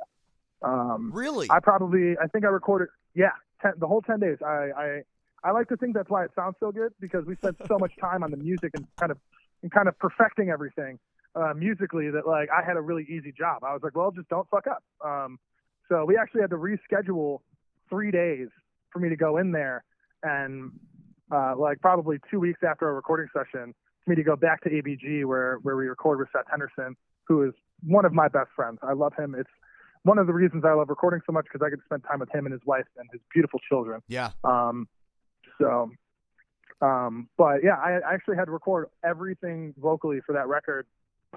Um, 0.62 1.12
really? 1.14 1.48
I 1.50 1.60
probably, 1.60 2.18
I 2.18 2.28
think 2.28 2.44
I 2.44 2.48
recorded, 2.50 2.90
yeah, 3.14 3.32
ten, 3.62 3.74
the 3.78 3.88
whole 3.88 4.02
10 4.02 4.20
days. 4.20 4.38
I, 4.46 4.70
I, 4.76 5.02
I 5.44 5.52
like 5.52 5.70
to 5.70 5.78
think 5.78 5.94
that's 5.94 6.10
why 6.10 6.26
it 6.26 6.32
sounds 6.36 6.56
so 6.60 6.72
good 6.72 6.94
because 7.00 7.26
we 7.26 7.36
spent 7.36 7.58
so 7.68 7.78
much 7.78 7.94
time 8.02 8.24
on 8.24 8.32
the 8.32 8.38
music 8.38 8.72
and 8.74 8.88
kind 8.98 9.12
of, 9.12 9.20
and 9.62 9.72
kind 9.72 9.88
of 9.88 9.98
perfecting 10.00 10.50
everything 10.50 11.00
uh, 11.38 11.54
musically 11.54 12.10
that 12.10 12.28
like 12.28 12.50
I 12.50 12.66
had 12.66 12.78
a 12.78 12.82
really 12.82 13.04
easy 13.04 13.32
job. 13.38 13.64
I 13.64 13.74
was 13.74 13.82
like, 13.84 13.96
well, 13.96 14.12
just 14.12 14.30
don't 14.30 14.48
fuck 14.50 14.66
up. 14.68 14.84
Um, 15.06 15.38
so 15.90 16.04
we 16.06 16.18
actually 16.18 16.42
had 16.42 16.50
to 16.50 16.58
reschedule 16.58 17.40
three 17.90 18.12
days 18.12 18.48
for 18.92 19.00
me 19.00 19.10
to 19.10 19.16
go 19.16 19.38
in 19.38 19.52
there 19.52 19.84
and 20.24 20.72
uh, 21.32 21.56
like 21.58 21.80
probably 21.80 22.18
two 22.30 22.40
weeks 22.40 22.62
after 22.68 22.90
a 22.90 22.94
recording 22.94 23.28
session 23.34 23.74
for 24.04 24.10
me 24.10 24.16
to 24.16 24.24
go 24.24 24.36
back 24.36 24.62
to 24.64 24.70
ABG 24.70 25.26
where, 25.26 25.60
where 25.62 25.76
we 25.76 25.86
record 25.86 26.20
with 26.20 26.30
Seth 26.34 26.46
Henderson, 26.50 26.96
who 27.26 27.44
is 27.44 27.54
one 27.84 28.06
of 28.06 28.14
my 28.14 28.28
best 28.28 28.50
friends. 28.56 28.80
I 28.82 28.94
love 28.94 29.14
him. 29.18 29.36
It's 29.38 29.50
one 30.04 30.18
of 30.18 30.28
the 30.28 30.34
reasons 30.34 30.64
I 30.66 30.74
love 30.74 30.90
recording 30.90 31.22
so 31.26 31.34
much 31.34 31.46
because 31.52 31.66
I 31.66 31.70
get 31.70 31.78
to 31.78 31.86
spend 31.86 32.04
time 32.04 32.20
with 32.20 32.34
him 32.34 32.46
and 32.46 32.54
his 32.54 32.62
wife 32.66 32.86
and 32.98 33.08
his 33.12 33.22
beautiful 33.34 33.60
children. 33.70 34.02
yeah. 34.08 34.32
Um, 34.44 34.88
so 35.60 35.92
Um, 36.82 37.30
but 37.38 37.64
yeah, 37.64 37.76
I 37.76 38.00
I 38.08 38.14
actually 38.14 38.38
had 38.38 38.46
to 38.46 38.52
record 38.52 38.88
everything 39.04 39.74
vocally 39.78 40.20
for 40.26 40.34
that 40.34 40.48
record 40.48 40.86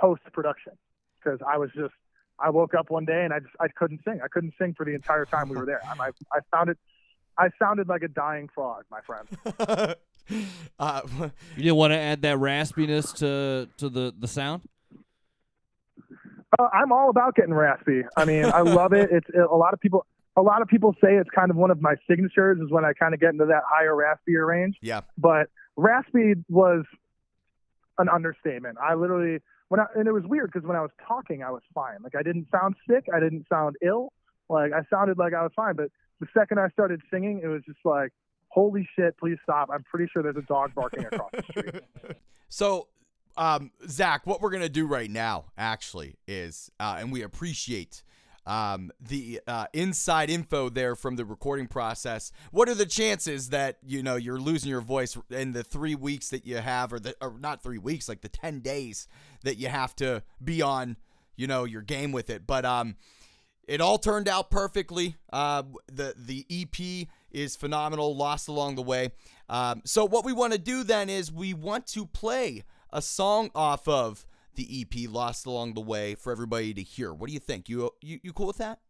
post 0.00 0.22
production 0.32 0.72
because 1.22 1.38
I 1.46 1.58
was 1.58 1.70
just 1.74 1.94
I 2.38 2.50
woke 2.50 2.74
up 2.74 2.90
one 2.90 3.04
day 3.04 3.24
and 3.24 3.32
I 3.32 3.40
just 3.40 3.54
I 3.60 3.68
couldn't 3.68 4.00
sing. 4.04 4.20
I 4.24 4.28
couldn't 4.28 4.54
sing 4.58 4.74
for 4.74 4.86
the 4.86 4.94
entire 4.94 5.26
time 5.26 5.48
we 5.48 5.56
were 5.56 5.66
there. 5.66 5.80
I 5.84 5.92
I, 6.02 6.10
I 6.32 6.40
sounded 6.54 6.76
I 7.36 7.48
sounded 7.58 7.88
like 7.88 8.02
a 8.02 8.08
dying 8.08 8.48
frog, 8.54 8.84
my 8.90 9.00
friend. 9.00 9.28
uh, 10.78 11.00
You 11.56 11.62
didn't 11.62 11.76
want 11.76 11.92
to 11.92 11.98
add 11.98 12.22
that 12.22 12.38
raspiness 12.38 13.14
to 13.16 13.68
to 13.76 13.88
the 13.88 14.14
the 14.18 14.28
sound. 14.28 14.62
Uh, 16.58 16.68
I'm 16.72 16.90
all 16.92 17.10
about 17.10 17.36
getting 17.36 17.54
raspy. 17.54 18.02
I 18.16 18.24
mean, 18.24 18.44
I 18.44 18.60
love 18.62 18.92
it. 18.92 19.10
It's 19.12 19.28
it, 19.32 19.40
a 19.40 19.56
lot 19.56 19.72
of 19.74 19.80
people. 19.80 20.06
A 20.36 20.42
lot 20.42 20.62
of 20.62 20.68
people 20.68 20.94
say 21.02 21.16
it's 21.16 21.28
kind 21.30 21.50
of 21.50 21.56
one 21.56 21.70
of 21.70 21.82
my 21.82 21.96
signatures 22.08 22.58
is 22.60 22.70
when 22.70 22.84
I 22.84 22.92
kind 22.92 23.12
of 23.14 23.20
get 23.20 23.30
into 23.30 23.46
that 23.46 23.62
higher 23.68 23.92
raspier 23.92 24.46
range. 24.46 24.76
yeah. 24.80 25.00
But 25.18 25.48
raspy 25.76 26.34
was 26.48 26.84
an 27.98 28.08
understatement. 28.08 28.78
I 28.80 28.94
literally 28.94 29.40
when 29.70 29.78
I, 29.78 29.86
and 29.94 30.08
it 30.08 30.12
was 30.12 30.24
weird 30.26 30.50
because 30.52 30.66
when 30.66 30.76
I 30.76 30.80
was 30.80 30.90
talking, 31.06 31.44
I 31.44 31.50
was 31.52 31.62
fine. 31.72 31.98
Like 32.02 32.16
I 32.16 32.22
didn't 32.22 32.48
sound 32.50 32.74
sick. 32.88 33.06
I 33.14 33.20
didn't 33.20 33.46
sound 33.48 33.76
ill. 33.82 34.12
Like 34.48 34.72
I 34.72 34.80
sounded 34.90 35.16
like 35.16 35.32
I 35.32 35.42
was 35.42 35.52
fine. 35.54 35.76
But 35.76 35.90
the 36.18 36.26
second 36.36 36.58
I 36.58 36.68
started 36.70 37.00
singing, 37.10 37.40
it 37.42 37.46
was 37.46 37.62
just 37.64 37.78
like, 37.84 38.10
holy 38.48 38.86
shit! 38.96 39.16
Please 39.16 39.38
stop. 39.44 39.70
I'm 39.72 39.84
pretty 39.84 40.10
sure 40.12 40.24
there's 40.24 40.36
a 40.36 40.42
dog 40.42 40.74
barking 40.74 41.04
across 41.06 41.30
the 41.32 41.42
street. 41.42 41.82
So, 42.52 42.88
um, 43.36 43.70
Zach, 43.86 44.26
what 44.26 44.40
we're 44.40 44.50
gonna 44.50 44.68
do 44.68 44.84
right 44.84 45.08
now, 45.08 45.44
actually, 45.56 46.16
is, 46.26 46.68
uh, 46.80 46.96
and 46.98 47.12
we 47.12 47.22
appreciate 47.22 48.02
um, 48.46 48.90
the 49.00 49.40
uh, 49.46 49.66
inside 49.72 50.30
info 50.30 50.68
there 50.68 50.96
from 50.96 51.16
the 51.16 51.24
recording 51.24 51.66
process. 51.66 52.32
What 52.50 52.68
are 52.68 52.74
the 52.74 52.86
chances 52.86 53.50
that 53.50 53.78
you 53.86 54.02
know 54.02 54.16
you're 54.16 54.40
losing 54.40 54.70
your 54.70 54.80
voice 54.80 55.16
in 55.30 55.52
the 55.52 55.62
three 55.62 55.94
weeks 55.94 56.30
that 56.30 56.46
you 56.46 56.56
have, 56.56 56.92
or 56.92 57.00
the, 57.00 57.14
or 57.20 57.36
not 57.38 57.62
three 57.62 57.78
weeks, 57.78 58.08
like 58.08 58.22
the 58.22 58.28
ten 58.28 58.60
days 58.60 59.06
that 59.44 59.56
you 59.56 59.68
have 59.68 59.94
to 59.96 60.22
be 60.42 60.62
on, 60.62 60.96
you 61.36 61.46
know, 61.46 61.64
your 61.64 61.82
game 61.82 62.12
with 62.12 62.30
it? 62.30 62.46
But 62.46 62.64
um, 62.64 62.96
it 63.68 63.80
all 63.80 63.98
turned 63.98 64.28
out 64.28 64.50
perfectly. 64.50 65.16
Uh, 65.32 65.62
the 65.86 66.14
the 66.16 66.46
EP 66.50 67.08
is 67.30 67.56
phenomenal. 67.56 68.16
Lost 68.16 68.48
along 68.48 68.74
the 68.74 68.82
way. 68.82 69.10
Um, 69.48 69.82
so 69.84 70.04
what 70.04 70.24
we 70.24 70.32
want 70.32 70.52
to 70.52 70.58
do 70.58 70.82
then 70.82 71.08
is 71.08 71.30
we 71.30 71.54
want 71.54 71.86
to 71.88 72.06
play 72.06 72.64
a 72.92 73.02
song 73.02 73.50
off 73.54 73.86
of 73.86 74.24
the 74.54 74.82
EP 74.82 75.08
Lost 75.10 75.46
Along 75.46 75.74
the 75.74 75.80
Way 75.80 76.14
for 76.14 76.32
everybody 76.32 76.74
to 76.74 76.82
hear. 76.82 77.12
What 77.12 77.28
do 77.28 77.32
you 77.32 77.40
think? 77.40 77.68
You 77.68 77.90
you, 78.00 78.20
you 78.22 78.32
cool 78.32 78.46
with 78.46 78.58
that? 78.58 78.80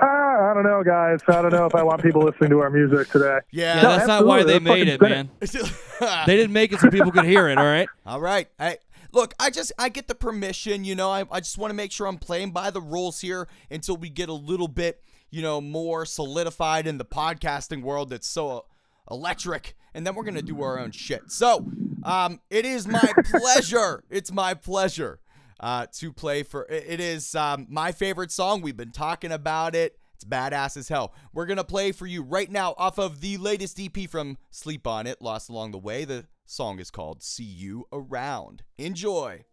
Uh, 0.00 0.06
I 0.06 0.52
don't 0.54 0.64
know, 0.64 0.82
guys. 0.84 1.20
I 1.28 1.40
don't 1.40 1.52
know 1.52 1.66
if 1.66 1.74
I 1.74 1.82
want 1.84 2.02
people 2.02 2.22
listening 2.22 2.50
to 2.50 2.60
our 2.60 2.70
music 2.70 3.08
today. 3.10 3.38
Yeah, 3.52 3.80
No, 3.80 3.90
that's 3.90 4.08
not 4.08 4.26
why 4.26 4.42
they 4.42 4.56
absolutely. 4.56 4.84
made 4.84 4.88
it, 4.88 5.00
Let's 5.00 5.54
man. 5.54 6.24
They 6.26 6.36
didn't 6.36 6.52
make 6.52 6.72
it 6.72 6.80
so 6.80 6.90
people 6.90 7.12
could 7.12 7.24
hear 7.24 7.48
it. 7.48 7.58
All 7.58 7.64
right. 7.64 7.88
All 8.06 8.20
right. 8.20 8.48
Hey, 8.58 8.78
look, 9.12 9.34
I 9.38 9.50
just 9.50 9.70
I 9.78 9.88
get 9.90 10.08
the 10.08 10.16
permission, 10.16 10.84
you 10.84 10.96
know. 10.96 11.10
I, 11.10 11.24
I 11.30 11.38
just 11.38 11.58
want 11.58 11.70
to 11.70 11.76
make 11.76 11.92
sure 11.92 12.08
I'm 12.08 12.18
playing 12.18 12.50
by 12.50 12.70
the 12.70 12.80
rules 12.80 13.20
here 13.20 13.46
until 13.70 13.96
we 13.96 14.08
get 14.10 14.28
a 14.28 14.32
little 14.34 14.66
bit, 14.66 15.00
you 15.30 15.42
know, 15.42 15.60
more 15.60 16.04
solidified 16.04 16.88
in 16.88 16.98
the 16.98 17.04
podcasting 17.04 17.82
world 17.82 18.10
that's 18.10 18.26
so 18.26 18.66
electric, 19.10 19.76
and 19.94 20.06
then 20.06 20.14
we're 20.14 20.24
gonna 20.24 20.42
do 20.42 20.62
our 20.62 20.78
own 20.78 20.90
shit. 20.90 21.30
So, 21.30 21.70
um, 22.02 22.40
it 22.50 22.64
is 22.64 22.86
my 22.86 23.12
pleasure. 23.24 24.04
It's 24.10 24.32
my 24.32 24.54
pleasure 24.54 25.20
uh, 25.60 25.86
to 25.92 26.12
play 26.12 26.42
for. 26.42 26.66
It 26.68 27.00
is 27.00 27.34
um, 27.34 27.66
my 27.68 27.92
favorite 27.92 28.32
song. 28.32 28.62
We've 28.62 28.76
been 28.76 28.92
talking 28.92 29.32
about 29.32 29.74
it. 29.74 29.98
It's 30.14 30.24
badass 30.24 30.76
as 30.76 30.88
hell. 30.88 31.14
We're 31.32 31.46
gonna 31.46 31.64
play 31.64 31.92
for 31.92 32.06
you 32.06 32.22
right 32.22 32.50
now 32.50 32.74
off 32.78 32.98
of 32.98 33.20
the 33.20 33.36
latest 33.36 33.80
EP 33.80 34.08
from 34.08 34.38
Sleep 34.50 34.86
on 34.86 35.06
It, 35.06 35.20
Lost 35.20 35.48
Along 35.48 35.72
the 35.72 35.78
Way. 35.78 36.04
The 36.04 36.26
song 36.46 36.78
is 36.78 36.90
called 36.90 37.22
"See 37.22 37.44
You 37.44 37.86
Around." 37.92 38.62
Enjoy. 38.78 39.44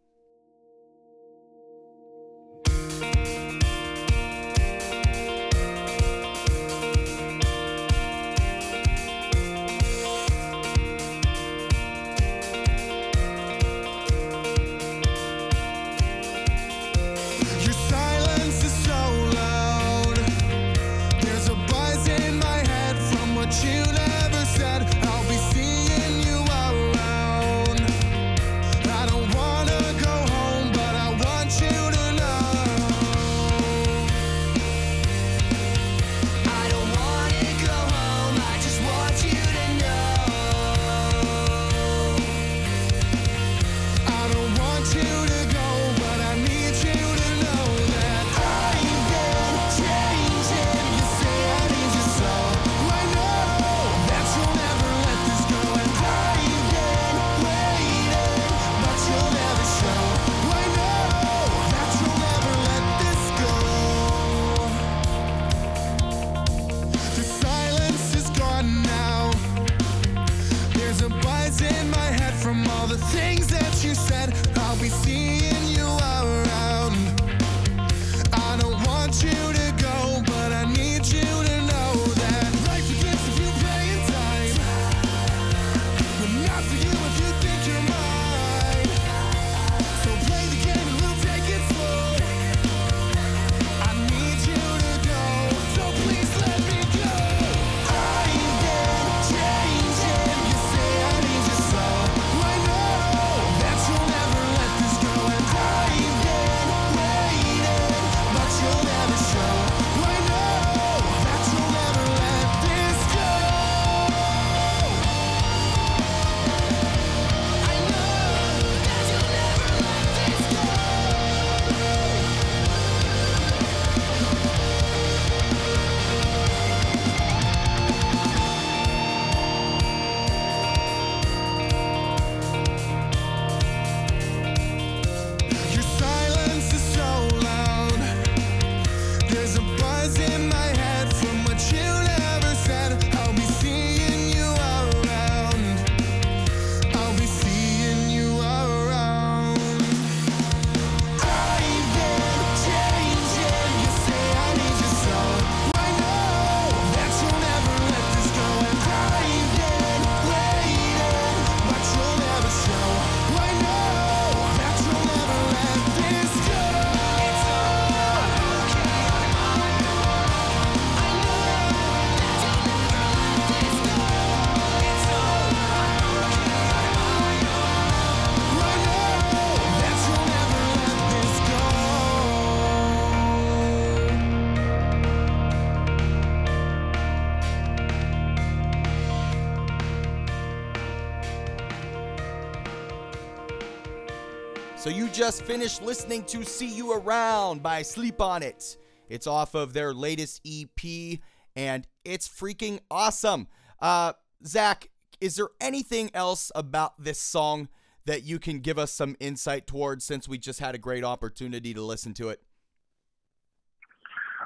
Just 195.32 195.46
finished 195.46 195.82
listening 195.82 196.26
to 196.26 196.44
See 196.44 196.68
You 196.68 196.92
Around 196.92 197.64
by 197.64 197.84
Sleep 197.84 198.20
On 198.20 198.44
It. 198.44 198.76
It's 199.08 199.28
off 199.28 199.56
of 199.56 199.72
their 199.72 199.94
latest 199.94 200.42
EP, 200.46 201.20
and 201.56 201.88
it's 202.04 202.28
freaking 202.28 202.82
awesome. 202.92 203.48
Uh, 203.80 204.12
Zach, 204.46 204.90
is 205.22 205.38
there 205.38 205.48
anything 205.62 206.12
else 206.14 206.52
about 206.54 207.02
this 207.02 207.18
song 207.18 207.70
that 208.04 208.24
you 208.24 208.40
can 208.40 208.60
give 208.60 208.78
us 208.78 208.92
some 208.92 209.16
insight 209.22 209.68
towards 209.68 210.04
since 210.04 210.28
we 210.28 210.38
just 210.38 210.60
had 210.60 210.76
a 210.76 210.78
great 210.78 211.06
opportunity 211.06 211.74
to 211.74 211.82
listen 211.82 212.14
to 212.16 212.28
it? 212.28 212.42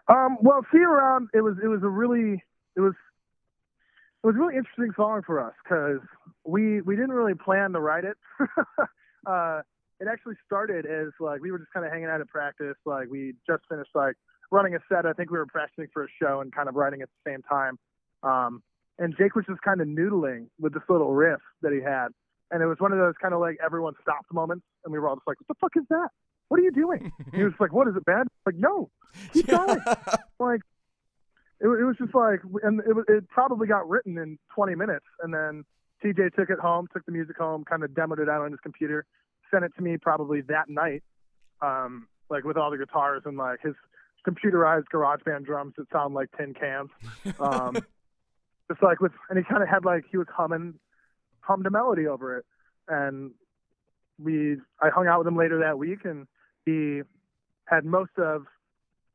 Um, 0.07 0.37
well, 0.39 0.63
see 0.71 0.77
you 0.77 0.91
around. 0.91 1.29
It 1.33 1.41
was 1.41 1.55
it 1.63 1.67
was 1.67 1.81
a 1.81 1.89
really 1.89 2.43
it 2.75 2.81
was 2.81 2.93
it 4.23 4.27
was 4.27 4.35
a 4.35 4.37
really 4.37 4.55
interesting 4.55 4.91
song 4.95 5.23
for 5.25 5.43
us 5.43 5.55
because 5.63 6.01
we 6.43 6.81
we 6.81 6.95
didn't 6.95 7.13
really 7.13 7.33
plan 7.33 7.71
to 7.73 7.79
write 7.79 8.03
it. 8.03 8.17
uh, 9.25 9.61
it 10.05 10.09
actually 10.11 10.35
started 10.45 10.85
as 10.85 11.07
like 11.19 11.41
we 11.41 11.51
were 11.51 11.59
just 11.59 11.71
kind 11.73 11.85
of 11.85 11.91
hanging 11.91 12.07
out 12.07 12.21
at 12.21 12.27
practice. 12.27 12.75
Like 12.85 13.09
we 13.09 13.33
just 13.47 13.63
finished 13.69 13.91
like 13.95 14.15
running 14.51 14.75
a 14.75 14.79
set. 14.89 15.05
I 15.05 15.13
think 15.13 15.31
we 15.31 15.37
were 15.37 15.45
practicing 15.45 15.87
for 15.93 16.03
a 16.03 16.07
show 16.21 16.41
and 16.41 16.53
kind 16.53 16.69
of 16.69 16.75
writing 16.75 17.01
at 17.01 17.09
the 17.09 17.31
same 17.31 17.41
time. 17.41 17.77
Um, 18.23 18.61
and 18.99 19.15
Jake 19.17 19.35
was 19.35 19.45
just 19.47 19.61
kind 19.61 19.81
of 19.81 19.87
noodling 19.87 20.47
with 20.59 20.73
this 20.73 20.83
little 20.87 21.11
riff 21.13 21.41
that 21.61 21.73
he 21.73 21.81
had, 21.81 22.09
and 22.51 22.61
it 22.61 22.65
was 22.65 22.77
one 22.79 22.93
of 22.93 22.97
those 22.97 23.13
kind 23.21 23.33
of 23.33 23.41
like 23.41 23.57
everyone 23.63 23.93
stopped 24.01 24.31
moments, 24.31 24.65
and 24.83 24.93
we 24.93 24.99
were 24.99 25.09
all 25.09 25.15
just 25.15 25.27
like, 25.27 25.37
"What 25.41 25.47
the 25.49 25.55
fuck 25.59 25.71
is 25.75 25.83
that? 25.89 26.09
What 26.47 26.59
are 26.59 26.63
you 26.63 26.71
doing?" 26.71 27.11
he 27.33 27.43
was 27.43 27.53
like, 27.59 27.73
"What 27.73 27.87
is 27.87 27.95
it, 27.95 28.05
bad?" 28.05 28.27
Like, 28.45 28.55
no, 28.55 28.89
keep 29.33 29.47
going. 29.47 29.81
like, 30.39 30.61
it, 31.59 31.67
it 31.67 31.83
was 31.83 31.97
just 31.97 32.15
like, 32.15 32.39
and 32.63 32.79
it, 32.79 32.95
it 33.09 33.27
probably 33.27 33.67
got 33.67 33.89
written 33.89 34.17
in 34.17 34.37
20 34.55 34.75
minutes, 34.75 35.05
and 35.21 35.33
then 35.33 35.65
TJ 36.03 36.33
took 36.35 36.49
it 36.49 36.59
home, 36.59 36.87
took 36.93 37.05
the 37.05 37.11
music 37.11 37.37
home, 37.37 37.65
kind 37.65 37.83
of 37.83 37.91
demoed 37.91 38.19
it 38.19 38.29
out 38.29 38.43
on 38.43 38.51
his 38.51 38.61
computer, 38.61 39.05
sent 39.55 39.63
it 39.65 39.71
to 39.77 39.81
me 39.81 39.97
probably 39.97 40.41
that 40.41 40.67
night, 40.69 41.01
um, 41.61 42.07
like 42.29 42.43
with 42.43 42.57
all 42.57 42.69
the 42.71 42.77
guitars 42.77 43.21
and 43.25 43.37
like 43.37 43.59
his 43.61 43.73
computerized 44.27 44.85
GarageBand 44.93 45.45
drums 45.45 45.73
that 45.77 45.85
sound 45.93 46.13
like 46.13 46.27
tin 46.37 46.53
cans. 46.53 46.89
Um, 47.39 47.75
just 48.69 48.81
like 48.83 48.99
with, 48.99 49.11
and 49.29 49.37
he 49.37 49.45
kind 49.45 49.61
of 49.63 49.69
had 49.69 49.85
like 49.85 50.03
he 50.11 50.17
was 50.17 50.27
humming, 50.35 50.73
hummed 51.41 51.65
a 51.67 51.69
melody 51.69 52.07
over 52.07 52.37
it, 52.37 52.45
and 52.87 53.31
we, 54.21 54.57
I 54.81 54.89
hung 54.89 55.07
out 55.07 55.19
with 55.19 55.27
him 55.27 55.37
later 55.37 55.59
that 55.59 55.77
week, 55.77 55.99
and 56.03 56.27
he 56.65 57.01
had 57.65 57.85
most 57.85 58.11
of 58.17 58.45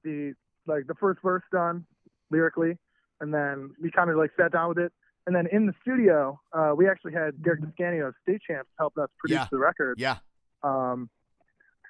the 0.04 0.34
like 0.66 0.86
the 0.86 0.94
first 0.94 1.20
verse 1.22 1.42
done 1.52 1.84
lyrically, 2.30 2.78
and 3.20 3.34
then 3.34 3.70
we 3.82 3.90
kind 3.90 4.08
of 4.10 4.16
like 4.16 4.30
sat 4.38 4.52
down 4.52 4.68
with 4.70 4.78
it. 4.78 4.92
And 5.26 5.36
then 5.36 5.46
in 5.52 5.66
the 5.66 5.74
studio, 5.82 6.40
uh, 6.52 6.72
we 6.76 6.88
actually 6.88 7.12
had 7.12 7.42
Derek 7.42 7.60
DiScanio 7.60 8.08
of 8.08 8.14
State 8.22 8.40
Champs 8.46 8.70
helping 8.78 9.02
us 9.04 9.10
produce 9.18 9.36
Yeah. 9.36 9.46
the 9.50 9.58
record. 9.58 9.98
yeah. 10.00 10.16
Um, 10.62 11.08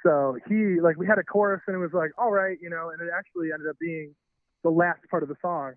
so 0.04 0.38
he 0.48 0.80
like 0.80 0.96
we 0.96 1.06
had 1.06 1.18
a 1.18 1.22
chorus 1.22 1.60
and 1.66 1.76
it 1.76 1.78
was 1.78 1.92
like 1.92 2.10
all 2.18 2.30
right, 2.30 2.56
you 2.60 2.70
know, 2.70 2.90
and 2.90 3.00
it 3.02 3.10
actually 3.16 3.52
ended 3.52 3.68
up 3.68 3.76
being 3.78 4.14
the 4.64 4.70
last 4.70 5.00
part 5.10 5.22
of 5.22 5.28
the 5.28 5.36
song. 5.42 5.74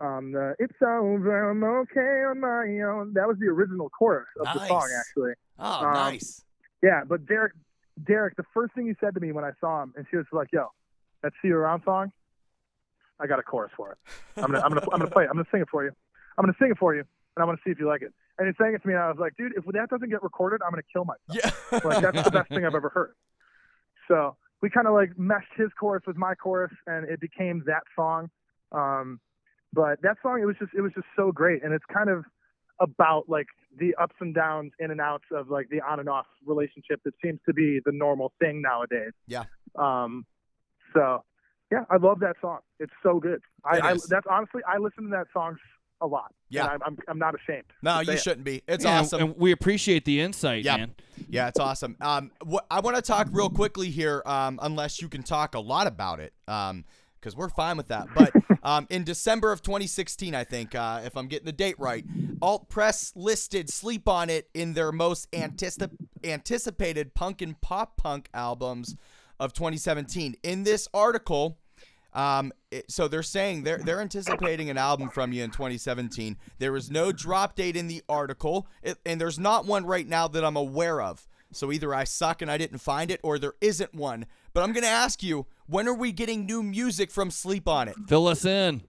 Um, 0.00 0.32
the 0.32 0.54
"It's 0.58 0.74
over, 0.82 1.50
I'm 1.50 1.62
okay 1.62 2.24
on 2.24 2.40
my 2.40 2.64
own." 2.88 3.12
That 3.14 3.28
was 3.28 3.36
the 3.38 3.46
original 3.48 3.90
chorus 3.90 4.28
of 4.40 4.46
the 4.54 4.60
song, 4.68 4.88
actually. 4.98 5.32
Oh, 5.58 5.84
Um, 5.84 5.92
nice. 5.92 6.42
Yeah, 6.82 7.02
but 7.06 7.26
Derek, 7.26 7.52
Derek, 8.02 8.34
the 8.36 8.44
first 8.54 8.74
thing 8.74 8.86
he 8.86 8.94
said 8.98 9.14
to 9.14 9.20
me 9.20 9.32
when 9.32 9.44
I 9.44 9.50
saw 9.60 9.82
him, 9.82 9.92
and 9.96 10.06
she 10.10 10.16
was 10.16 10.26
like, 10.32 10.48
"Yo, 10.52 10.68
that 11.22 11.32
"See 11.42 11.48
You 11.48 11.56
Around" 11.56 11.82
song, 11.84 12.10
I 13.20 13.26
got 13.26 13.38
a 13.38 13.42
chorus 13.42 13.72
for 13.76 13.92
it. 13.92 13.98
I'm 14.38 14.50
gonna, 14.50 14.64
I'm 14.64 14.70
gonna, 14.70 14.80
I'm 14.90 14.98
gonna 15.00 15.10
play 15.10 15.24
it. 15.24 15.28
I'm 15.28 15.34
gonna 15.36 15.48
sing 15.52 15.60
it 15.60 15.68
for 15.70 15.84
you. 15.84 15.90
I'm 16.38 16.44
gonna 16.44 16.56
sing 16.58 16.70
it 16.70 16.78
for 16.78 16.94
you, 16.94 17.00
and 17.00 17.42
I 17.42 17.44
want 17.44 17.58
to 17.58 17.62
see 17.62 17.70
if 17.70 17.78
you 17.78 17.86
like 17.86 18.00
it." 18.02 18.14
And 18.40 18.48
he 18.48 18.54
sang 18.56 18.72
it 18.74 18.80
to 18.80 18.88
me, 18.88 18.94
and 18.94 19.02
I 19.02 19.08
was 19.08 19.18
like, 19.18 19.36
"Dude, 19.36 19.52
if 19.54 19.66
that 19.66 19.90
doesn't 19.90 20.08
get 20.08 20.22
recorded, 20.22 20.62
I'm 20.64 20.70
gonna 20.70 20.82
kill 20.90 21.04
myself." 21.04 21.20
Yeah. 21.70 21.80
Like 21.84 22.00
that's 22.00 22.22
the 22.22 22.30
best 22.30 22.48
thing 22.48 22.64
I've 22.64 22.74
ever 22.74 22.88
heard. 22.88 23.12
So 24.08 24.34
we 24.62 24.70
kind 24.70 24.86
of 24.86 24.94
like 24.94 25.18
meshed 25.18 25.52
his 25.56 25.68
chorus 25.78 26.04
with 26.06 26.16
my 26.16 26.34
chorus, 26.34 26.72
and 26.86 27.06
it 27.06 27.20
became 27.20 27.62
that 27.66 27.82
song. 27.94 28.30
Um, 28.72 29.20
but 29.74 30.00
that 30.02 30.16
song, 30.22 30.40
it 30.40 30.46
was 30.46 30.56
just, 30.58 30.72
it 30.74 30.80
was 30.80 30.92
just 30.94 31.06
so 31.14 31.32
great, 31.32 31.62
and 31.62 31.74
it's 31.74 31.84
kind 31.92 32.08
of 32.08 32.24
about 32.80 33.28
like 33.28 33.46
the 33.78 33.94
ups 33.96 34.16
and 34.20 34.34
downs, 34.34 34.72
in 34.78 34.90
and 34.90 35.02
outs 35.02 35.26
of 35.32 35.50
like 35.50 35.68
the 35.68 35.82
on 35.82 36.00
and 36.00 36.08
off 36.08 36.26
relationship 36.46 37.00
that 37.04 37.12
seems 37.22 37.40
to 37.44 37.52
be 37.52 37.78
the 37.84 37.92
normal 37.92 38.32
thing 38.40 38.62
nowadays. 38.62 39.12
Yeah. 39.26 39.44
Um, 39.78 40.24
so 40.94 41.24
yeah, 41.70 41.84
I 41.90 41.98
love 41.98 42.20
that 42.20 42.36
song. 42.40 42.60
It's 42.78 42.92
so 43.02 43.20
good. 43.20 43.42
I, 43.64 43.76
It 43.76 43.84
I 43.84 43.96
that's 44.08 44.26
honestly, 44.28 44.62
I 44.66 44.78
listen 44.78 45.04
to 45.04 45.10
that 45.10 45.26
song 45.32 45.56
a 46.00 46.06
lot. 46.06 46.32
Yeah. 46.48 46.64
and 46.64 46.70
I'm, 46.72 46.80
I'm, 46.84 46.98
I'm 47.08 47.18
not 47.18 47.34
ashamed. 47.34 47.64
No, 47.82 48.00
you 48.00 48.16
shouldn't 48.16 48.44
be. 48.44 48.62
It's 48.66 48.84
Yeah, 48.84 49.00
awesome. 49.00 49.20
And 49.22 49.36
we 49.36 49.52
appreciate 49.52 50.04
the 50.04 50.20
insight, 50.20 50.64
Yeah. 50.64 50.78
man. 50.78 50.94
Yeah, 51.28 51.48
it's 51.48 51.60
awesome. 51.60 51.96
Um, 52.00 52.30
what 52.42 52.66
I 52.70 52.80
want 52.80 52.96
to 52.96 53.02
talk 53.02 53.28
real 53.30 53.50
quickly 53.50 53.90
here, 53.90 54.22
um, 54.26 54.58
unless 54.62 55.00
you 55.02 55.08
can 55.08 55.22
talk 55.22 55.54
a 55.54 55.60
lot 55.60 55.86
about 55.86 56.18
it, 56.20 56.32
um, 56.48 56.84
because 57.20 57.36
we're 57.36 57.50
fine 57.50 57.76
with 57.76 57.88
that. 57.88 58.06
But 58.16 58.32
um, 58.62 58.86
in 58.88 59.04
December 59.04 59.52
of 59.52 59.60
2016, 59.60 60.34
I 60.34 60.44
think, 60.44 60.74
uh, 60.74 61.02
if 61.04 61.16
I'm 61.16 61.26
getting 61.28 61.44
the 61.44 61.52
date 61.52 61.76
right, 61.78 62.04
Alt 62.40 62.70
Press 62.70 63.12
listed 63.14 63.68
"Sleep 63.68 64.08
on 64.08 64.30
It" 64.30 64.48
in 64.54 64.72
their 64.72 64.90
most 64.92 65.30
anticip- 65.32 65.96
anticipated 66.24 67.14
punk 67.14 67.42
and 67.42 67.60
pop 67.60 67.98
punk 67.98 68.28
albums 68.32 68.96
of 69.38 69.52
2017. 69.52 70.36
In 70.42 70.64
this 70.64 70.88
article. 70.94 71.58
Um, 72.12 72.52
it- 72.70 72.90
so 72.90 73.06
they're 73.08 73.22
saying 73.22 73.62
they're 73.62 73.78
they're 73.78 74.00
anticipating 74.00 74.68
an 74.70 74.76
album 74.78 75.08
from 75.10 75.32
you 75.32 75.44
in 75.44 75.50
2017. 75.50 76.36
There 76.58 76.76
is 76.76 76.90
no 76.90 77.12
drop 77.12 77.54
date 77.54 77.76
in 77.76 77.86
the 77.88 78.02
article, 78.08 78.66
it, 78.82 78.98
and 79.06 79.20
there's 79.20 79.38
not 79.38 79.66
one 79.66 79.86
right 79.86 80.06
now 80.06 80.26
that 80.28 80.44
I'm 80.44 80.56
aware 80.56 81.00
of. 81.00 81.26
So 81.52 81.72
either 81.72 81.92
I 81.94 82.04
suck 82.04 82.42
and 82.42 82.50
I 82.50 82.58
didn't 82.58 82.78
find 82.78 83.10
it, 83.10 83.20
or 83.24 83.38
there 83.38 83.54
isn't 83.60 83.94
one. 83.94 84.26
But 84.52 84.62
I'm 84.62 84.72
gonna 84.72 84.86
ask 84.86 85.22
you, 85.22 85.46
when 85.66 85.86
are 85.88 85.94
we 85.94 86.12
getting 86.12 86.46
new 86.46 86.62
music 86.62 87.10
from 87.10 87.30
Sleep 87.30 87.66
on 87.68 87.88
It? 87.88 87.96
Fill 88.08 88.26
us 88.28 88.44
in. 88.44 88.82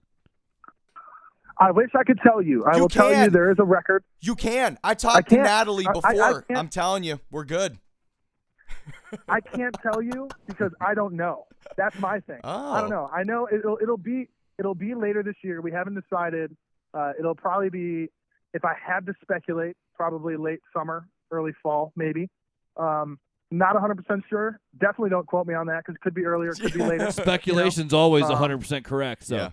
I 1.58 1.70
wish 1.70 1.90
I 1.96 2.02
could 2.02 2.18
tell 2.22 2.42
you. 2.42 2.64
I 2.64 2.76
You 2.76 2.82
will 2.82 2.88
tell 2.88 3.10
you 3.14 3.30
there 3.30 3.50
is 3.50 3.58
a 3.58 3.64
record. 3.64 4.02
You 4.20 4.34
can. 4.34 4.78
I 4.82 4.94
talked 4.94 5.28
to 5.28 5.36
can't- 5.36 5.44
Natalie 5.46 5.86
I- 5.86 5.90
I- 5.90 6.08
I 6.08 6.12
before. 6.32 6.44
I'm 6.56 6.68
telling 6.68 7.04
you, 7.04 7.20
we're 7.30 7.44
good. 7.44 7.78
I 9.28 9.40
can't 9.40 9.76
tell 9.82 10.00
you 10.02 10.28
because 10.46 10.72
I 10.80 10.94
don't 10.94 11.14
know. 11.14 11.46
That's 11.76 11.98
my 11.98 12.20
thing. 12.20 12.40
I 12.44 12.78
Oh. 12.78 12.80
don't 12.82 12.90
know. 12.90 13.10
I 13.12 13.22
know 13.22 13.48
it'll 13.52 13.78
it'll 13.82 13.96
be 13.96 14.28
it'll 14.58 14.74
be 14.74 14.94
later 14.94 15.22
this 15.22 15.36
year. 15.42 15.60
We 15.60 15.72
haven't 15.72 15.94
decided. 16.00 16.56
Uh, 16.94 17.12
it'll 17.18 17.34
probably 17.34 17.70
be 17.70 18.08
if 18.54 18.64
I 18.64 18.74
had 18.74 19.06
to 19.06 19.14
speculate, 19.22 19.76
probably 19.96 20.36
late 20.36 20.60
summer, 20.74 21.08
early 21.30 21.52
fall, 21.62 21.92
maybe. 21.96 22.28
Um, 22.76 23.18
not 23.50 23.74
100% 23.76 24.22
sure. 24.28 24.58
Definitely 24.78 25.10
don't 25.10 25.26
quote 25.26 25.46
me 25.46 25.54
on 25.54 25.66
that 25.66 25.78
because 25.84 25.94
it 25.94 26.00
could 26.02 26.14
be 26.14 26.24
earlier, 26.24 26.50
it 26.50 26.60
could 26.60 26.72
be 26.72 26.78
later. 26.84 27.10
Speculation's 27.12 27.92
always 27.94 28.24
Uh, 28.24 28.34
100% 28.36 28.84
correct. 28.84 29.24
So 29.24 29.36
Yeah. 29.36 29.50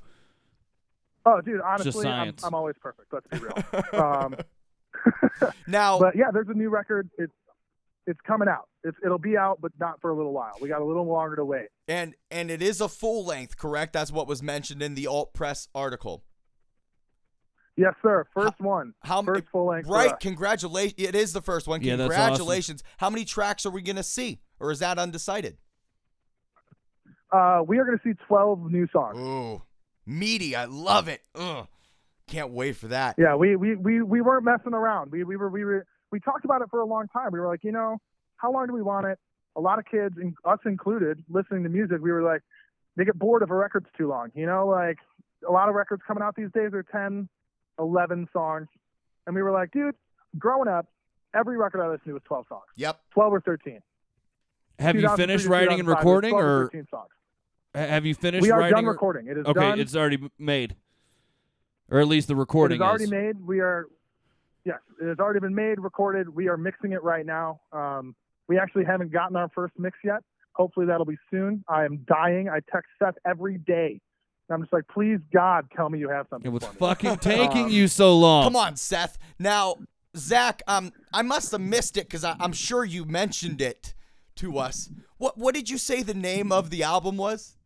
Oh, 1.25 1.41
dude, 1.41 1.61
honestly, 1.61 2.07
I'm. 2.07 2.33
I'm 2.43 2.53
always 2.53 2.75
perfect. 2.81 3.11
Let's 3.13 3.27
be 3.27 3.37
real. 3.39 3.83
Um, 3.93 4.35
Now, 5.67 5.99
but 5.99 6.15
yeah, 6.15 6.31
there's 6.31 6.47
a 6.49 6.53
new 6.53 6.69
record. 6.69 7.09
It's 7.17 7.31
it's 8.07 8.19
coming 8.25 8.47
out. 8.47 8.67
It's, 8.83 8.97
it'll 9.03 9.19
be 9.19 9.37
out, 9.37 9.59
but 9.61 9.71
not 9.79 10.01
for 10.01 10.09
a 10.09 10.15
little 10.15 10.33
while. 10.33 10.53
We 10.61 10.69
got 10.69 10.81
a 10.81 10.85
little 10.85 11.05
longer 11.05 11.35
to 11.35 11.45
wait. 11.45 11.67
and 11.87 12.15
and 12.31 12.49
it 12.49 12.61
is 12.61 12.81
a 12.81 12.87
full 12.87 13.25
length, 13.25 13.57
correct? 13.57 13.93
That's 13.93 14.11
what 14.11 14.27
was 14.27 14.41
mentioned 14.41 14.81
in 14.81 14.95
the 14.95 15.07
Alt 15.07 15.33
Press 15.33 15.67
article. 15.75 16.23
Yes, 17.75 17.93
sir. 18.01 18.25
First 18.33 18.59
one. 18.59 18.93
How 19.03 19.21
First 19.21 19.45
full 19.53 19.67
length. 19.67 19.87
Right, 19.87 20.19
congratulations. 20.19 20.95
It 20.97 21.15
is 21.15 21.31
the 21.31 21.41
first 21.41 21.65
one. 21.65 21.81
Yeah, 21.81 21.95
that's 21.95 22.13
Congratulations. 22.13 22.83
How 22.97 23.09
many 23.09 23.23
tracks 23.23 23.65
are 23.65 23.69
we 23.69 23.81
going 23.81 23.95
to 23.95 24.03
see? 24.03 24.41
Or 24.59 24.69
is 24.71 24.79
that 24.79 24.99
undecided? 24.99 25.55
Uh, 27.31 27.61
we 27.65 27.77
are 27.77 27.85
going 27.85 27.97
to 27.97 28.03
see 28.03 28.17
12 28.27 28.69
new 28.69 28.85
songs. 28.91 29.17
Ooh, 29.17 29.61
meaty. 30.05 30.57
I 30.57 30.65
love 30.65 31.07
it. 31.07 31.21
Ugh. 31.35 31.67
Can't 32.27 32.51
wait 32.51 32.75
for 32.75 32.87
that. 32.89 33.15
Yeah, 33.17 33.35
we, 33.35 33.55
we, 33.55 33.75
we, 33.75 34.01
we 34.01 34.19
weren't 34.19 34.43
messing 34.43 34.73
around. 34.73 35.11
We, 35.11 35.23
we 35.23 35.37
were 35.37 35.49
we 35.49 35.63
were 35.63 35.85
we 36.11 36.19
talked 36.19 36.45
about 36.45 36.61
it 36.61 36.69
for 36.69 36.81
a 36.81 36.85
long 36.85 37.07
time. 37.07 37.29
We 37.31 37.39
were 37.39 37.47
like, 37.47 37.63
you 37.63 37.71
know, 37.71 37.97
how 38.37 38.51
long 38.51 38.67
do 38.67 38.73
we 38.73 38.81
want 38.81 39.05
it? 39.07 39.19
A 39.55 39.61
lot 39.61 39.79
of 39.79 39.85
kids, 39.85 40.15
in, 40.21 40.33
us 40.45 40.59
included, 40.65 41.23
listening 41.29 41.63
to 41.63 41.69
music, 41.69 41.97
we 42.01 42.11
were 42.11 42.23
like, 42.23 42.41
they 42.95 43.05
get 43.05 43.17
bored 43.17 43.43
if 43.43 43.49
a 43.49 43.55
record's 43.55 43.87
too 43.97 44.07
long. 44.07 44.29
You 44.35 44.45
know, 44.45 44.67
like 44.67 44.97
a 45.47 45.51
lot 45.51 45.69
of 45.69 45.75
records 45.75 46.01
coming 46.07 46.23
out 46.23 46.35
these 46.35 46.51
days 46.53 46.71
are 46.73 46.83
10, 46.83 47.27
11 47.79 48.27
songs, 48.33 48.67
and 49.25 49.35
we 49.35 49.41
were 49.41 49.51
like, 49.51 49.71
dude, 49.71 49.95
growing 50.37 50.67
up, 50.67 50.87
every 51.35 51.57
record 51.57 51.81
I 51.83 51.87
listened 51.87 52.05
to 52.07 52.13
was 52.13 52.21
12 52.25 52.45
songs, 52.49 52.63
Yep. 52.75 52.99
12 53.11 53.33
or 53.33 53.41
13. 53.41 53.79
have 54.79 54.95
you 54.99 55.09
finished 55.15 55.45
writing 55.45 55.79
and 55.79 55.87
recording, 55.87 56.31
12 56.31 56.45
or 56.45 56.65
13 56.65 56.87
songs. 56.89 57.09
have 57.75 58.05
you 58.05 58.15
finished 58.15 58.43
We 58.43 58.51
are 58.51 58.59
writing? 58.59 58.75
done 58.75 58.85
or- 58.85 58.91
recording. 58.91 59.27
It 59.27 59.37
is 59.37 59.45
okay, 59.45 59.59
done. 59.59 59.79
it's 59.79 59.95
already 59.95 60.29
made, 60.37 60.75
or 61.89 61.99
at 61.99 62.07
least 62.07 62.27
the 62.27 62.35
recording 62.35 62.81
It 62.81 62.83
is 62.83 62.87
already 62.89 63.03
is. 63.05 63.11
made. 63.11 63.41
We 63.45 63.59
are, 63.59 63.85
yes, 64.69 64.79
it 65.01 65.07
has 65.07 65.19
already 65.19 65.39
been 65.39 65.55
made, 65.55 65.79
recorded. 65.79 66.29
We 66.29 66.47
are 66.47 66.57
mixing 66.57 66.91
it 66.93 67.03
right 67.03 67.25
now. 67.25 67.59
Um, 67.71 68.15
we 68.47 68.57
actually 68.57 68.85
haven't 68.85 69.11
gotten 69.11 69.35
our 69.35 69.49
first 69.53 69.73
mix 69.77 69.97
yet. 70.03 70.21
Hopefully 70.53 70.85
that'll 70.85 71.05
be 71.05 71.17
soon. 71.31 71.63
I 71.67 71.85
am 71.85 72.05
dying. 72.07 72.49
I 72.49 72.59
text 72.71 72.89
Seth 73.01 73.15
every 73.25 73.57
day. 73.57 73.99
And 74.47 74.55
I'm 74.55 74.61
just 74.61 74.73
like, 74.73 74.87
please, 74.87 75.19
God, 75.31 75.67
tell 75.75 75.89
me 75.89 75.99
you 75.99 76.09
have 76.09 76.25
something 76.29 76.49
It 76.49 76.53
was 76.53 76.63
for 76.65 76.73
fucking 76.73 77.17
taking 77.21 77.65
Um, 77.65 77.69
you 77.69 77.87
so 77.87 78.17
long. 78.17 78.43
Come 78.43 78.55
on, 78.55 78.75
Seth. 78.75 79.17
Now, 79.37 79.75
Zach, 80.17 80.61
um, 80.67 80.91
I 81.13 81.21
must 81.21 81.51
have 81.51 81.61
missed 81.61 81.97
it 81.97 82.07
because 82.07 82.23
I'm 82.23 82.53
sure 82.53 82.83
you 82.83 83.05
mentioned 83.05 83.61
it 83.61 83.93
to 84.37 84.57
us. 84.57 84.89
What 85.17 85.37
what 85.37 85.53
did 85.53 85.69
you 85.69 85.77
say 85.77 86.01
the 86.01 86.13
name 86.13 86.51
of 86.51 86.69
the 86.71 86.81
album 86.83 87.17
was? 87.17 87.57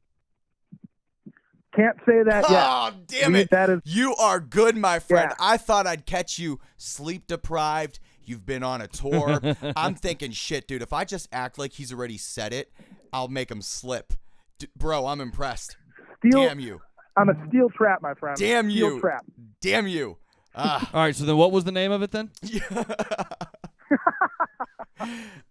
Can't 1.76 1.98
say 2.06 2.22
that 2.24 2.50
yet. 2.50 2.66
Oh, 2.68 2.92
damn 3.08 3.36
it. 3.36 3.50
That 3.50 3.70
is 3.70 3.82
You 3.84 4.16
are 4.16 4.40
good, 4.40 4.78
my 4.78 5.00
friend. 5.00 5.32
Yeah. 5.32 5.46
I 5.46 5.58
thought 5.58 5.88
I'd 5.88 6.06
catch 6.06 6.38
you 6.38 6.60
sleep 6.78 7.26
deprived. 7.28 8.00
You've 8.26 8.46
been 8.46 8.64
on 8.64 8.82
a 8.82 8.88
tour. 8.88 9.40
I'm 9.76 9.96
thinking, 9.96 10.32
shit, 10.32 10.68
dude, 10.68 10.82
if 10.82 10.94
I 10.94 11.04
just 11.04 11.28
act 11.32 11.58
like 11.58 11.74
he's 11.74 11.92
already 11.92 12.18
said 12.18 12.54
it, 12.54 12.72
I'll 13.12 13.28
make 13.28 13.50
him 13.50 13.62
slip. 13.62 14.14
D- 14.60 14.68
bro, 14.78 15.08
I'm 15.08 15.20
impressed. 15.20 15.78
steel. 16.20 16.46
Damn 16.48 16.60
you. 16.60 16.80
I'm 17.18 17.30
a 17.30 17.48
steel 17.48 17.70
trap, 17.70 18.02
my 18.02 18.14
friend. 18.14 18.38
Damn 18.38 18.70
steel 18.70 18.94
you. 18.94 19.00
trap. 19.00 19.26
Damn 19.62 19.88
you. 19.88 20.18
Ah. 20.56 20.90
All 20.94 21.02
right, 21.02 21.16
so 21.16 21.26
then 21.26 21.38
what 21.38 21.52
was 21.52 21.64
the 21.64 21.72
name 21.72 21.92
of 21.92 22.04
it 22.04 22.12
then? 22.12 22.30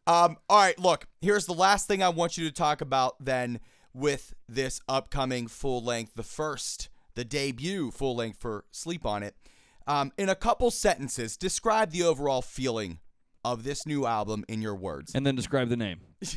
um, 0.07 0.37
all 0.49 0.59
right, 0.59 0.79
look, 0.79 1.07
here's 1.21 1.47
the 1.47 1.53
last 1.53 1.89
thing 1.89 2.03
I 2.03 2.09
want 2.09 2.37
you 2.39 2.45
to 2.47 2.53
talk 2.53 2.81
about 2.81 3.17
then 3.23 3.61
with 3.95 4.35
this 4.49 4.81
upcoming 4.89 5.47
full 5.49 5.83
length, 5.83 6.15
the 6.15 6.23
first, 6.23 6.89
the 7.15 7.25
debut 7.25 7.91
full 7.91 8.15
length 8.17 8.39
for 8.41 8.65
Sleep 8.71 9.05
on 9.07 9.23
It. 9.23 9.35
Um, 9.87 10.13
in 10.17 10.29
a 10.29 10.35
couple 10.35 10.71
sentences, 10.71 11.37
describe 11.37 11.91
the 11.91 12.03
overall 12.05 12.43
feeling 12.43 13.01
of 13.45 13.65
this 13.65 13.85
new 13.87 14.07
album 14.07 14.45
in 14.49 14.63
your 14.63 14.77
words. 14.77 15.13
And 15.15 15.27
then 15.27 15.35
describe 15.35 15.69
the 15.69 15.77
name. 15.77 16.01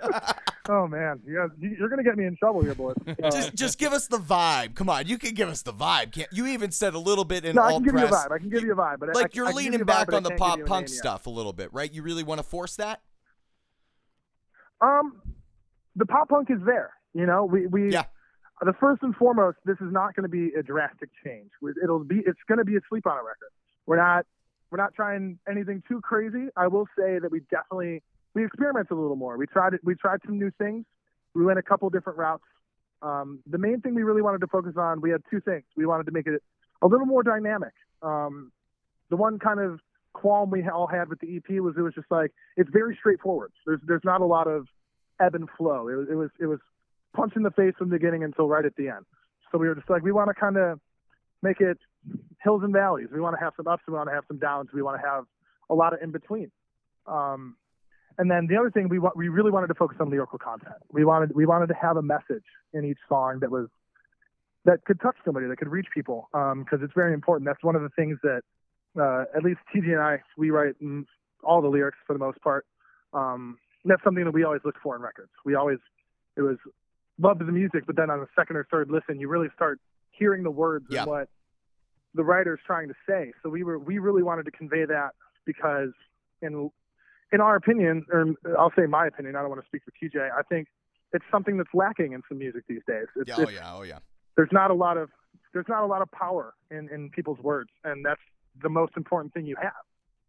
Oh 0.68 0.86
man, 0.86 1.18
you 1.26 1.34
guys, 1.36 1.48
you- 1.58 1.74
you're 1.78 1.88
gonna 1.88 2.04
get 2.04 2.16
me 2.16 2.26
in 2.26 2.36
trouble 2.36 2.62
here, 2.62 2.74
boys. 2.76 2.94
Uh, 3.06 3.14
just, 3.30 3.54
just 3.56 3.78
give 3.78 3.92
us 3.92 4.06
the 4.06 4.18
vibe. 4.18 4.74
Come 4.76 4.88
on, 4.88 5.06
you 5.08 5.18
can 5.18 5.34
give 5.34 5.48
us 5.48 5.62
the 5.62 5.72
vibe. 5.72 6.12
Can't 6.12 6.28
you 6.32 6.46
even 6.46 6.70
said 6.70 6.94
a 6.94 6.98
little 6.98 7.24
bit 7.24 7.44
in 7.44 7.56
no, 7.56 7.62
I 7.62 7.72
can 7.72 7.82
give 7.82 7.94
you 7.94 8.04
a 8.04 8.08
vibe. 8.08 8.30
I 8.30 8.38
can 8.38 8.50
give 8.50 8.62
you 8.62 8.72
a 8.72 8.76
vibe, 8.76 9.00
but 9.00 9.08
I- 9.08 9.12
I, 9.18 9.22
like 9.22 9.34
you're 9.34 9.46
I 9.46 9.50
leaning 9.52 9.72
you 9.72 9.78
a 9.80 9.84
vibe, 9.84 9.86
back 9.86 10.12
on 10.12 10.22
the 10.22 10.30
pop 10.32 10.58
punk 10.60 10.68
name 10.68 10.80
yet. 10.82 10.90
stuff 10.90 11.26
a 11.26 11.30
little 11.30 11.52
bit, 11.52 11.72
right? 11.72 11.92
You 11.92 12.02
really 12.04 12.22
want 12.22 12.38
to 12.38 12.44
force 12.44 12.76
that? 12.76 13.00
Um, 14.80 15.20
the 15.96 16.06
pop 16.06 16.28
punk 16.28 16.50
is 16.50 16.60
there. 16.64 16.92
You 17.14 17.26
know, 17.26 17.44
we 17.44 17.66
we 17.66 17.92
Yeah. 17.92 18.04
the 18.62 18.72
first 18.74 19.02
and 19.02 19.14
foremost, 19.16 19.58
this 19.64 19.76
is 19.80 19.92
not 19.92 20.14
going 20.14 20.24
to 20.24 20.28
be 20.28 20.54
a 20.54 20.62
drastic 20.62 21.10
change. 21.24 21.50
It'll 21.82 22.04
be 22.04 22.20
it's 22.20 22.38
going 22.48 22.58
to 22.58 22.64
be 22.64 22.76
a 22.76 22.80
sleep 22.88 23.06
on 23.06 23.12
a 23.18 23.22
record. 23.22 23.50
We're 23.86 23.96
not 23.96 24.26
we're 24.70 24.78
not 24.78 24.94
trying 24.94 25.38
anything 25.48 25.82
too 25.88 26.00
crazy. 26.00 26.48
I 26.56 26.68
will 26.68 26.86
say 26.96 27.18
that 27.18 27.30
we 27.30 27.40
definitely 27.50 28.02
we 28.34 28.44
experimented 28.44 28.92
a 28.92 29.00
little 29.00 29.16
more. 29.16 29.36
We 29.36 29.46
tried 29.46 29.74
it. 29.74 29.80
We 29.82 29.94
tried 29.96 30.20
some 30.24 30.38
new 30.38 30.52
things. 30.58 30.86
We 31.34 31.44
went 31.44 31.58
a 31.58 31.62
couple 31.62 31.90
different 31.90 32.18
routes. 32.18 32.44
Um, 33.02 33.40
the 33.46 33.58
main 33.58 33.80
thing 33.80 33.94
we 33.94 34.02
really 34.02 34.22
wanted 34.22 34.40
to 34.42 34.46
focus 34.46 34.74
on, 34.76 35.00
we 35.00 35.10
had 35.10 35.22
two 35.30 35.40
things. 35.40 35.64
We 35.76 35.86
wanted 35.86 36.04
to 36.06 36.12
make 36.12 36.26
it 36.26 36.42
a 36.82 36.86
little 36.86 37.06
more 37.06 37.22
dynamic. 37.22 37.72
Um, 38.02 38.52
the 39.08 39.16
one 39.16 39.38
kind 39.38 39.58
of 39.58 39.80
qualm 40.12 40.50
we 40.50 40.66
all 40.68 40.86
had 40.86 41.08
with 41.08 41.20
the 41.20 41.36
EP 41.36 41.60
was 41.60 41.74
it 41.76 41.82
was 41.82 41.94
just 41.94 42.10
like 42.10 42.32
it's 42.56 42.70
very 42.72 42.96
straightforward. 42.98 43.52
There's 43.66 43.80
there's 43.86 44.04
not 44.04 44.20
a 44.20 44.26
lot 44.26 44.46
of 44.46 44.66
ebb 45.20 45.34
and 45.34 45.48
flow. 45.56 45.88
It 45.88 45.94
was 45.94 46.08
it 46.10 46.14
was 46.14 46.30
it 46.40 46.46
was 46.46 46.58
punch 47.14 47.34
in 47.36 47.42
the 47.42 47.50
face 47.50 47.74
from 47.78 47.90
the 47.90 47.96
beginning 47.96 48.24
until 48.24 48.48
right 48.48 48.64
at 48.64 48.76
the 48.76 48.88
end. 48.88 49.04
So 49.50 49.58
we 49.58 49.68
were 49.68 49.74
just 49.74 49.90
like 49.90 50.02
we 50.02 50.12
want 50.12 50.28
to 50.28 50.34
kind 50.34 50.56
of 50.56 50.80
make 51.42 51.60
it 51.60 51.78
hills 52.42 52.62
and 52.62 52.72
valleys. 52.72 53.08
We 53.12 53.20
want 53.20 53.36
to 53.38 53.44
have 53.44 53.52
some 53.56 53.66
ups. 53.66 53.82
We 53.86 53.94
want 53.94 54.08
to 54.08 54.14
have 54.14 54.24
some 54.28 54.38
downs. 54.38 54.70
We 54.72 54.82
want 54.82 55.00
to 55.00 55.06
have 55.06 55.24
a 55.68 55.74
lot 55.74 55.92
of 55.92 56.00
in 56.02 56.10
between. 56.10 56.50
Um, 57.06 57.56
and 58.18 58.30
then 58.30 58.46
the 58.48 58.56
other 58.56 58.70
thing 58.70 58.88
we 58.88 58.98
wa- 58.98 59.12
we 59.14 59.28
really 59.28 59.50
wanted 59.50 59.68
to 59.68 59.74
focus 59.74 59.98
on 60.00 60.10
lyrical 60.10 60.38
content. 60.38 60.76
We 60.92 61.04
wanted 61.04 61.34
we 61.34 61.46
wanted 61.46 61.68
to 61.68 61.74
have 61.80 61.96
a 61.96 62.02
message 62.02 62.44
in 62.72 62.84
each 62.84 62.98
song 63.08 63.38
that 63.40 63.50
was 63.50 63.68
that 64.64 64.84
could 64.84 65.00
touch 65.00 65.16
somebody, 65.24 65.46
that 65.46 65.56
could 65.56 65.68
reach 65.68 65.86
people, 65.94 66.28
because 66.32 66.80
it's 66.82 66.92
very 66.94 67.14
important. 67.14 67.46
That's 67.46 67.64
one 67.64 67.76
of 67.76 67.82
the 67.82 67.88
things 67.90 68.18
that 68.22 68.42
uh, 68.98 69.24
at 69.36 69.42
least 69.44 69.60
TJ 69.74 69.92
and 69.92 70.00
I 70.00 70.20
we 70.36 70.50
write 70.50 70.74
all 71.42 71.60
the 71.62 71.68
lyrics 71.68 71.98
for 72.06 72.12
the 72.12 72.18
most 72.18 72.40
part. 72.40 72.66
Um, 73.12 73.58
that's 73.84 74.02
something 74.04 74.24
that 74.24 74.32
we 74.34 74.44
always 74.44 74.60
look 74.64 74.76
for 74.82 74.94
in 74.96 75.02
records. 75.02 75.30
We 75.44 75.54
always 75.54 75.78
it 76.36 76.42
was 76.42 76.56
loved 77.18 77.40
the 77.40 77.52
music, 77.52 77.84
but 77.86 77.96
then 77.96 78.10
on 78.10 78.20
the 78.20 78.26
second 78.38 78.56
or 78.56 78.66
third 78.70 78.90
listen, 78.90 79.20
you 79.20 79.28
really 79.28 79.48
start 79.54 79.78
hearing 80.10 80.42
the 80.42 80.50
words 80.50 80.86
Yeah. 80.90 81.02
and 81.02 81.10
what 81.10 81.28
the 82.14 82.24
writer's 82.24 82.60
trying 82.66 82.88
to 82.88 82.94
say. 83.08 83.32
So 83.42 83.48
we 83.48 83.62
were 83.62 83.78
we 83.78 83.98
really 83.98 84.22
wanted 84.22 84.44
to 84.46 84.50
convey 84.50 84.84
that 84.84 85.10
because 85.46 85.90
in 86.42 86.70
in 87.32 87.40
our 87.40 87.56
opinion, 87.56 88.04
or 88.10 88.26
I'll 88.58 88.72
say 88.76 88.86
my 88.86 89.06
opinion, 89.06 89.36
I 89.36 89.40
don't 89.40 89.50
want 89.50 89.60
to 89.62 89.66
speak 89.66 89.82
for 89.84 89.92
TJ. 89.92 90.30
I 90.36 90.42
think 90.42 90.66
it's 91.12 91.24
something 91.30 91.56
that's 91.56 91.70
lacking 91.74 92.12
in 92.12 92.22
some 92.28 92.38
music 92.38 92.64
these 92.68 92.82
days. 92.86 93.06
It's, 93.16 93.28
Yeah, 93.28 93.36
oh 93.38 93.42
it's- 93.42 93.54
yeah, 93.54 93.74
oh 93.74 93.82
yeah. 93.82 93.98
there's 94.36 94.52
not 94.52 94.70
a 94.70 94.74
lot 94.74 94.96
of 94.96 95.10
there's 95.52 95.66
not 95.68 95.82
a 95.82 95.86
lot 95.86 96.02
of 96.02 96.10
power 96.12 96.54
in 96.70 96.88
in 96.90 97.10
people's 97.10 97.38
words, 97.40 97.70
and 97.84 98.04
that's 98.04 98.20
the 98.62 98.68
most 98.68 98.92
important 98.96 99.32
thing 99.34 99.46
you 99.46 99.56
have 99.60 99.72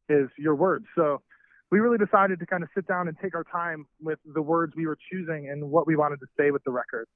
is 0.10 0.30
your 0.38 0.56
words. 0.56 0.86
So 0.96 1.22
we 1.70 1.80
really 1.80 1.98
decided 1.98 2.40
to 2.40 2.46
kind 2.46 2.64
of 2.64 2.70
sit 2.76 2.88
down 2.88 3.08
and 3.08 3.18
take 3.22 3.34
our 3.36 3.46
time 3.46 3.86
with 4.02 4.20
the 4.26 4.42
words 4.42 4.74
we 4.76 4.86
were 4.88 4.98
choosing 5.12 5.50
and 5.50 5.70
what 5.72 5.88
we 5.88 5.96
wanted 5.96 6.20
to 6.20 6.28
say 6.38 6.52
with 6.52 6.64
the 6.64 6.72
record. 6.72 7.08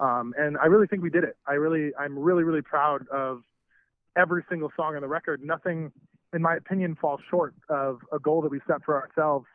Um, 0.00 0.34
and 0.36 0.56
I 0.58 0.66
really 0.66 0.86
think 0.86 1.02
we 1.02 1.10
did 1.10 1.24
it. 1.24 1.36
I 1.46 1.54
really, 1.54 1.92
I'm 1.98 2.18
really, 2.18 2.42
really 2.44 2.62
proud 2.62 3.06
of 3.08 3.42
every 4.16 4.44
single 4.48 4.70
song 4.76 4.94
on 4.94 5.02
the 5.02 5.08
record. 5.08 5.40
Nothing, 5.42 5.92
in 6.32 6.42
my 6.42 6.56
opinion, 6.56 6.96
falls 7.00 7.20
short 7.28 7.54
of 7.68 7.98
a 8.12 8.18
goal 8.18 8.42
that 8.42 8.50
we 8.50 8.60
set 8.66 8.84
for 8.84 9.00
ourselves. 9.00 9.46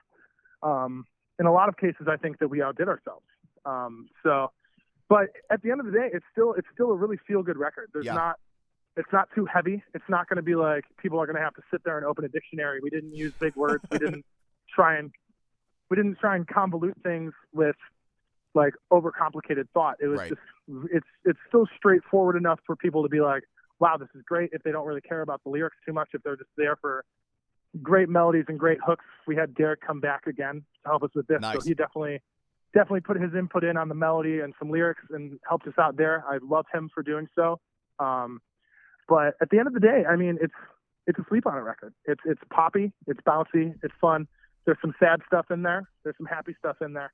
Um, 0.62 1.06
in 1.40 1.46
a 1.46 1.54
lot 1.54 1.70
of 1.70 1.78
cases, 1.78 2.08
I 2.10 2.18
think 2.18 2.40
that 2.40 2.50
we 2.50 2.62
outdid 2.62 2.90
ourselves. 2.90 3.26
Um, 3.66 4.10
so, 4.24 4.52
but 5.08 5.28
at 5.50 5.62
the 5.62 5.72
end 5.72 5.80
of 5.80 5.86
the 5.86 5.92
day, 5.94 6.10
it's 6.12 6.26
still, 6.32 6.54
it's 6.58 6.68
still 6.74 6.92
a 6.92 6.96
really 6.96 7.18
feel 7.28 7.44
good 7.44 7.58
record. 7.58 7.90
There's 7.94 8.06
Yeah. 8.06 8.14
not, 8.14 8.40
it's 9.00 9.12
not 9.14 9.30
too 9.34 9.46
heavy. 9.46 9.82
It's 9.94 10.04
not 10.10 10.28
going 10.28 10.38
to 10.38 10.44
be 10.44 10.56
like 10.56 10.84
people 11.02 11.20
are 11.22 11.26
going 11.26 11.38
to 11.38 11.42
have 11.42 11.56
to 11.56 11.62
sit 11.72 11.84
there 11.86 11.98
and 11.98 12.06
open 12.06 12.26
a 12.26 12.28
dictionary. 12.28 12.80
We 12.84 12.90
didn't 12.90 13.16
use 13.16 13.34
big 13.40 13.56
words. 13.56 13.84
We 13.92 13.98
didn't 13.98 14.26
try 14.76 14.98
and 14.98 15.10
we 15.90 15.96
didn't 15.96 16.20
try 16.20 16.36
and 16.36 16.46
convolute 16.48 17.02
things 17.02 17.34
with 17.54 17.76
like 18.54 18.74
overcomplicated 18.92 19.66
thought. 19.74 19.96
It 20.02 20.08
was 20.08 20.20
Right. 20.20 20.30
just 20.30 20.42
it's 20.92 21.08
it's 21.26 21.40
still 21.48 21.66
straightforward 21.78 22.36
enough 22.36 22.60
for 22.66 22.76
people 22.76 23.02
to 23.04 23.10
be 23.10 23.22
like, 23.22 23.44
wow, 23.80 23.96
this 23.98 24.10
is 24.16 24.22
great. 24.28 24.50
If 24.54 24.64
they 24.64 24.72
don't 24.72 24.86
really 24.86 25.02
care 25.02 25.22
about 25.22 25.42
the 25.44 25.50
lyrics 25.50 25.78
too 25.86 25.94
much, 25.94 26.10
if 26.14 26.22
they're 26.24 26.36
just 26.36 26.50
there 26.58 26.76
for 26.76 27.06
great 27.82 28.10
melodies 28.10 28.46
and 28.48 28.60
great 28.60 28.80
hooks. 28.86 29.06
We 29.28 29.36
had 29.36 29.54
Derek 29.56 29.80
come 29.82 30.00
back 30.00 30.26
again 30.28 30.64
to 30.84 30.90
help 30.90 31.04
us 31.04 31.12
with 31.16 31.28
this, 31.28 31.40
Nice. 31.40 31.54
so 31.54 31.62
he 31.62 31.74
definitely 31.76 32.20
definitely 32.74 33.02
put 33.02 33.20
his 33.22 33.34
input 33.34 33.64
in 33.64 33.78
on 33.78 33.90
the 33.90 33.96
melody 33.96 34.42
and 34.42 34.54
some 34.60 34.70
lyrics 34.70 35.02
and 35.12 35.40
helped 35.48 35.68
us 35.68 35.74
out 35.80 35.96
there. 35.98 36.24
I 36.28 36.38
love 36.44 36.66
him 36.74 36.90
for 36.94 37.02
doing 37.04 37.28
so. 37.36 37.60
Um, 38.00 38.42
but 39.10 39.34
at 39.42 39.50
the 39.50 39.58
end 39.58 39.68
of 39.68 39.74
the 39.74 39.80
day, 39.80 40.04
I 40.08 40.16
mean, 40.16 40.38
it's 40.42 40.54
it's 41.08 41.18
a 41.18 41.26
sleep 41.28 41.48
on 41.48 41.58
it 41.58 41.62
record. 41.62 41.94
It's 42.06 42.22
it's 42.26 42.42
poppy, 42.54 42.94
it's 43.08 43.20
bouncy, 43.22 43.74
it's 43.84 43.94
fun. 44.00 44.28
There's 44.66 44.78
some 44.82 44.94
sad 45.00 45.22
stuff 45.26 45.48
in 45.50 45.64
there. 45.64 45.90
There's 46.04 46.16
some 46.18 46.28
happy 46.28 46.56
stuff 46.60 46.78
in 46.82 46.94
there. 46.94 47.12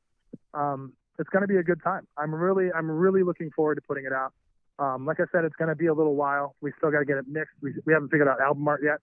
Um, 0.54 0.93
it's 1.18 1.30
going 1.30 1.43
to 1.43 1.48
be 1.48 1.56
a 1.56 1.64
good 1.64 1.82
time. 1.82 2.06
I'm 2.18 2.36
really 2.36 2.72
I'm 2.74 2.91
really 2.91 3.24
looking 3.24 3.50
forward 3.56 3.76
to 3.76 3.82
putting 3.82 4.06
it 4.06 4.12
out. 4.12 4.34
Um, 4.78 5.06
like 5.06 5.22
I 5.22 5.24
said, 5.32 5.46
it's 5.46 5.56
going 5.56 5.70
to 5.70 5.76
be 5.76 5.86
a 5.86 5.93
little 5.93 6.16
while. 6.16 6.56
We 6.60 6.74
still 6.78 6.91
got 6.91 7.00
to 7.00 7.06
get 7.06 7.18
it 7.18 7.26
mixed. 7.30 7.54
We, 7.62 7.74
we 7.86 7.93
haven't 7.93 8.10
figured 8.10 8.28
out 8.28 8.41
album 8.41 8.68
art 8.68 8.82
yet. 8.84 9.00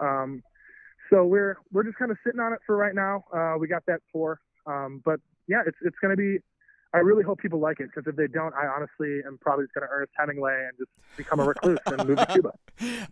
Um, 0.00 0.42
so 1.10 1.24
we're 1.26 1.58
we're 1.70 1.84
just 1.84 1.98
kind 1.98 2.10
of 2.10 2.16
sitting 2.24 2.40
on 2.40 2.54
it 2.54 2.60
for 2.66 2.76
right 2.76 2.94
now. 2.94 3.24
Uh, 3.32 3.58
we 3.58 3.68
got 3.68 3.84
that 3.86 4.00
for, 4.10 4.40
um, 4.66 5.02
but 5.04 5.20
yeah, 5.46 5.62
it's 5.66 5.76
it's 5.82 5.96
going 6.00 6.12
to 6.12 6.16
be. 6.16 6.38
I 6.94 6.98
really 6.98 7.24
hope 7.24 7.40
people 7.40 7.58
like 7.58 7.80
it 7.80 7.90
because 7.92 8.08
if 8.08 8.14
they 8.14 8.28
don't, 8.28 8.54
I 8.54 8.68
honestly 8.68 9.20
am 9.26 9.36
probably 9.40 9.64
just 9.64 9.74
going 9.74 9.84
to 9.86 9.92
Ernest 9.92 10.12
Hemingway 10.16 10.68
and 10.68 10.78
just 10.78 10.90
become 11.16 11.40
a 11.40 11.44
recluse 11.44 11.80
and 11.86 12.06
move 12.08 12.18
to 12.18 12.26
Cuba. 12.26 12.52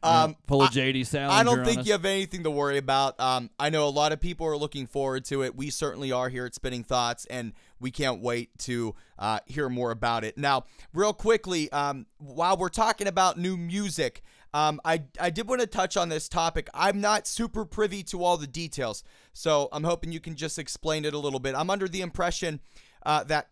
Um, 0.03 0.35
Pull 0.49 0.63
a 0.63 0.65
I- 0.65 0.69
JD 0.69 1.07
Salinger 1.07 1.33
I 1.33 1.45
don't 1.45 1.61
on 1.61 1.65
think 1.65 1.81
us. 1.81 1.87
you 1.87 1.93
have 1.93 2.05
anything 2.05 2.43
to 2.43 2.51
worry 2.51 2.79
about. 2.79 3.19
Um, 3.21 3.49
I 3.61 3.71
know 3.71 3.87
a 3.87 3.91
lot 3.91 4.11
of 4.11 4.21
people 4.21 4.45
are 4.47 4.57
looking 4.57 4.89
forward 4.89 5.25
to 5.27 5.43
it. 5.45 5.55
We 5.55 5.71
certainly 5.71 6.11
are 6.11 6.29
here 6.29 6.45
at 6.45 6.55
Spinning 6.55 6.83
Thoughts, 6.83 7.27
and 7.27 7.53
we 7.79 7.93
can't 7.93 8.21
wait 8.21 8.57
to 8.61 8.97
uh, 9.21 9.39
hear 9.47 9.69
more 9.69 9.93
about 9.93 10.25
it. 10.25 10.37
Now, 10.37 10.65
real 10.93 11.13
quickly, 11.13 11.71
um, 11.71 12.07
while 12.19 12.57
we're 12.57 12.71
talking 12.71 13.07
about 13.07 13.39
new 13.39 13.57
music, 13.57 14.23
um, 14.53 14.81
I, 14.85 15.05
I 15.21 15.31
did 15.31 15.47
want 15.49 15.61
to 15.61 15.67
touch 15.69 15.97
on 15.97 16.09
this 16.09 16.29
topic. 16.29 16.69
I'm 16.75 17.01
not 17.01 17.29
super 17.29 17.65
privy 17.65 18.03
to 18.05 18.25
all 18.25 18.37
the 18.37 18.49
details, 18.49 19.05
so 19.33 19.69
I'm 19.73 19.85
hoping 19.85 20.11
you 20.11 20.21
can 20.21 20.35
just 20.35 20.59
explain 20.59 21.05
it 21.05 21.15
a 21.15 21.19
little 21.19 21.41
bit. 21.41 21.55
I'm 21.55 21.71
under 21.71 21.87
the 21.87 22.01
impression 22.01 22.59
uh, 23.07 23.25
that 23.25 23.49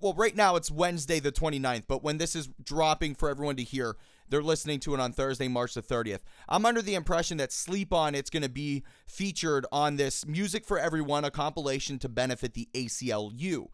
well, 0.00 0.12
right 0.14 0.36
now 0.36 0.56
it's 0.56 0.70
Wednesday 0.70 1.20
the 1.20 1.32
29th, 1.32 1.84
but 1.88 2.02
when 2.02 2.18
this 2.18 2.36
is 2.36 2.48
dropping 2.62 3.14
for 3.14 3.28
everyone 3.30 3.56
to 3.56 3.62
hear, 3.62 3.96
they're 4.28 4.42
listening 4.42 4.80
to 4.80 4.94
it 4.94 5.00
on 5.00 5.12
Thursday, 5.12 5.48
March 5.48 5.74
the 5.74 5.82
30th. 5.82 6.20
I'm 6.48 6.64
under 6.66 6.82
the 6.82 6.94
impression 6.94 7.38
that 7.38 7.52
Sleep 7.52 7.92
On 7.92 8.14
It's 8.14 8.30
going 8.30 8.42
to 8.42 8.48
be 8.48 8.84
featured 9.06 9.66
on 9.72 9.96
this 9.96 10.26
Music 10.26 10.66
for 10.66 10.78
Everyone, 10.78 11.24
a 11.24 11.30
compilation 11.30 11.98
to 12.00 12.08
benefit 12.08 12.54
the 12.54 12.68
ACLU. 12.74 13.66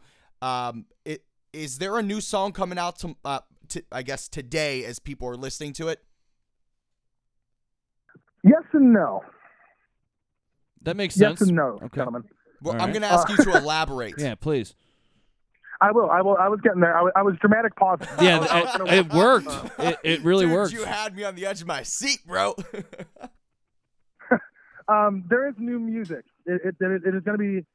Um, 0.43 0.87
it, 1.05 1.25
is 1.53 1.79
there 1.79 1.99
a 1.99 2.03
new 2.03 2.21
song 2.21 2.53
coming 2.53 2.79
out 2.79 2.99
to, 3.01 3.17
uh, 3.25 3.41
to, 3.69 3.83
I 3.91 4.03
guess, 4.03 4.29
today 4.29 4.85
as 4.85 4.99
people 4.99 5.29
are 5.29 5.37
listening 5.37 5.73
to 5.75 5.89
it? 5.89 6.01
Yes 8.43 8.63
and 8.73 8.93
no. 8.93 9.23
That 10.83 10.97
makes 10.97 11.17
Yes 11.19 11.39
sense. 11.39 11.43
and 11.49 11.57
no, 11.57 11.79
Okay. 11.83 11.97
gentlemen. 11.97 12.23
Well, 12.63 12.75
All 12.77 12.83
I'm 12.83 12.91
going 12.91 13.03
to 13.03 13.09
ask 13.09 13.29
you 13.29 13.37
to 13.37 13.51
elaborate. 13.57 14.15
Yeah, 14.19 14.35
please. 14.35 14.75
I 15.81 15.93
will. 15.93 16.11
I 16.11 16.21
will. 16.21 16.37
I 16.37 16.49
was 16.49 16.61
getting 16.61 16.81
there. 16.81 16.97
I 16.97 17.03
was, 17.03 17.13
I 17.17 17.23
was 17.23 17.37
dramatic 17.41 17.75
pause. 17.77 18.01
Yeah, 18.21 18.39
was- 18.39 18.51
I 18.51 18.63
was 18.63 18.93
it, 18.93 18.99
it 18.99 19.13
worked. 19.13 19.49
It, 19.79 19.99
it 20.03 20.23
really 20.23 20.45
Dude, 20.45 20.55
worked. 20.55 20.73
You 20.73 20.85
had 20.85 21.17
me 21.17 21.25
on 21.25 21.35
the 21.35 21.47
edge 21.47 21.63
of 21.63 21.67
my 21.67 21.83
seat, 21.83 22.21
bro. 22.27 22.55
Um, 24.89 25.25
there 25.31 25.49
is 25.49 25.55
new 25.57 25.79
music. 25.79 26.25
It, 26.47 26.61
it, 26.65 26.77
it, 26.81 27.03
it 27.07 27.15
is 27.15 27.23
going 27.23 27.39
to 27.39 27.61
be. 27.61 27.67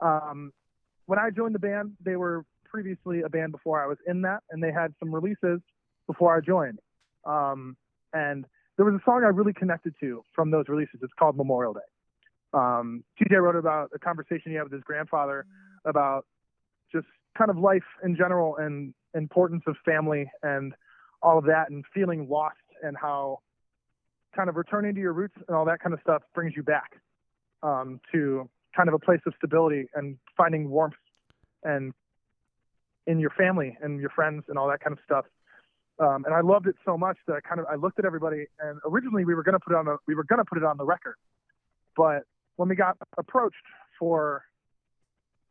Um, 0.00 0.52
when 1.06 1.18
I 1.18 1.30
joined 1.30 1.54
the 1.54 1.60
band, 1.60 1.92
they 2.04 2.16
were 2.16 2.44
previously 2.64 3.22
a 3.22 3.28
band 3.28 3.52
before 3.52 3.80
I 3.80 3.86
was 3.86 3.98
in 4.06 4.22
that, 4.22 4.40
and 4.50 4.60
they 4.62 4.72
had 4.72 4.92
some 4.98 5.14
releases 5.14 5.60
before 6.08 6.36
I 6.36 6.40
joined. 6.40 6.80
Um, 7.24 7.76
and 8.12 8.44
there 8.76 8.84
was 8.84 8.94
a 8.94 9.04
song 9.04 9.22
I 9.24 9.28
really 9.28 9.52
connected 9.52 9.94
to 10.00 10.22
from 10.34 10.50
those 10.50 10.64
releases. 10.68 11.00
It's 11.02 11.12
called 11.18 11.36
Memorial 11.36 11.72
Day. 11.72 11.80
Um, 12.52 13.04
TJ 13.20 13.40
wrote 13.40 13.56
about 13.56 13.90
a 13.94 13.98
conversation 14.00 14.50
he 14.50 14.54
had 14.54 14.64
with 14.64 14.72
his 14.72 14.82
grandfather 14.82 15.46
about 15.84 16.24
just 16.24 16.35
kind 17.36 17.50
of 17.50 17.58
life 17.58 17.84
in 18.04 18.16
general 18.16 18.56
and 18.56 18.94
importance 19.14 19.62
of 19.66 19.76
family 19.84 20.30
and 20.42 20.74
all 21.22 21.38
of 21.38 21.44
that 21.44 21.70
and 21.70 21.84
feeling 21.94 22.28
lost 22.28 22.56
and 22.82 22.96
how 22.96 23.38
kind 24.34 24.48
of 24.48 24.56
returning 24.56 24.94
to 24.94 25.00
your 25.00 25.12
roots 25.12 25.34
and 25.48 25.56
all 25.56 25.64
that 25.64 25.80
kind 25.80 25.94
of 25.94 26.00
stuff 26.00 26.22
brings 26.34 26.54
you 26.54 26.62
back 26.62 26.92
um, 27.62 28.00
to 28.12 28.48
kind 28.76 28.88
of 28.88 28.94
a 28.94 28.98
place 28.98 29.20
of 29.26 29.32
stability 29.38 29.86
and 29.94 30.18
finding 30.36 30.68
warmth 30.68 30.94
and 31.64 31.94
in 33.06 33.18
your 33.18 33.30
family 33.30 33.76
and 33.80 34.00
your 34.00 34.10
friends 34.10 34.44
and 34.48 34.58
all 34.58 34.68
that 34.68 34.80
kind 34.80 34.92
of 34.92 34.98
stuff. 35.04 35.24
Um, 35.98 36.24
and 36.26 36.34
I 36.34 36.42
loved 36.42 36.66
it 36.66 36.74
so 36.84 36.98
much 36.98 37.16
that 37.26 37.34
I 37.34 37.40
kind 37.40 37.58
of 37.58 37.66
I 37.70 37.76
looked 37.76 37.98
at 37.98 38.04
everybody 38.04 38.44
and 38.60 38.78
originally 38.84 39.24
we 39.24 39.34
were 39.34 39.42
to 39.42 39.58
put 39.58 39.72
it 39.72 39.76
on 39.76 39.86
the 39.86 39.96
we 40.06 40.14
were 40.14 40.24
to 40.24 40.44
put 40.44 40.58
it 40.58 40.64
on 40.64 40.76
the 40.76 40.84
record, 40.84 41.16
but 41.96 42.24
when 42.56 42.68
we 42.68 42.76
got 42.76 42.98
approached 43.16 43.56
for 43.98 44.42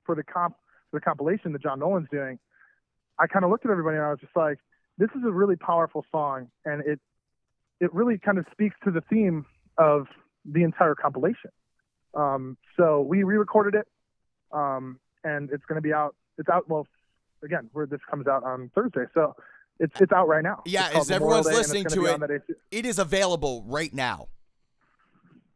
for 0.05 0.13
the 0.13 0.23
comp 0.23 0.55
the 0.95 1.01
compilation 1.01 1.51
that 1.53 1.61
John 1.61 1.79
Nolan's 1.79 2.07
doing, 2.11 2.39
I 3.19 3.27
kind 3.27 3.45
of 3.45 3.51
looked 3.51 3.65
at 3.65 3.71
everybody 3.71 3.97
and 3.97 4.05
I 4.05 4.09
was 4.09 4.19
just 4.19 4.35
like, 4.35 4.57
this 4.97 5.09
is 5.15 5.23
a 5.25 5.31
really 5.31 5.55
powerful 5.55 6.05
song 6.11 6.47
and 6.65 6.81
it 6.85 6.99
it 7.79 7.93
really 7.93 8.17
kind 8.17 8.37
of 8.37 8.45
speaks 8.51 8.75
to 8.85 8.91
the 8.91 9.01
theme 9.01 9.45
of 9.77 10.07
the 10.45 10.63
entire 10.63 10.95
compilation. 10.95 11.51
Um, 12.13 12.57
so 12.77 13.01
we 13.01 13.23
re-recorded 13.23 13.75
it, 13.75 13.87
um, 14.53 14.99
and 15.25 15.49
it's 15.51 15.65
going 15.65 15.75
to 15.75 15.81
be 15.81 15.91
out. 15.91 16.15
It's 16.37 16.47
out. 16.47 16.69
Well, 16.69 16.87
again, 17.43 17.69
where 17.73 17.85
this 17.85 17.99
comes 18.09 18.27
out 18.27 18.43
on 18.45 18.71
Thursday, 18.73 19.03
so 19.13 19.35
it's 19.79 19.99
it's 19.99 20.13
out 20.13 20.27
right 20.29 20.43
now. 20.43 20.61
Yeah, 20.65 20.87
It's 20.87 20.99
as 20.99 21.11
everyone's 21.11 21.47
Day, 21.47 21.53
listening 21.53 21.83
gonna 21.83 22.25
it, 22.25 22.43
AC 22.47 22.59
It 22.71 22.85
is 22.85 22.99
available 22.99 23.63
right 23.67 23.93
now. 23.93 24.27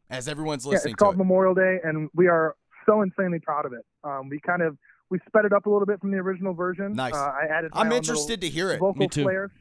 As 0.10 0.28
everyone's 0.28 0.66
yeah, 0.66 0.72
listening 0.72 0.94
it's 0.94 1.00
to 1.00 1.04
called 1.06 1.16
it. 1.16 1.20
Memorial 1.20 1.54
Day, 1.54 1.78
and 1.84 2.10
we 2.14 2.28
are 2.28 2.56
so 2.86 3.02
insanely 3.02 3.40
proud 3.40 3.66
of 3.66 3.74
it. 3.74 3.86
Um, 4.04 4.28
we 4.30 4.40
kind 4.40 4.62
of 4.62 4.78
we 5.10 5.20
sped 5.28 5.46
it 5.46 5.54
up 5.54 5.66
a 5.66 5.70
little 5.70 5.86
bit 5.86 6.00
from 6.00 6.12
the 6.12 6.18
original 6.18 6.54
version. 6.54 6.94
Nice. 6.94 7.14
Uh, 7.14 7.18
I 7.18 7.46
added. 7.50 7.72
I'm 7.74 7.92
interested 7.92 8.42
to 8.42 8.50
hear 8.50 8.72
it. 8.72 8.80
vocal 8.80 9.00
Me 9.00 9.08
too. 9.08 9.24
flares. 9.24 9.52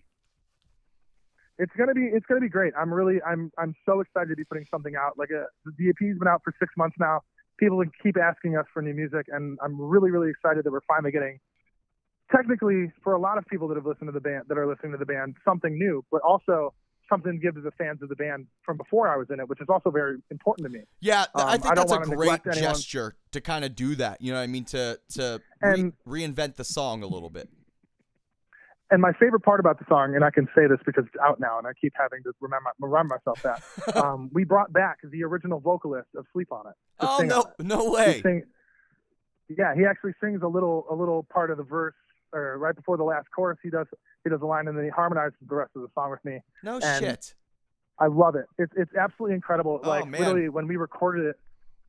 It's 1.59 1.73
gonna 1.77 1.95
be 1.95 2.05
it's 2.13 2.27
gonna 2.27 2.41
be 2.41 2.49
great. 2.49 2.73
I'm 2.79 2.93
really 2.93 3.21
I'm 3.23 3.51
I'm 3.59 3.75
so 3.85 4.01
excited 4.01 4.29
to 4.29 4.37
be 4.37 4.45
putting 4.45 4.67
something 4.71 4.95
out. 4.95 5.19
Like 5.19 5.31
a, 5.31 5.47
the 5.65 5.89
EP's 5.89 6.19
been 6.19 6.29
out 6.29 6.43
for 6.45 6.55
six 6.59 6.73
months 6.77 6.97
now. 7.01 7.21
People 7.59 7.83
keep 8.03 8.17
asking 8.17 8.57
us 8.57 8.67
for 8.73 8.81
new 8.81 8.95
music, 8.95 9.27
and 9.29 9.59
I'm 9.63 9.81
really 9.81 10.11
really 10.11 10.31
excited 10.31 10.65
that 10.65 10.71
we're 10.71 10.87
finally 10.87 11.11
getting. 11.11 11.41
Technically, 12.31 12.93
for 13.03 13.15
a 13.15 13.19
lot 13.19 13.39
of 13.39 13.47
people 13.47 13.67
that 13.69 13.77
have 13.77 13.87
listened 13.87 14.07
to 14.09 14.13
the 14.13 14.21
band, 14.21 14.45
that 14.49 14.59
are 14.59 14.67
listening 14.69 14.93
to 14.93 14.99
the 14.99 15.07
band, 15.07 15.35
something 15.45 15.77
new, 15.77 16.05
but 16.13 16.21
also 16.21 16.75
something 17.09 17.33
to 17.33 17.39
give 17.39 17.55
to 17.55 17.61
the 17.61 17.71
fans 17.73 18.03
of 18.03 18.09
the 18.09 18.17
band 18.17 18.47
from 18.65 18.77
before 18.77 19.09
I 19.09 19.17
was 19.17 19.29
in 19.31 19.41
it, 19.41 19.49
which 19.49 19.61
is 19.61 19.69
also 19.69 19.91
very 19.91 20.19
important 20.31 20.67
to 20.67 20.73
me. 20.73 20.85
Yeah, 21.01 21.25
th- 21.35 21.47
I 21.47 21.55
Um, 21.55 21.61
think 21.61 21.73
I 21.73 21.75
that's 21.75 21.93
a 21.93 21.99
great 22.01 22.45
gesture 22.55 23.17
to 23.33 23.41
kind 23.41 23.65
of 23.65 23.75
do 23.75 23.95
that. 23.97 24.21
You 24.21 24.33
know 24.33 24.39
what 24.39 24.45
I 24.45 24.49
mean? 24.49 24.65
To 24.67 24.99
to 25.15 25.41
re- 25.63 25.93
reinvent 26.07 26.57
the 26.57 26.65
song 26.65 27.03
a 27.03 27.07
little 27.07 27.31
bit. 27.31 27.49
And 28.91 29.03
my 29.03 29.13
favorite 29.21 29.41
part 29.41 29.61
about 29.61 29.79
the 29.79 29.85
song, 29.87 30.15
and 30.15 30.25
I 30.25 30.31
can 30.31 30.47
say 30.55 30.67
this 30.67 30.79
because 30.87 31.05
it's 31.07 31.17
out 31.23 31.39
now, 31.39 31.59
and 31.59 31.67
I 31.67 31.73
keep 31.79 31.93
having 31.95 32.23
to 32.23 32.33
remember 32.41 32.71
remind 32.81 33.09
myself 33.09 33.43
that 33.43 33.63
um, 34.03 34.31
we 34.33 34.45
brought 34.45 34.73
back 34.73 34.99
the 35.05 35.25
original 35.25 35.61
vocalist 35.61 36.09
of 36.17 36.25
"Sleep 36.33 36.51
on 36.51 36.67
It." 36.69 36.75
Oh 37.01 37.23
no, 37.23 37.41
it. 37.59 37.67
no 37.67 37.91
way. 37.91 38.23
yeah, 39.51 39.75
he 39.75 39.85
actually 39.85 40.13
sings 40.23 40.41
a 40.43 40.49
little 40.49 40.87
a 40.91 40.95
little 40.95 41.23
part 41.31 41.51
of 41.51 41.59
the 41.59 41.65
verse, 41.65 41.95
or 42.33 42.59
right 42.59 42.75
before 42.75 42.97
the 42.97 43.05
last 43.05 43.27
chorus, 43.35 43.59
he 43.63 43.71
does 43.71 43.87
he 44.25 44.31
does 44.31 44.41
a 44.43 44.47
line, 44.47 44.69
and 44.69 44.77
then 44.77 44.85
he 44.85 44.91
harmonizes 44.91 45.35
the 45.49 45.55
rest 45.55 45.71
of 45.77 45.83
the 45.83 45.89
song 45.95 46.11
with 46.11 46.25
me. 46.25 46.41
No 46.63 46.79
and- 46.83 47.05
shit. 47.05 47.35
I 48.01 48.07
love 48.07 48.37
it. 48.37 48.47
It's 48.59 48.73
it's 48.77 48.93
absolutely 48.95 49.35
incredible. 49.35 49.81
Oh, 49.83 49.89
like 49.89 50.07
man. 50.07 50.21
literally, 50.21 50.49
when 50.49 50.69
we 50.69 50.77
recorded 50.77 51.27
it, 51.27 51.37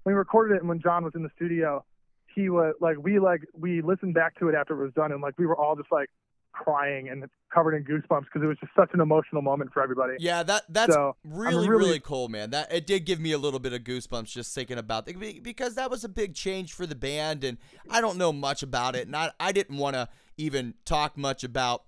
when 0.03 0.15
we 0.15 0.17
recorded 0.17 0.55
it, 0.55 0.61
and 0.61 0.67
when 0.69 0.81
John 0.81 1.03
was 1.03 1.13
in 1.15 1.21
the 1.21 1.29
studio, 1.35 1.85
he 2.33 2.49
was 2.49 2.73
like 2.81 2.97
we 2.97 3.19
like 3.19 3.41
we 3.53 3.81
listened 3.83 4.15
back 4.15 4.37
to 4.39 4.49
it 4.49 4.55
after 4.55 4.73
it 4.79 4.83
was 4.83 4.93
done, 4.95 5.11
and 5.11 5.21
like 5.21 5.35
we 5.37 5.45
were 5.45 5.55
all 5.55 5.75
just 5.75 5.91
like 5.91 6.09
crying 6.51 7.09
and 7.09 7.25
covered 7.53 7.75
in 7.75 7.83
goosebumps 7.83 8.23
because 8.23 8.41
it 8.41 8.47
was 8.47 8.57
just 8.59 8.71
such 8.75 8.89
an 8.93 9.01
emotional 9.01 9.43
moment 9.43 9.71
for 9.71 9.83
everybody. 9.83 10.15
Yeah, 10.19 10.41
that 10.43 10.63
that's 10.69 10.93
So, 10.95 11.15
really, 11.23 11.69
really 11.69 11.85
really- 11.89 11.99
cool, 11.99 12.27
man. 12.27 12.49
That 12.49 12.73
it 12.73 12.87
did 12.87 13.05
give 13.05 13.19
me 13.19 13.31
a 13.31 13.37
little 13.37 13.59
bit 13.59 13.73
of 13.73 13.81
goosebumps 13.83 14.31
just 14.31 14.53
thinking 14.55 14.79
about 14.79 15.07
it 15.07 15.43
because 15.43 15.75
that 15.75 15.91
was 15.91 16.03
a 16.03 16.09
big 16.09 16.33
change 16.33 16.73
for 16.73 16.87
the 16.87 16.95
band, 16.95 17.43
and 17.43 17.59
I 17.89 18.01
don't 18.01 18.17
know 18.17 18.33
much 18.33 18.63
about 18.63 18.95
it, 18.95 19.05
and 19.05 19.15
I 19.15 19.31
I 19.39 19.51
didn't 19.51 19.77
want 19.77 19.93
to 19.95 20.09
even 20.39 20.73
talk 20.85 21.17
much 21.17 21.43
about 21.43 21.83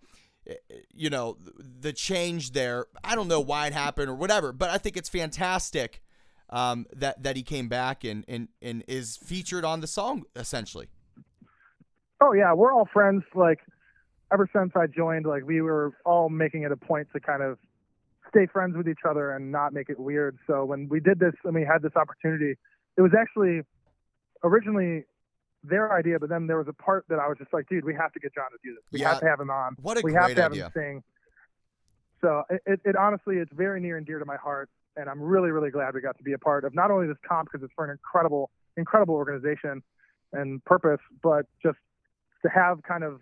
eh, 0.48 0.56
you 0.94 1.10
know 1.10 1.38
the 1.58 1.94
change 1.94 2.52
there. 2.52 2.86
I 3.04 3.16
don't 3.16 3.28
know 3.28 3.40
why 3.40 3.68
it 3.68 3.74
happened 3.74 4.10
or 4.10 4.16
whatever, 4.16 4.52
but 4.52 4.70
I 4.70 4.78
think 4.78 4.98
it's 4.98 5.10
fantastic 5.10 6.02
um, 6.50 6.86
that 6.94 7.24
that 7.24 7.36
he 7.36 7.44
came 7.44 7.70
back 7.70 8.04
and 8.04 8.26
and 8.28 8.50
and 8.62 8.84
is 8.88 9.18
featured 9.18 9.66
on 9.66 9.82
the 9.82 9.88
song 9.88 10.24
essentially. 10.36 10.90
Oh 12.20 12.34
yeah, 12.34 12.54
we're 12.54 12.74
all 12.74 12.88
friends. 12.92 13.24
Like 13.34 13.60
ever 14.32 14.48
since 14.54 14.72
I 14.76 14.88
joined, 14.88 15.26
like 15.26 15.44
we 15.46 15.62
were 15.62 15.94
all 16.06 16.30
making 16.30 16.64
it 16.64 16.72
a 16.72 16.78
point 16.78 17.08
to 17.14 17.20
kind 17.20 17.42
of 17.42 17.58
stay 18.30 18.48
friends 18.48 18.76
with 18.78 18.88
each 18.88 19.04
other 19.08 19.32
and 19.32 19.52
not 19.52 19.74
make 19.74 19.90
it 19.90 20.00
weird. 20.00 20.38
So 20.48 20.66
when 20.66 20.88
we 20.90 21.00
did 21.00 21.20
this 21.20 21.34
and 21.44 21.54
we 21.54 21.64
had 21.64 21.82
this 21.82 21.96
opportunity, 21.96 22.56
it 22.98 23.02
was 23.02 23.12
actually 23.18 23.62
originally 24.44 25.06
their 25.64 25.94
idea, 25.94 26.20
but 26.20 26.30
then 26.30 26.48
there 26.48 26.58
was 26.58 26.68
a 26.68 26.74
part 26.74 27.06
that 27.10 27.20
I 27.20 27.28
was 27.28 27.38
just 27.38 27.54
like, 27.54 27.68
dude, 27.70 27.86
we 27.86 27.94
have 27.96 28.12
to 28.14 28.20
get 28.20 28.34
John 28.34 28.50
to 28.52 28.58
do 28.64 28.74
this. 28.74 28.84
We 28.92 29.02
Yeah. 29.02 29.10
have 29.10 29.20
to 29.20 29.28
have 29.28 29.40
him 29.40 29.50
on. 29.50 29.76
What 29.82 29.98
a 29.98 30.02
we 30.04 30.12
great 30.12 30.22
have 30.22 30.36
to 30.36 30.42
have 30.42 30.52
idea. 30.54 30.66
him 30.66 30.72
sing. 30.74 31.04
So 32.22 32.44
it, 32.50 32.62
it, 32.66 32.82
it 32.86 32.96
honestly, 32.96 33.38
it's 33.38 33.52
very 33.54 33.80
near 33.80 33.98
and 33.98 34.06
dear 34.06 34.20
to 34.20 34.26
my 34.26 34.38
heart, 34.38 34.70
and 34.96 35.10
I'm 35.10 35.22
really, 35.22 35.52
really 35.52 35.72
glad 35.72 35.94
we 35.94 36.02
got 36.02 36.18
to 36.18 36.24
be 36.24 36.34
a 36.34 36.38
part 36.38 36.66
of 36.66 36.74
not 36.74 36.92
only 36.92 37.08
this 37.08 37.18
comp 37.28 37.50
because 37.52 37.64
it's 37.64 37.74
for 37.76 37.86
an 37.86 37.92
incredible, 37.92 38.52
incredible 38.78 39.16
organization 39.16 39.82
and 40.34 40.64
purpose, 40.66 41.00
but 41.22 41.46
just 41.62 41.78
to 42.44 42.50
have 42.50 42.82
kind 42.84 43.04
of 43.04 43.22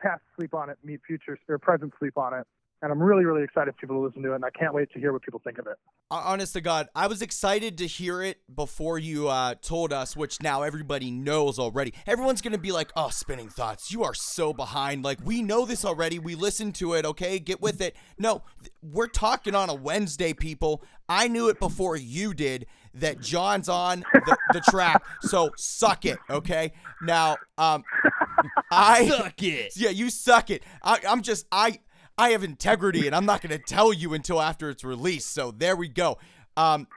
past 0.00 0.22
sleep 0.36 0.52
on 0.54 0.68
it 0.70 0.78
meet 0.84 1.00
future 1.06 1.38
or 1.48 1.58
present 1.58 1.92
sleep 1.98 2.16
on 2.18 2.34
it. 2.34 2.46
And 2.82 2.92
I'm 2.92 3.02
really, 3.02 3.24
really 3.24 3.42
excited 3.42 3.74
for 3.74 3.80
people 3.80 3.96
to 3.96 4.06
listen 4.06 4.22
to 4.22 4.32
it, 4.32 4.34
and 4.36 4.44
I 4.44 4.50
can't 4.50 4.74
wait 4.74 4.92
to 4.92 4.98
hear 5.00 5.10
what 5.12 5.22
people 5.22 5.40
think 5.42 5.58
of 5.58 5.66
it. 5.66 5.76
Honest 6.10 6.52
to 6.52 6.60
God, 6.60 6.88
I 6.94 7.06
was 7.06 7.22
excited 7.22 7.78
to 7.78 7.86
hear 7.86 8.22
it 8.22 8.38
before 8.54 8.98
you 8.98 9.28
uh, 9.28 9.54
told 9.62 9.94
us, 9.94 10.14
which 10.14 10.42
now 10.42 10.62
everybody 10.62 11.10
knows 11.10 11.58
already. 11.58 11.94
Everyone's 12.06 12.42
gonna 12.42 12.58
be 12.58 12.72
like, 12.72 12.92
"Oh, 12.94 13.08
spinning 13.08 13.48
thoughts, 13.48 13.90
you 13.90 14.04
are 14.04 14.12
so 14.14 14.52
behind." 14.52 15.02
Like 15.04 15.18
we 15.24 15.40
know 15.42 15.64
this 15.64 15.84
already. 15.86 16.18
We 16.18 16.34
listened 16.34 16.74
to 16.76 16.92
it. 16.92 17.06
Okay, 17.06 17.38
get 17.38 17.62
with 17.62 17.80
it. 17.80 17.96
No, 18.18 18.42
th- 18.60 18.70
we're 18.82 19.08
talking 19.08 19.54
on 19.54 19.70
a 19.70 19.74
Wednesday, 19.74 20.34
people. 20.34 20.84
I 21.08 21.28
knew 21.28 21.48
it 21.48 21.58
before 21.58 21.96
you 21.96 22.34
did 22.34 22.66
that 22.94 23.20
John's 23.20 23.68
on 23.68 24.04
the, 24.12 24.36
the 24.52 24.60
track. 24.60 25.02
So 25.22 25.50
suck 25.56 26.04
it. 26.04 26.18
Okay. 26.28 26.72
Now, 27.02 27.36
um, 27.58 27.84
I 28.70 29.08
Suck 29.08 29.42
it. 29.42 29.72
yeah, 29.76 29.90
you 29.90 30.10
suck 30.10 30.50
it. 30.50 30.62
I, 30.82 31.00
I'm 31.08 31.22
just 31.22 31.46
I 31.52 31.78
I 32.18 32.30
have 32.30 32.42
integrity, 32.42 33.06
and 33.06 33.14
I'm 33.14 33.26
not 33.26 33.42
going 33.42 33.56
to 33.56 33.62
tell 33.62 33.92
you 33.92 34.14
until 34.14 34.40
after 34.40 34.70
it's 34.70 34.84
released. 34.84 35.32
So 35.34 35.50
there 35.50 35.76
we 35.76 35.88
go. 35.88 36.18
Um, 36.56 36.88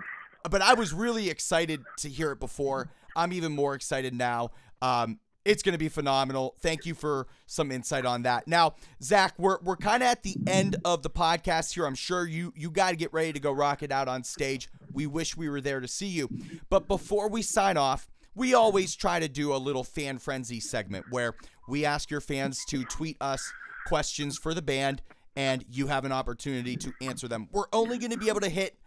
but 0.49 0.61
I 0.61 0.73
was 0.73 0.93
really 0.93 1.29
excited 1.29 1.81
to 1.97 2.09
hear 2.09 2.31
it 2.31 2.39
before. 2.39 2.89
I'm 3.15 3.33
even 3.33 3.51
more 3.51 3.75
excited 3.75 4.13
now. 4.13 4.51
Um, 4.81 5.19
it's 5.43 5.63
going 5.63 5.73
to 5.73 5.79
be 5.79 5.89
phenomenal. 5.89 6.55
Thank 6.61 6.85
you 6.85 6.93
for 6.93 7.27
some 7.47 7.71
insight 7.71 8.05
on 8.05 8.23
that. 8.23 8.47
Now, 8.47 8.75
Zach, 9.01 9.33
we're 9.37 9.57
we're 9.61 9.77
kind 9.77 10.03
of 10.03 10.07
at 10.09 10.23
the 10.23 10.35
end 10.47 10.77
of 10.85 11.01
the 11.01 11.09
podcast 11.09 11.73
here. 11.73 11.85
I'm 11.85 11.95
sure 11.95 12.25
you 12.27 12.53
you 12.55 12.69
got 12.69 12.91
to 12.91 12.95
get 12.95 13.11
ready 13.11 13.33
to 13.33 13.39
go 13.39 13.51
rock 13.51 13.81
it 13.81 13.91
out 13.91 14.07
on 14.07 14.23
stage. 14.23 14.69
We 14.93 15.07
wish 15.07 15.35
we 15.35 15.49
were 15.49 15.61
there 15.61 15.79
to 15.79 15.87
see 15.87 16.07
you. 16.07 16.29
But 16.69 16.87
before 16.87 17.29
we 17.29 17.41
sign 17.41 17.77
off, 17.77 18.07
we 18.35 18.53
always 18.53 18.95
try 18.95 19.19
to 19.19 19.27
do 19.27 19.53
a 19.53 19.57
little 19.57 19.83
fan 19.83 20.19
frenzy 20.19 20.59
segment 20.59 21.05
where 21.09 21.33
we 21.67 21.83
ask 21.83 22.11
your 22.11 22.21
fans 22.21 22.63
to 22.69 22.83
tweet 22.85 23.17
us 23.19 23.51
questions 23.89 24.37
for 24.37 24.53
the 24.53 24.61
band 24.61 25.01
and 25.35 25.65
you 25.69 25.87
have 25.87 26.05
an 26.05 26.11
opportunity 26.11 26.75
to 26.77 26.93
answer 27.01 27.27
them. 27.27 27.49
We're 27.51 27.65
only 27.73 27.97
going 27.97 28.11
to 28.11 28.17
be 28.17 28.29
able 28.29 28.41
to 28.41 28.49
hit 28.49 28.77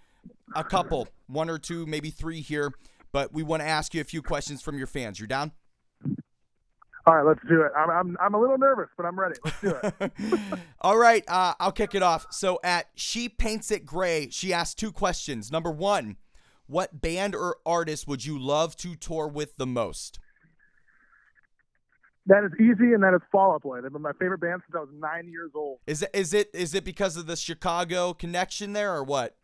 a 0.54 0.62
couple, 0.62 1.08
one 1.26 1.50
or 1.50 1.58
two, 1.58 1.86
maybe 1.86 2.10
three 2.10 2.40
here, 2.40 2.72
but 3.10 3.32
we 3.32 3.42
want 3.42 3.62
to 3.62 3.68
ask 3.68 3.94
you 3.94 4.00
a 4.00 4.04
few 4.04 4.22
questions 4.22 4.62
from 4.62 4.78
your 4.78 4.86
fans. 4.86 5.18
You're 5.18 5.26
down? 5.26 5.50
All 7.04 7.16
right, 7.16 7.26
let's 7.26 7.40
do 7.48 7.62
it. 7.62 7.72
I'm, 7.76 7.90
I'm, 7.90 8.16
I'm 8.20 8.34
a 8.34 8.40
little 8.40 8.58
nervous, 8.58 8.88
but 8.96 9.04
I'm 9.06 9.18
ready. 9.18 9.34
Let's 9.44 9.60
do 9.60 9.74
it. 9.82 10.12
All 10.80 10.96
right, 10.96 11.24
uh, 11.26 11.54
I'll 11.58 11.72
kick 11.72 11.96
it 11.96 12.02
off. 12.02 12.26
So 12.30 12.60
at 12.62 12.86
She 12.94 13.28
Paints 13.28 13.72
It 13.72 13.84
Gray, 13.84 14.28
she 14.30 14.52
asked 14.52 14.78
two 14.78 14.92
questions. 14.92 15.50
Number 15.50 15.70
one, 15.70 16.16
what 16.66 17.00
band 17.00 17.34
or 17.34 17.56
artist 17.66 18.06
would 18.06 18.24
you 18.24 18.38
love 18.38 18.76
to 18.76 18.94
tour 18.94 19.26
with 19.26 19.56
the 19.56 19.66
most? 19.66 20.20
That 22.26 22.44
is 22.44 22.52
easy, 22.60 22.92
and 22.94 23.02
that 23.02 23.14
is 23.14 23.20
Fall 23.30 23.52
Out 23.52 23.62
Boy. 23.62 23.80
They've 23.80 23.92
been 23.92 24.02
my 24.02 24.12
favorite 24.18 24.40
band 24.40 24.62
since 24.66 24.74
I 24.76 24.80
was 24.80 24.88
nine 24.94 25.28
years 25.28 25.50
old. 25.54 25.78
Is 25.86 26.02
it 26.02 26.10
is 26.14 26.32
it 26.34 26.50
is 26.54 26.74
it 26.74 26.84
because 26.84 27.16
of 27.16 27.26
the 27.26 27.36
Chicago 27.36 28.12
connection 28.14 28.72
there 28.72 28.94
or 28.94 29.02
what? 29.04 29.36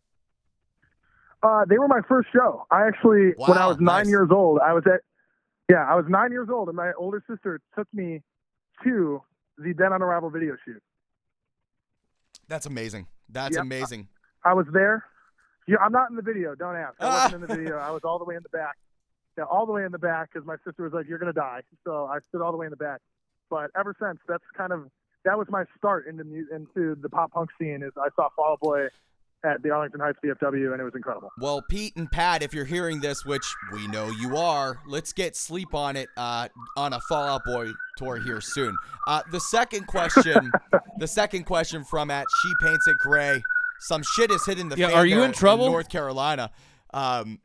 Uh, 1.42 1.64
they 1.68 1.78
were 1.78 1.86
my 1.88 2.00
first 2.08 2.28
show. 2.32 2.66
I 2.70 2.86
actually, 2.88 3.32
when 3.36 3.56
I 3.58 3.66
was 3.68 3.76
nine 3.78 4.04
nice. 4.04 4.08
years 4.08 4.28
old, 4.32 4.58
I 4.60 4.72
was 4.72 4.82
at, 4.86 5.02
yeah, 5.70 5.84
I 5.88 5.94
was 5.94 6.04
nine 6.08 6.32
years 6.32 6.48
old, 6.52 6.66
and 6.68 6.76
my 6.76 6.90
older 6.98 7.22
sister 7.30 7.60
took 7.76 7.86
me 7.92 8.22
to 8.82 9.22
the 9.56 9.72
Dead 9.72 9.92
on 9.92 10.02
Arrival 10.02 10.30
video 10.30 10.56
shoot. 10.64 10.82
That's 12.48 12.66
amazing. 12.66 13.06
That's 13.28 13.54
Yep. 13.54 13.62
amazing. 13.62 14.08
I 14.44 14.54
was 14.54 14.66
there. 14.72 15.04
Yeah, 15.68 15.76
I'm 15.80 15.92
not 15.92 16.10
in 16.10 16.16
the 16.16 16.22
video. 16.22 16.54
Don't 16.56 16.74
ask. 16.74 16.94
I 17.00 17.06
wasn't 17.08 17.34
in 17.34 17.40
the 17.42 17.46
video. 17.56 17.76
I 17.76 17.90
was 17.92 18.00
all 18.02 18.18
the 18.18 18.24
way 18.24 18.34
in 18.34 18.42
the 18.42 18.48
back. 18.48 18.76
Yeah, 19.38 19.44
all 19.44 19.64
the 19.66 19.72
way 19.72 19.84
in 19.84 19.92
the 19.92 19.98
back 19.98 20.30
because 20.32 20.44
my 20.46 20.56
sister 20.66 20.82
was 20.82 20.92
like, 20.92 21.06
"You're 21.08 21.18
gonna 21.18 21.32
die." 21.32 21.62
So 21.84 22.06
I 22.06 22.18
stood 22.28 22.42
all 22.42 22.50
the 22.50 22.58
way 22.58 22.66
in 22.66 22.70
the 22.70 22.76
back. 22.76 23.00
But 23.48 23.70
ever 23.78 23.94
since, 24.02 24.18
that's 24.28 24.42
kind 24.56 24.72
of 24.72 24.90
that 25.24 25.38
was 25.38 25.46
my 25.48 25.64
start 25.76 26.06
into 26.08 26.24
into 26.52 26.96
the 27.00 27.08
pop 27.08 27.32
punk 27.32 27.50
scene. 27.58 27.82
Is 27.82 27.92
I 27.96 28.08
saw 28.16 28.28
Fall 28.34 28.52
Out 28.52 28.60
Boy 28.60 28.88
at 29.44 29.62
the 29.62 29.70
Arlington 29.70 30.00
Heights 30.00 30.18
VFW, 30.24 30.72
and 30.72 30.80
it 30.80 30.84
was 30.84 30.94
incredible. 30.96 31.30
Well, 31.40 31.62
Pete 31.70 31.94
and 31.96 32.10
Pat, 32.10 32.42
if 32.42 32.52
you're 32.52 32.64
hearing 32.64 33.00
this, 33.00 33.24
which 33.24 33.46
we 33.72 33.86
know 33.86 34.08
you 34.08 34.36
are, 34.36 34.80
let's 34.88 35.12
get 35.12 35.36
sleep 35.36 35.72
on 35.74 35.96
it 35.96 36.08
uh, 36.16 36.48
on 36.76 36.92
a 36.92 37.00
Fall 37.08 37.28
Out 37.28 37.44
Boy 37.44 37.70
tour 37.96 38.18
here 38.18 38.40
soon. 38.40 38.76
Uh, 39.06 39.22
the 39.30 39.38
second 39.38 39.86
question, 39.86 40.50
the 40.98 41.06
second 41.06 41.44
question 41.44 41.84
from 41.84 42.10
at 42.10 42.26
She 42.42 42.52
Paints 42.60 42.88
It 42.88 42.98
Gray. 42.98 43.40
Some 43.78 44.02
shit 44.02 44.32
is 44.32 44.44
hitting 44.44 44.68
the 44.68 44.76
Yeah, 44.76 44.88
fan 44.88 44.96
are 44.96 45.06
you 45.06 45.22
in 45.22 45.30
trouble? 45.30 45.66
North 45.66 45.88
Carolina. 45.88 46.50
Um, 46.92 47.38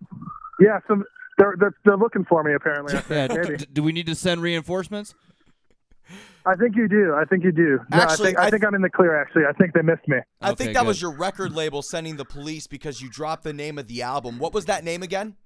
Yeah, 0.59 0.79
some 0.87 1.03
they're 1.37 1.55
they're, 1.59 1.75
they're 1.85 1.97
looking 1.97 2.25
for 2.25 2.43
me 2.43 2.53
apparently. 2.53 2.93
I 2.95 2.97
Yeah. 3.09 3.27
think. 3.27 3.31
d- 3.33 3.37
Maybe. 3.41 3.57
d- 3.57 3.67
do 3.73 3.83
we 3.83 3.91
need 3.91 4.05
to 4.07 4.15
send 4.15 4.41
reinforcements? 4.41 5.13
I 6.45 6.55
think 6.55 6.75
you 6.75 6.89
do. 6.89 7.13
I 7.15 7.23
think 7.23 7.43
you 7.45 7.53
do. 7.53 7.79
No, 7.89 7.97
Actually, 7.97 8.11
I 8.11 8.15
think 8.31 8.37
I, 8.39 8.43
I 8.47 8.49
think 8.49 8.65
I'm 8.65 8.75
in 8.75 8.81
the 8.81 8.89
clear. 8.89 9.19
Actually, 9.19 9.43
I 9.45 9.53
think 9.53 9.73
they 9.73 9.81
missed 9.81 10.05
me. 10.07 10.17
I 10.41 10.49
Okay, 10.51 10.65
think 10.65 10.73
that 10.75 10.85
was 10.85 11.01
your 11.01 11.11
record 11.11 11.53
label 11.55 11.81
sending 11.81 12.17
the 12.17 12.25
police 12.25 12.67
because 12.67 13.01
you 13.01 13.09
dropped 13.09 13.43
the 13.45 13.53
name 13.53 13.77
of 13.77 13.87
the 13.87 14.01
album. 14.01 14.37
What 14.39 14.53
was 14.53 14.65
that 14.65 14.83
name 14.83 15.01
again? 15.03 15.37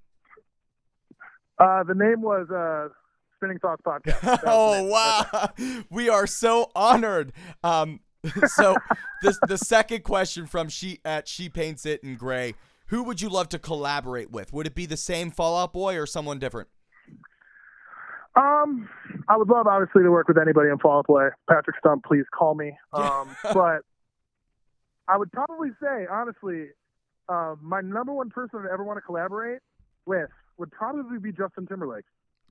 Uh, 1.58 1.82
the 1.84 1.94
name 1.94 2.20
was 2.22 2.48
uh, 2.50 2.88
Spinning 3.36 3.58
Thoughts 3.60 3.82
Podcast. 3.86 4.20
That 4.22 4.30
was 4.32 4.40
the 4.40 4.50
oh 4.50 4.72
name. 4.80 4.90
wow, 4.90 5.82
we 5.90 6.08
are 6.08 6.26
so 6.26 6.70
honored. 6.74 7.32
Um, 7.62 8.00
so 8.46 8.76
the 9.22 9.38
the 9.46 9.58
second 9.58 10.02
question 10.02 10.46
from 10.46 10.68
she 10.68 10.98
at 11.04 11.28
she 11.28 11.48
paints 11.48 11.86
it 11.86 12.02
in 12.02 12.16
gray. 12.16 12.54
Who 12.88 13.02
would 13.04 13.20
you 13.20 13.28
love 13.28 13.48
to 13.50 13.58
collaborate 13.58 14.30
with? 14.30 14.52
Would 14.52 14.66
it 14.66 14.74
be 14.74 14.86
the 14.86 14.96
same 14.96 15.30
Fall 15.30 15.58
Out 15.58 15.72
Boy 15.72 15.96
or 15.98 16.06
someone 16.06 16.38
different? 16.38 16.68
Um, 18.34 18.88
I 19.28 19.36
would 19.36 19.48
love 19.48 19.66
obviously 19.66 20.02
to 20.02 20.10
work 20.10 20.28
with 20.28 20.38
anybody 20.38 20.70
in 20.70 20.78
Fall 20.78 20.98
Out 20.98 21.06
Boy. 21.06 21.28
Patrick 21.48 21.76
Stump, 21.78 22.04
please 22.04 22.24
call 22.32 22.54
me. 22.54 22.72
Um, 22.92 23.28
but 23.52 23.82
I 25.06 25.16
would 25.16 25.30
probably 25.32 25.70
say 25.82 26.06
honestly, 26.10 26.68
uh, 27.28 27.56
my 27.60 27.80
number 27.80 28.12
one 28.12 28.30
person 28.30 28.60
I'd 28.64 28.72
ever 28.72 28.84
want 28.84 28.96
to 28.96 29.02
collaborate 29.02 29.60
with 30.06 30.30
would 30.56 30.70
probably 30.70 31.18
be 31.18 31.30
Justin 31.30 31.66
Timberlake. 31.66 32.04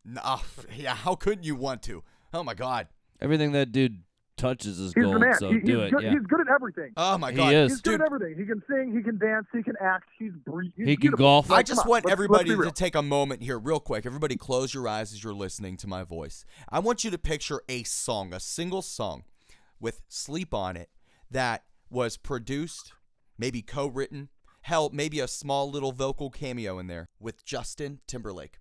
Nah, 0.06 0.40
yeah, 0.76 0.94
how 0.94 1.16
couldn't 1.16 1.46
you 1.46 1.56
want 1.56 1.82
to? 1.84 2.04
Oh 2.34 2.44
my 2.44 2.54
god. 2.54 2.88
Everything 3.20 3.54
that 3.54 3.72
dude 3.72 4.04
touches 4.38 4.80
is 4.80 4.94
He's 4.94 5.04
gold. 5.04 5.16
the 5.16 5.20
man. 5.20 5.34
So 5.40 5.52
He- 5.52 5.60
do 5.60 5.80
he's 5.80 5.88
it. 5.88 5.92
good. 5.92 6.04
Yeah. 6.04 6.12
He's 6.12 6.22
good 6.28 6.42
at 6.42 6.48
everything. 6.48 6.94
Oh 6.96 7.18
my 7.18 7.32
He 7.32 7.38
god. 7.38 7.54
is. 7.54 7.72
He's 7.74 7.82
good 7.82 8.02
at 8.02 8.06
everything. 8.06 8.38
He 8.38 8.46
can 8.46 8.64
sing. 8.70 8.96
He 8.96 9.04
can 9.04 9.18
dance. 9.18 9.48
He 9.52 9.64
can 9.64 9.76
act. 9.82 10.06
He's 10.18 10.32
bre- 10.46 10.62
he's 10.76 10.88
He 10.88 10.96
can 10.96 11.02
beautiful. 11.02 11.26
golf. 11.26 11.52
I 11.52 11.64
just 11.64 11.86
want 11.88 12.06
let's- 12.06 12.06
let's 12.06 12.12
everybody 12.14 12.56
to 12.56 12.72
take 12.72 12.96
a 12.96 13.02
moment 13.02 13.42
here, 13.42 13.58
real 13.60 13.80
quick. 13.80 14.06
Everybody, 14.06 14.36
close 14.38 14.74
your 14.74 14.88
eyes 14.88 15.12
as 15.14 15.24
you're 15.24 15.34
listening 15.34 15.76
to 15.78 15.88
my 15.88 16.04
voice. 16.04 16.46
I 16.70 16.80
want 16.80 17.04
you 17.04 17.12
to 17.12 17.18
picture 17.18 17.62
a 17.68 17.84
song, 17.84 18.34
a 18.34 18.40
single 18.40 18.82
song 18.82 19.24
with 19.80 20.02
sleep 20.08 20.54
on 20.54 20.78
it 20.78 20.90
that 21.30 21.64
was 21.90 22.18
produced, 22.18 22.94
maybe 23.38 23.62
co 23.62 23.88
written, 23.88 24.30
hell, 24.62 24.90
maybe 24.94 25.20
a 25.20 25.28
small 25.28 25.70
little 25.70 25.92
vocal 25.92 26.30
cameo 26.30 26.78
in 26.80 26.88
there 26.88 27.10
with 27.20 27.46
Justin 27.46 28.00
Timberlake. 28.08 28.60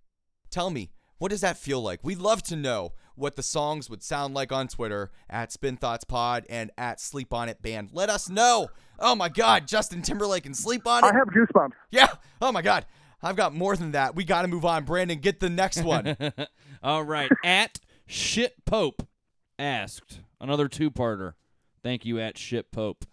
Tell 0.50 0.70
me, 0.70 0.92
what 1.18 1.30
does 1.30 1.40
that 1.40 1.56
feel 1.56 1.80
like? 1.82 2.00
We'd 2.02 2.18
love 2.18 2.42
to 2.44 2.56
know 2.56 2.92
what 3.14 3.36
the 3.36 3.42
songs 3.42 3.88
would 3.88 4.02
sound 4.02 4.34
like 4.34 4.52
on 4.52 4.68
Twitter 4.68 5.10
at 5.30 5.50
Spin 5.50 5.76
Thoughts 5.76 6.04
Pod 6.04 6.44
and 6.50 6.70
at 6.76 7.00
Sleep 7.00 7.32
On 7.32 7.48
It 7.48 7.62
Band. 7.62 7.90
Let 7.92 8.10
us 8.10 8.28
know. 8.28 8.68
Oh 8.98 9.14
my 9.14 9.28
God, 9.28 9.66
Justin 9.66 10.02
Timberlake 10.02 10.44
and 10.46 10.56
Sleep 10.56 10.86
On 10.86 11.02
It. 11.04 11.06
I 11.06 11.14
have 11.16 11.28
goosebumps. 11.28 11.72
Yeah. 11.90 12.08
Oh 12.42 12.52
my 12.52 12.62
God. 12.62 12.84
I've 13.22 13.36
got 13.36 13.54
more 13.54 13.74
than 13.76 13.92
that. 13.92 14.14
We 14.14 14.24
got 14.24 14.42
to 14.42 14.48
move 14.48 14.64
on. 14.66 14.84
Brandon, 14.84 15.18
get 15.18 15.40
the 15.40 15.48
next 15.48 15.82
one. 15.82 16.16
All 16.82 17.02
right. 17.02 17.30
at 17.44 17.80
shit 18.06 18.64
pope 18.66 19.06
asked 19.58 20.20
another 20.40 20.68
two-parter. 20.68 21.32
Thank 21.82 22.04
you 22.04 22.20
at 22.20 22.36
shit 22.36 22.70
pope. 22.70 23.06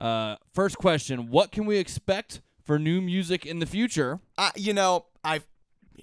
Uh, 0.00 0.36
first 0.54 0.78
question: 0.78 1.30
What 1.30 1.52
can 1.52 1.66
we 1.66 1.76
expect 1.76 2.40
for 2.64 2.78
new 2.78 3.00
music 3.02 3.44
in 3.44 3.58
the 3.58 3.66
future? 3.66 4.20
uh, 4.38 4.50
you 4.56 4.72
know, 4.72 5.06
I. 5.22 5.42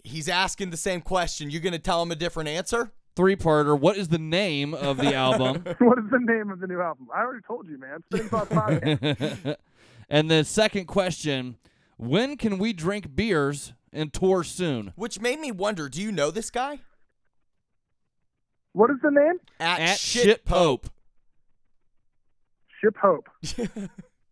He's 0.04 0.30
asking 0.30 0.70
the 0.70 0.78
same 0.78 1.02
question. 1.02 1.50
You're 1.50 1.62
gonna 1.62 1.80
tell 1.80 2.02
him 2.02 2.12
a 2.12 2.16
different 2.16 2.50
answer? 2.50 2.92
Three-parter: 3.16 3.78
What 3.80 3.98
is 3.98 4.08
the 4.10 4.18
name 4.20 4.74
of 4.74 4.98
the 4.98 5.14
album? 5.14 5.64
What 5.80 5.98
is 6.00 6.06
the 6.12 6.20
name 6.20 6.50
of 6.52 6.60
the 6.60 6.68
new 6.68 6.82
album? 6.82 7.08
I 7.14 7.20
already 7.20 7.42
told 7.46 7.68
you, 7.68 7.78
man. 7.78 8.04
Spinning 8.06 8.30
Thoughts 8.30 8.52
Podcast. 8.52 9.56
and 10.10 10.30
the 10.32 10.44
second 10.44 10.86
question: 10.86 11.58
When 11.98 12.38
can 12.38 12.58
we 12.60 12.72
drink 12.74 13.16
beers 13.16 13.74
and 13.92 14.14
tour 14.14 14.44
soon? 14.44 14.94
Which 14.96 15.20
made 15.20 15.40
me 15.40 15.52
wonder. 15.52 15.90
Do 15.90 16.02
you 16.02 16.12
know 16.12 16.32
this 16.32 16.50
guy? 16.50 16.80
What 18.74 18.92
is 18.92 18.98
the 19.02 19.10
name? 19.12 19.40
At, 19.60 19.80
At 19.80 19.98
shit, 19.98 20.24
shit 20.24 20.46
pope. 20.46 20.84
pope. 20.84 20.92
Ship 22.82 22.96
Hope. 23.02 23.30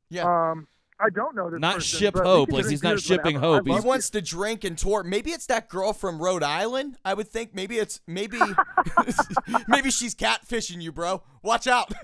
Yeah. 0.09 0.51
Um, 0.51 0.68
I 1.00 1.10
don't 1.10 1.36
know 1.36 1.50
this 1.50 1.60
Not 1.60 1.76
person, 1.76 2.00
ship 2.00 2.18
hope, 2.18 2.52
like 2.52 2.68
he's 2.68 2.82
not 2.82 3.00
shipping 3.00 3.36
whenever. 3.36 3.56
Hope, 3.56 3.68
he 3.68 3.74
love 3.74 3.86
wants 3.86 4.10
to 4.12 4.22
drink 4.22 4.64
and 4.64 4.78
tour. 4.78 5.04
Maybe 5.04 5.32
it's 5.32 5.45
that 5.48 5.70
girl 5.70 5.93
from 5.93 6.20
Rhode 6.20 6.43
Island. 6.43 6.98
I 7.06 7.14
would 7.14 7.28
think 7.28 7.54
maybe 7.54 7.78
it's 7.78 8.02
maybe 8.08 8.39
maybe 9.68 9.91
she's 9.91 10.16
catfishing 10.16 10.82
you, 10.82 10.91
bro. 10.91 11.24
Watch 11.43 11.68
out. 11.68 11.91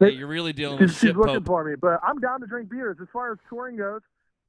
Hey, 0.00 0.10
you're 0.10 0.28
really 0.28 0.52
dealing 0.52 0.78
She's, 0.78 0.90
with 0.90 0.98
she's 0.98 1.16
looking 1.16 1.34
pope. 1.38 1.46
for 1.46 1.64
me, 1.64 1.74
but 1.74 1.98
I'm 2.04 2.20
down 2.20 2.40
to 2.40 2.46
drink 2.46 2.70
beers. 2.70 2.98
As 3.02 3.08
far 3.12 3.32
as 3.32 3.38
touring 3.48 3.76
goes, 3.76 4.00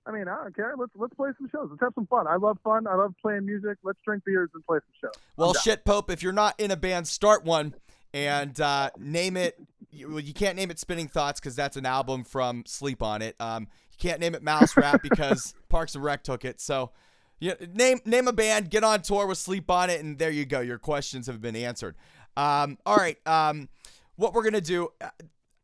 I 0.05 0.11
mean, 0.11 0.27
I 0.27 0.43
don't 0.43 0.55
care. 0.55 0.75
Let's 0.77 0.91
let's 0.95 1.15
play 1.15 1.29
some 1.39 1.49
shows. 1.51 1.69
Let's 1.71 1.81
have 1.81 1.93
some 1.95 2.05
fun. 2.05 2.27
I 2.27 2.35
love 2.35 2.59
fun. 2.63 2.85
I 2.85 2.93
love 2.93 3.15
playing 3.19 3.47
music. 3.47 3.79
Let's 3.83 3.97
drink 4.05 4.23
beers 4.25 4.51
and 4.53 4.63
play 4.63 4.77
some 4.77 5.09
shows. 5.09 5.19
Well, 5.37 5.55
shit, 5.55 5.85
Pope. 5.85 6.11
If 6.11 6.21
you're 6.21 6.33
not 6.33 6.59
in 6.59 6.69
a 6.69 6.77
band, 6.77 7.07
start 7.07 7.43
one 7.43 7.73
and 8.13 8.59
uh, 8.59 8.89
name 8.97 9.37
it. 9.37 9.57
You, 9.91 10.09
well, 10.09 10.19
you 10.19 10.33
can't 10.33 10.55
name 10.55 10.71
it 10.71 10.79
Spinning 10.79 11.07
Thoughts 11.07 11.39
because 11.39 11.55
that's 11.55 11.77
an 11.77 11.85
album 11.85 12.23
from 12.23 12.63
Sleep 12.65 13.01
on 13.01 13.21
It. 13.21 13.35
Um, 13.39 13.67
you 13.91 13.97
can't 14.09 14.19
name 14.19 14.35
it 14.35 14.43
Mouse 14.43 14.75
Rat 14.77 15.01
because 15.01 15.53
Parks 15.69 15.95
and 15.95 16.03
Rec 16.03 16.23
took 16.23 16.45
it. 16.45 16.61
So, 16.61 16.91
yeah, 17.39 17.53
name 17.73 17.99
name 18.05 18.27
a 18.27 18.33
band, 18.33 18.69
get 18.69 18.83
on 18.83 19.01
tour 19.01 19.25
with 19.27 19.37
Sleep 19.37 19.69
on 19.69 19.89
It, 19.89 20.03
and 20.03 20.17
there 20.17 20.31
you 20.31 20.45
go. 20.45 20.59
Your 20.59 20.77
questions 20.77 21.27
have 21.27 21.41
been 21.41 21.55
answered. 21.55 21.95
Um, 22.37 22.77
all 22.85 22.97
right. 22.97 23.17
Um, 23.27 23.69
what 24.15 24.33
we're 24.33 24.43
gonna 24.43 24.61
do. 24.61 24.89
uh, 25.01 25.09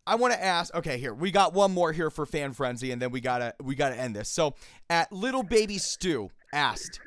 I 0.08 0.16
want 0.16 0.34
to 0.34 0.44
ask. 0.44 0.74
Okay, 0.76 0.98
here 1.00 1.14
we 1.14 1.32
got 1.32 1.54
one 1.54 1.72
more 1.72 1.92
here 1.92 2.10
for 2.12 2.26
fan 2.26 2.54
frenzy, 2.54 2.92
and 2.92 3.02
then 3.02 3.12
we 3.12 3.22
gotta 3.22 3.56
we 3.62 3.76
gotta 3.76 4.00
end 4.00 4.16
this. 4.16 4.30
So, 4.30 4.56
at 4.90 5.12
Little 5.12 5.44
Baby 5.44 5.78
Stew 5.78 6.30
asked, 6.54 7.00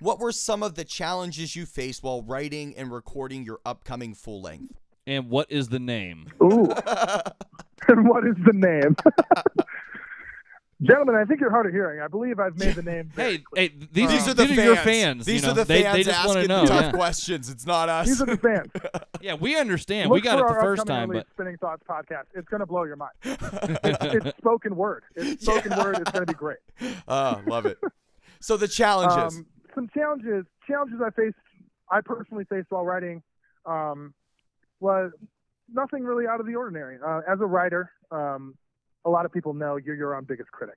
what 0.00 0.18
were 0.18 0.32
some 0.32 0.62
of 0.62 0.74
the 0.74 0.84
challenges 0.84 1.54
you 1.56 1.66
faced 1.66 2.02
while 2.02 2.22
writing 2.22 2.74
and 2.76 2.92
recording 2.92 3.44
your 3.44 3.60
upcoming 3.64 4.14
full 4.14 4.40
length? 4.40 4.74
And 5.06 5.28
what 5.28 5.50
is 5.50 5.68
the 5.68 5.78
name? 5.80 6.26
Ooh. 6.42 6.70
and 7.88 8.08
what 8.08 8.26
is 8.26 8.36
the 8.44 8.52
name? 8.52 8.96
Gentlemen, 10.82 11.14
I 11.14 11.24
think 11.26 11.40
you're 11.40 11.50
hard 11.50 11.66
of 11.66 11.72
hearing. 11.72 12.00
I 12.00 12.08
believe 12.08 12.40
I've 12.40 12.58
made 12.58 12.74
the 12.74 12.82
name. 12.82 13.10
Hey, 13.14 13.42
hey, 13.54 13.68
these, 13.92 14.08
These 14.08 14.26
are, 14.28 14.30
are 14.30 14.34
the 14.34 14.44
these 14.46 14.56
fans. 14.56 14.58
are 14.58 14.64
your 14.64 14.76
fans. 14.76 15.26
These 15.26 15.42
you 15.42 15.46
know, 15.46 15.52
are 15.52 15.54
the 15.56 15.64
they, 15.64 15.82
fans 15.82 15.94
they 15.94 16.02
just 16.04 16.18
asking 16.24 16.46
know. 16.46 16.64
tough 16.64 16.82
Yeah. 16.84 16.90
questions. 16.92 17.50
It's 17.50 17.66
not 17.66 17.90
us. 17.90 18.06
These 18.06 18.22
are 18.22 18.26
the 18.26 18.38
fans. 18.38 18.70
yeah, 19.20 19.34
we 19.34 19.58
understand. 19.58 20.08
Look 20.08 20.14
we 20.14 20.20
got 20.22 20.38
it 20.38 20.46
the 20.46 20.54
our 20.54 20.60
first 20.62 20.86
time, 20.86 21.10
but 21.10 21.26
Spinning 21.34 21.58
Thoughts 21.58 21.82
podcast. 21.86 22.24
It's 22.34 22.48
going 22.48 22.60
to 22.60 22.66
blow 22.66 22.84
your 22.84 22.96
mind. 22.96 23.12
It's, 23.22 24.26
it's 24.26 24.38
spoken 24.38 24.74
word. 24.74 25.02
It's 25.16 25.42
spoken 25.42 25.76
word. 25.76 25.98
It's 25.98 26.10
going 26.12 26.24
to 26.24 26.32
be 26.32 26.36
great. 26.38 26.58
oh, 27.08 27.42
love 27.46 27.66
it. 27.66 27.78
So 28.40 28.56
the 28.56 28.68
challenges. 28.68 29.36
Um, 29.36 29.46
some 29.74 29.88
challenges, 29.92 30.44
challenges 30.66 31.00
I 31.04 31.10
faced, 31.10 31.36
I 31.90 32.00
personally 32.00 32.44
faced 32.44 32.70
while 32.70 32.84
writing, 32.84 33.22
um, 33.66 34.14
was 34.80 35.12
nothing 35.72 36.04
really 36.04 36.26
out 36.26 36.40
of 36.40 36.46
the 36.46 36.54
ordinary. 36.54 36.98
Uh, 37.04 37.20
as 37.30 37.40
a 37.40 37.46
writer, 37.46 37.90
um, 38.10 38.54
a 39.04 39.10
lot 39.10 39.24
of 39.24 39.32
people 39.32 39.54
know 39.54 39.76
you're 39.76 39.94
your 39.94 40.14
own 40.14 40.24
biggest 40.24 40.50
critic. 40.50 40.76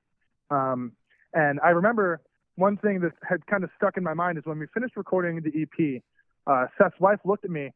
Um, 0.49 0.93
and 1.33 1.59
I 1.63 1.69
remember 1.69 2.21
one 2.55 2.77
thing 2.77 2.99
that 3.01 3.11
had 3.27 3.45
kind 3.47 3.63
of 3.63 3.69
stuck 3.75 3.97
in 3.97 4.03
my 4.03 4.13
mind 4.13 4.37
is 4.37 4.45
when 4.45 4.59
we 4.59 4.67
finished 4.73 4.95
recording 4.95 5.41
the 5.41 5.61
EP, 5.61 6.01
uh, 6.45 6.67
Seth's 6.77 6.99
wife 6.99 7.19
looked 7.25 7.45
at 7.45 7.51
me 7.51 7.71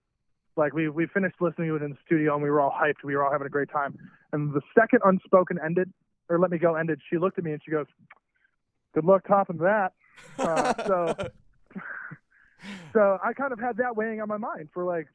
like 0.55 0.73
we 0.73 0.89
we 0.89 1.07
finished 1.07 1.35
listening 1.39 1.69
to 1.69 1.75
it 1.75 1.83
in 1.83 1.91
the 1.91 1.97
studio 2.05 2.33
and 2.33 2.43
we 2.43 2.49
were 2.49 2.59
all 2.59 2.71
hyped. 2.71 3.03
We 3.03 3.15
were 3.15 3.23
all 3.23 3.31
having 3.31 3.47
a 3.47 3.49
great 3.49 3.69
time. 3.69 3.97
And 4.33 4.53
the 4.53 4.61
second 4.77 5.01
Unspoken 5.05 5.57
ended, 5.63 5.91
or 6.29 6.39
Let 6.39 6.51
Me 6.51 6.57
Go 6.57 6.75
ended, 6.75 6.99
she 7.09 7.17
looked 7.17 7.37
at 7.37 7.43
me 7.43 7.51
and 7.51 7.61
she 7.63 7.71
goes, 7.71 7.85
"Good 8.93 9.05
luck 9.05 9.27
topping 9.27 9.57
that." 9.57 9.93
Uh, 10.39 10.73
so, 10.85 11.15
so 12.93 13.17
I 13.23 13.33
kind 13.33 13.53
of 13.53 13.59
had 13.59 13.77
that 13.77 13.95
weighing 13.95 14.21
on 14.21 14.27
my 14.27 14.37
mind 14.37 14.69
for 14.73 14.83
like 14.83 15.07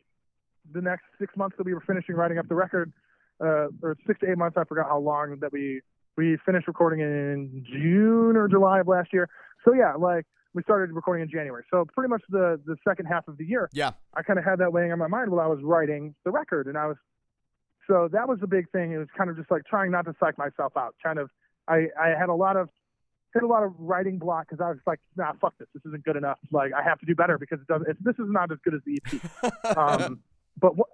the 0.73 0.81
next 0.81 1.05
six 1.19 1.37
months 1.37 1.57
that 1.59 1.65
we 1.67 1.75
were 1.75 1.83
finishing 1.87 2.15
writing 2.15 2.39
up 2.39 2.49
the 2.49 2.55
record, 2.55 2.93
uh, 3.41 3.69
or 3.83 3.97
six 4.07 4.21
to 4.21 4.31
eight 4.31 4.39
months. 4.39 4.57
I 4.57 4.65
forgot 4.65 4.87
how 4.89 4.99
long 4.99 5.39
that 5.41 5.53
we 5.53 5.81
we 6.17 6.37
finished 6.45 6.69
recording 6.69 7.01
in 7.01 7.65
June 7.67 8.37
or 8.37 8.49
July 8.49 8.81
of 8.81 8.89
last 8.89 9.13
year. 9.13 9.29
So 9.65 9.73
yeah, 9.75 9.95
like 9.95 10.27
we 10.55 10.63
started 10.63 10.93
recording 10.95 11.23
in 11.23 11.31
January. 11.31 11.65
So 11.71 11.85
pretty 11.95 12.09
much 12.11 12.23
the 12.29 12.61
the 12.67 12.77
second 12.87 13.07
half 13.07 13.27
of 13.29 13.39
the 13.39 13.45
year, 13.45 13.69
Yeah. 13.73 13.93
I 14.15 14.23
kind 14.23 14.39
of 14.39 14.45
had 14.45 14.59
that 14.59 14.73
weighing 14.73 14.93
on 14.93 14.99
my 14.99 15.09
mind 15.09 15.31
while 15.31 15.41
I 15.41 15.47
was 15.49 15.61
writing 15.63 16.15
the 16.25 16.31
record, 16.31 16.67
and 16.67 16.77
I 16.77 16.87
was 16.87 16.97
so 17.89 18.09
that 18.13 18.29
was 18.29 18.39
the 18.41 18.47
big 18.47 18.71
thing. 18.71 18.93
It 18.93 18.99
was 18.99 19.09
kind 19.17 19.31
of 19.31 19.37
just 19.37 19.51
like 19.51 19.65
trying 19.65 19.91
not 19.91 20.05
to 20.05 20.15
psych 20.21 20.39
myself 20.39 20.77
out. 20.77 20.95
Kind 21.03 21.19
of, 21.19 21.31
I 21.67 21.89
I 22.01 22.09
had 22.19 22.29
a 22.29 22.35
lot 22.35 22.57
of 22.57 22.69
hit 23.35 23.43
a 23.43 23.47
lot 23.47 23.63
of 23.63 23.73
writing 23.79 24.19
block 24.19 24.49
because 24.49 24.63
I 24.63 24.69
was 24.69 24.79
like, 24.87 25.01
nah, 25.17 25.33
fuck 25.41 25.55
this. 25.59 25.69
This 25.75 25.83
isn't 25.87 26.05
good 26.05 26.17
enough. 26.17 26.39
Like 26.51 26.73
I 26.73 26.83
have 26.83 26.99
to 27.01 27.07
do 27.07 27.15
better 27.15 27.39
because 27.39 27.61
it 27.61 27.67
doesn't. 27.67 27.89
It's, 27.89 28.01
this 28.03 28.15
is 28.15 28.27
not 28.29 28.53
as 28.53 28.59
good 28.65 28.75
as 28.75 28.81
the 28.85 29.01
EP. 29.01 29.77
um, 29.77 30.21
but 30.61 30.71
w- 30.71 30.85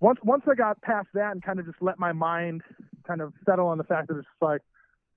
once 0.00 0.18
once 0.22 0.44
I 0.50 0.54
got 0.54 0.80
past 0.82 1.08
that 1.14 1.32
and 1.32 1.42
kind 1.42 1.58
of 1.58 1.66
just 1.66 1.78
let 1.80 1.98
my 1.98 2.12
mind 2.12 2.62
kind 3.06 3.20
of 3.20 3.32
settle 3.44 3.66
on 3.66 3.78
the 3.78 3.84
fact 3.84 4.08
that 4.08 4.16
it's 4.18 4.26
just 4.26 4.42
like, 4.42 4.60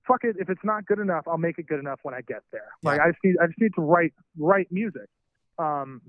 fuck 0.06 0.24
it. 0.24 0.36
If 0.38 0.50
it's 0.50 0.64
not 0.64 0.86
good 0.86 0.98
enough, 0.98 1.24
I'll 1.26 1.38
make 1.38 1.58
it 1.58 1.66
good 1.66 1.80
enough 1.80 2.00
when 2.02 2.14
I 2.14 2.20
get 2.22 2.42
there. 2.52 2.68
Like 2.82 3.00
I 3.00 3.08
just 3.08 3.18
need 3.24 3.36
I 3.42 3.46
just 3.46 3.60
need 3.60 3.74
to 3.76 3.82
write 3.82 4.14
write 4.38 4.68
music. 4.70 5.08
Um, 5.58 6.00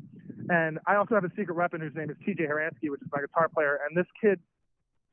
and 0.49 0.79
I 0.87 0.95
also 0.95 1.15
have 1.15 1.23
a 1.23 1.31
secret 1.35 1.55
weapon 1.55 1.81
whose 1.81 1.95
name 1.95 2.09
is 2.09 2.17
TJ 2.27 2.47
Horansky, 2.47 2.89
which 2.89 3.01
is 3.01 3.07
my 3.11 3.21
guitar 3.21 3.49
player. 3.53 3.79
And 3.87 3.97
this 3.97 4.05
kid, 4.21 4.39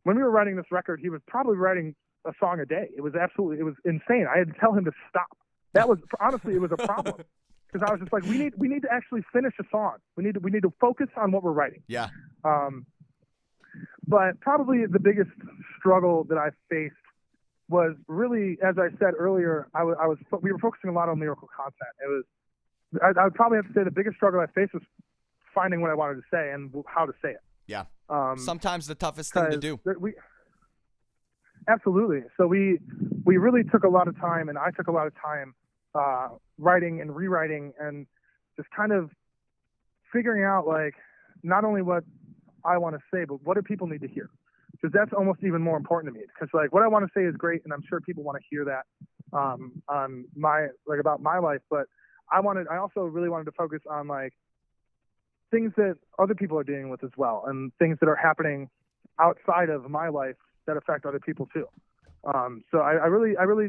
when 0.05 0.17
we 0.17 0.23
were 0.23 0.31
writing 0.31 0.57
this 0.57 0.67
record, 0.71 1.01
he 1.01 1.09
was 1.09 1.21
probably 1.27 1.57
writing 1.57 1.95
a 2.27 2.33
song 2.39 2.61
a 2.61 2.67
day. 2.67 2.89
It 2.97 3.01
was 3.01 3.15
absolutely, 3.15 3.59
it 3.59 3.65
was 3.65 3.75
insane. 3.85 4.27
I 4.33 4.39
had 4.39 4.49
to 4.49 4.59
tell 4.59 4.73
him 4.73 4.85
to 4.85 4.93
stop. 5.09 5.37
That 5.73 5.89
was 5.89 5.99
honestly, 6.21 6.55
it 6.55 6.61
was 6.61 6.73
a 6.73 6.77
problem 6.77 7.17
because 7.73 7.87
I 7.87 7.93
was 7.93 8.01
just 8.01 8.13
like, 8.13 8.25
we 8.25 8.39
need, 8.39 8.55
we 8.57 8.69
need 8.69 8.83
to 8.83 8.93
actually 8.93 9.23
finish 9.33 9.55
a 9.61 9.65
song. 9.71 9.97
We 10.17 10.25
need 10.25 10.35
to, 10.35 10.41
we 10.41 10.51
need 10.51 10.63
to 10.63 10.73
focus 10.81 11.09
on 11.17 11.33
what 11.33 11.43
we're 11.43 11.53
writing. 11.53 11.83
Yeah. 11.89 12.09
Um, 12.45 12.87
but 14.07 14.41
probably 14.41 14.87
the 14.91 15.01
biggest 15.01 15.31
struggle 15.79 16.25
that 16.25 16.39
I 16.39 16.51
faced 16.71 16.95
was 17.69 17.97
really, 18.07 18.59
as 18.63 18.77
I 18.79 18.89
said 18.99 19.15
earlier, 19.19 19.69
I 19.75 19.83
was, 19.83 19.97
I 20.01 20.07
was 20.07 20.19
we 20.41 20.53
were 20.53 20.59
focusing 20.59 20.91
a 20.91 20.93
lot 20.93 21.09
on 21.09 21.19
lyrical 21.19 21.49
content. 21.55 21.93
It 22.03 22.09
was, 22.09 22.25
I, 23.03 23.21
I 23.21 23.25
would 23.25 23.35
probably 23.35 23.59
have 23.59 23.67
to 23.67 23.73
say 23.75 23.85
the 23.85 23.91
biggest 23.91 24.17
struggle 24.17 24.41
I 24.41 24.47
faced 24.47 24.73
was 24.73 24.83
finding 25.55 25.81
what 25.81 25.91
I 25.91 25.95
wanted 25.95 26.17
to 26.17 26.23
say 26.33 26.53
and 26.53 26.73
how 26.87 27.07
to 27.07 27.13
say 27.23 27.31
it. 27.31 27.41
Yeah. 27.67 27.85
Um, 28.09 28.39
Sometimes 28.39 28.87
the 28.87 28.95
toughest 28.95 29.33
thing 29.33 29.51
to 29.51 29.59
do. 29.59 29.81
We 29.99 30.15
absolutely. 31.69 32.23
So 32.37 32.47
we 32.47 32.79
we 33.25 33.37
really 33.37 33.65
took 33.65 33.85
a 33.85 33.89
lot 33.89 34.09
of 34.09 34.19
time, 34.21 34.49
and 34.49 34.59
I 34.59 34.71
took 34.77 34.89
a 34.89 34.93
lot 34.93 35.07
of 35.07 35.13
time 35.21 35.55
uh, 35.95 36.29
writing 36.59 37.01
and 37.01 37.15
rewriting, 37.15 37.73
and 37.79 38.07
just 38.57 38.69
kind 38.77 38.93
of 38.93 39.11
figuring 40.13 40.45
out 40.45 40.67
like 40.67 40.95
not 41.43 41.65
only 41.65 41.83
what 41.83 42.05
I 42.65 42.79
want 42.79 42.97
to 42.97 43.03
say, 43.13 43.25
but 43.25 43.43
what 43.45 43.55
do 43.55 43.63
people 43.63 43.87
need 43.87 44.01
to 44.03 44.09
hear? 44.09 44.31
Because 44.73 44.93
that's 44.93 45.13
almost 45.13 45.41
even 45.43 45.63
more 45.63 45.77
important 45.77 46.13
to 46.13 46.19
me. 46.19 46.27
Because 46.27 46.49
like 46.53 46.73
what 46.73 46.83
I 46.83 46.89
want 46.89 47.05
to 47.05 47.11
say 47.19 47.25
is 47.25 47.35
great, 47.37 47.63
and 47.65 47.73
I'm 47.73 47.83
sure 47.89 48.01
people 48.01 48.23
want 48.23 48.39
to 48.39 48.45
hear 48.51 48.65
that 48.65 48.85
um, 49.37 49.83
on 49.89 50.25
my 50.37 50.69
like 50.87 51.01
about 51.01 51.21
my 51.21 51.39
life, 51.39 51.61
but 51.71 51.87
I 52.31 52.41
wanted 52.41 52.67
I 52.69 52.79
also 52.79 53.01
really 53.03 53.29
wanted 53.29 53.45
to 53.45 53.53
focus 53.53 53.81
on 53.91 54.09
like 54.09 54.33
things 55.51 55.73
that 55.77 55.97
other 56.19 56.35
people 56.35 56.59
are 56.59 56.65
dealing 56.65 56.91
with 56.91 57.05
as 57.05 57.11
well, 57.17 57.45
and 57.47 57.73
things 57.79 57.99
that 58.01 58.09
are 58.09 58.17
happening 58.17 58.69
outside 59.19 59.71
of 59.71 59.89
my 59.89 60.09
life 60.09 60.37
that 60.67 60.77
affect 60.77 61.07
other 61.07 61.21
people 61.21 61.49
too. 61.53 61.67
Um, 62.25 62.65
so 62.71 62.79
I, 62.79 62.93
I 62.93 63.07
really, 63.07 63.37
I 63.37 63.45
really 63.45 63.69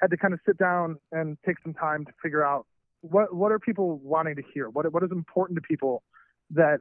had 0.00 0.10
to 0.10 0.16
kind 0.16 0.32
of 0.32 0.40
sit 0.46 0.58
down 0.58 0.98
and 1.12 1.36
take 1.44 1.56
some 1.62 1.74
time 1.74 2.04
to 2.04 2.12
figure 2.22 2.44
out 2.44 2.66
what 3.00 3.34
what 3.34 3.52
are 3.52 3.58
people 3.58 3.98
wanting 3.98 4.36
to 4.36 4.42
hear, 4.52 4.68
what 4.68 4.90
what 4.92 5.02
is 5.02 5.10
important 5.10 5.56
to 5.56 5.62
people 5.62 6.02
that 6.50 6.78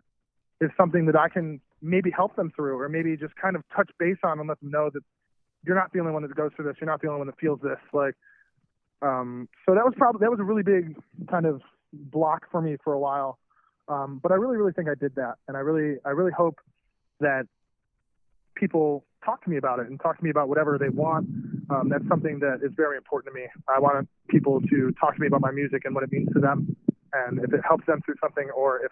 is 0.62 0.70
something 0.78 1.06
that 1.06 1.16
I 1.16 1.30
can 1.30 1.62
maybe 1.82 2.10
help 2.10 2.36
them 2.36 2.52
through, 2.56 2.80
or 2.80 2.90
maybe 2.90 3.16
just 3.18 3.36
kind 3.36 3.56
of 3.56 3.64
touch 3.76 3.90
base 4.00 4.18
on 4.24 4.40
and 4.40 4.48
let 4.48 4.60
them 4.60 4.72
know 4.72 4.90
that 4.92 5.02
you're 5.66 5.76
not 5.76 5.92
the 5.94 6.00
only 6.00 6.12
one 6.12 6.24
that 6.24 6.36
goes 6.36 6.52
through 6.56 6.66
this, 6.66 6.76
you're 6.80 6.90
not 6.90 7.02
the 7.02 7.08
only 7.08 7.20
one 7.20 7.28
that 7.28 7.40
feels 7.40 7.60
this. 7.62 7.78
Like, 7.94 8.16
um, 9.02 9.48
so 9.66 9.76
that 9.76 9.86
was 9.86 9.94
probably 9.98 10.20
that 10.22 10.32
was 10.32 10.40
a 10.40 10.44
really 10.44 10.64
big 10.64 10.96
kind 11.30 11.46
of 11.46 11.62
block 11.94 12.50
for 12.52 12.62
me 12.62 12.78
for 12.84 12.94
a 12.94 13.00
while. 13.00 13.38
Um, 13.88 14.20
but 14.22 14.32
I 14.32 14.36
really, 14.36 14.58
really 14.58 14.74
think 14.74 14.90
I 14.90 14.96
did 14.96 15.16
that, 15.16 15.36
and 15.48 15.56
I 15.56 15.62
really, 15.62 15.98
I 16.04 16.10
really 16.10 16.32
hope 16.32 16.60
that 17.20 17.48
people 18.56 19.06
talk 19.24 19.44
to 19.44 19.50
me 19.50 19.58
about 19.58 19.80
it 19.80 19.88
and 19.88 20.00
talk 20.00 20.18
to 20.18 20.24
me 20.24 20.30
about 20.30 20.50
whatever 20.50 20.78
they 20.78 20.90
want. 20.90 21.28
Um, 21.70 21.90
that's 21.90 22.08
something 22.08 22.40
that 22.40 22.60
is 22.64 22.72
very 22.76 22.98
important 22.98 23.34
to 23.34 23.40
me. 23.40 23.48
I 23.68 23.80
want 23.80 24.08
people 24.30 24.62
to 24.62 24.94
talk 25.00 25.16
to 25.16 25.22
me 25.22 25.28
about 25.28 25.42
my 25.42 25.52
music 25.52 25.84
and 25.86 25.94
what 25.94 26.04
it 26.04 26.12
means 26.12 26.30
to 26.34 26.40
them, 26.40 26.76
and 27.14 27.40
if 27.44 27.54
it 27.54 27.62
helps 27.68 27.86
them 27.86 28.02
through 28.06 28.16
something, 28.22 28.50
or 28.56 28.86
if 28.86 28.92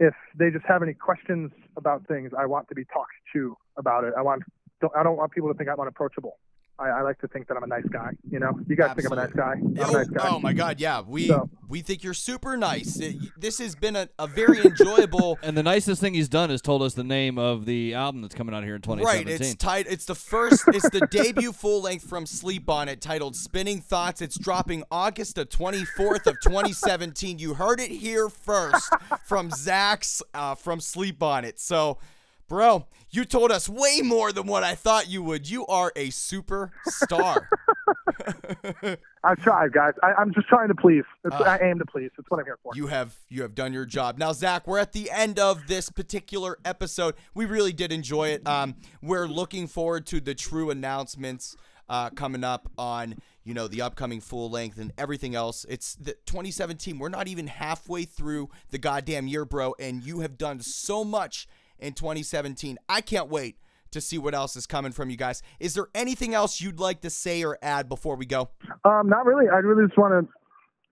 if 0.00 0.14
they 0.36 0.50
just 0.50 0.64
have 0.66 0.82
any 0.82 0.92
questions 0.92 1.52
about 1.76 2.06
things, 2.06 2.32
I 2.36 2.46
want 2.46 2.68
to 2.68 2.74
be 2.74 2.84
talked 2.84 3.14
to 3.32 3.56
about 3.76 4.04
it. 4.04 4.12
I 4.16 4.22
want 4.22 4.42
don't, 4.80 4.92
I 4.96 5.02
don't 5.02 5.16
want 5.16 5.32
people 5.32 5.50
to 5.52 5.56
think 5.56 5.70
I'm 5.70 5.80
unapproachable. 5.80 6.38
I, 6.78 6.88
I 6.88 7.02
like 7.02 7.20
to 7.20 7.28
think 7.28 7.46
that 7.48 7.56
I'm 7.56 7.62
a 7.62 7.66
nice 7.68 7.84
guy. 7.86 8.10
You 8.28 8.40
know, 8.40 8.58
you 8.66 8.74
guys 8.74 8.94
think 8.96 9.06
I'm 9.06 9.12
a 9.12 9.22
nice 9.22 9.32
guy. 9.32 9.52
I'm 9.52 9.76
a 9.76 9.82
Oh, 9.88 9.92
nice 9.92 10.08
guy. 10.08 10.28
oh 10.28 10.40
my 10.40 10.52
God, 10.52 10.80
yeah. 10.80 11.02
We 11.06 11.28
So- 11.28 11.48
we 11.68 11.80
think 11.82 12.02
you're 12.02 12.14
super 12.14 12.56
nice. 12.56 12.98
It- 12.98 13.16
this 13.38 13.58
has 13.58 13.74
been 13.76 13.94
a, 13.96 14.08
a 14.18 14.26
very 14.26 14.60
enjoyable. 14.60 15.38
And 15.44 15.56
the 15.56 15.62
nicest 15.62 16.00
thing 16.00 16.14
he's 16.14 16.28
done 16.28 16.50
is 16.50 16.60
told 16.60 16.82
us 16.82 16.94
the 16.94 17.04
name 17.04 17.38
of 17.38 17.64
the 17.66 17.94
album 17.94 18.22
that's 18.22 18.34
coming 18.34 18.54
out 18.54 18.64
here 18.64 18.74
in 18.74 18.80
2017. 18.82 19.26
Right, 19.26 19.40
it's 19.40 19.54
tied. 19.54 19.86
It's 19.88 20.04
the 20.04 20.14
first. 20.14 20.64
It's 20.68 20.88
the 20.90 21.06
debut 21.10 21.52
full 21.62 21.82
length 21.82 22.08
from 22.08 22.26
Sleep 22.26 22.68
on 22.68 22.88
it, 22.88 23.00
titled 23.00 23.36
"Spinning 23.36 23.80
Thoughts." 23.80 24.20
It's 24.20 24.38
dropping 24.38 24.82
August 24.90 25.36
the 25.36 25.46
24th 25.46 26.26
of 26.26 26.40
2017. 26.40 27.38
You 27.38 27.54
heard 27.54 27.78
it 27.80 27.90
here 27.90 28.28
first 28.28 28.92
from 29.24 29.50
Zach's 29.50 30.22
uh, 30.34 30.54
from 30.54 30.80
Sleep 30.80 31.22
on 31.22 31.44
it. 31.44 31.60
So, 31.60 31.98
bro, 32.48 32.86
you 33.10 33.24
told 33.24 33.50
us 33.50 33.68
way 33.68 34.00
more 34.02 34.32
than 34.32 34.46
what 34.46 34.64
I 34.64 34.74
thought 34.74 35.08
you 35.08 35.22
would. 35.22 35.48
You 35.48 35.66
are 35.66 35.92
a 35.96 36.08
superstar. 36.08 37.46
I've 39.24 39.38
tried, 39.38 39.72
guys. 39.72 39.92
I, 40.02 40.12
I'm 40.14 40.32
just 40.34 40.48
trying 40.48 40.68
to 40.68 40.74
please. 40.74 41.04
Uh, 41.30 41.36
I 41.44 41.58
aim 41.58 41.78
to 41.78 41.86
please. 41.86 42.10
That's 42.16 42.30
what 42.30 42.40
I'm 42.40 42.46
here 42.46 42.58
for. 42.62 42.72
you 42.74 42.86
have 42.88 43.14
you 43.28 43.42
have 43.42 43.54
done 43.54 43.72
your 43.72 43.86
job. 43.86 44.18
Now, 44.18 44.32
Zach, 44.32 44.66
we're 44.66 44.78
at 44.78 44.92
the 44.92 45.10
end 45.10 45.38
of 45.38 45.66
this 45.66 45.90
particular 45.90 46.58
episode. 46.64 47.14
We 47.34 47.44
really 47.44 47.72
did 47.72 47.92
enjoy 47.92 48.28
it. 48.28 48.46
Um, 48.46 48.76
we're 49.02 49.26
looking 49.26 49.66
forward 49.66 50.06
to 50.06 50.20
the 50.20 50.34
true 50.34 50.70
announcements 50.70 51.56
uh, 51.88 52.10
coming 52.10 52.44
up 52.44 52.70
on 52.78 53.16
you 53.44 53.54
know 53.54 53.68
the 53.68 53.82
upcoming 53.82 54.20
full 54.20 54.50
length 54.50 54.78
and 54.78 54.92
everything 54.98 55.34
else. 55.34 55.64
It's 55.68 55.94
the 55.94 56.12
2017. 56.26 56.98
We're 56.98 57.08
not 57.08 57.28
even 57.28 57.46
halfway 57.46 58.04
through 58.04 58.50
the 58.70 58.78
goddamn 58.78 59.26
year, 59.26 59.44
bro, 59.44 59.74
and 59.78 60.04
you 60.04 60.20
have 60.20 60.38
done 60.38 60.60
so 60.60 61.04
much 61.04 61.46
in 61.84 61.92
2017. 61.92 62.78
I 62.88 63.00
can't 63.02 63.28
wait 63.28 63.58
to 63.90 64.00
see 64.00 64.18
what 64.18 64.34
else 64.34 64.56
is 64.56 64.66
coming 64.66 64.90
from 64.90 65.10
you 65.10 65.16
guys. 65.16 65.42
Is 65.60 65.74
there 65.74 65.86
anything 65.94 66.34
else 66.34 66.60
you'd 66.60 66.80
like 66.80 67.02
to 67.02 67.10
say 67.10 67.44
or 67.44 67.58
add 67.62 67.88
before 67.88 68.16
we 68.16 68.26
go? 68.26 68.48
Um, 68.84 69.08
not 69.08 69.26
really. 69.26 69.48
I 69.48 69.58
really 69.58 69.86
just 69.86 69.98
want 69.98 70.12
to, 70.12 70.32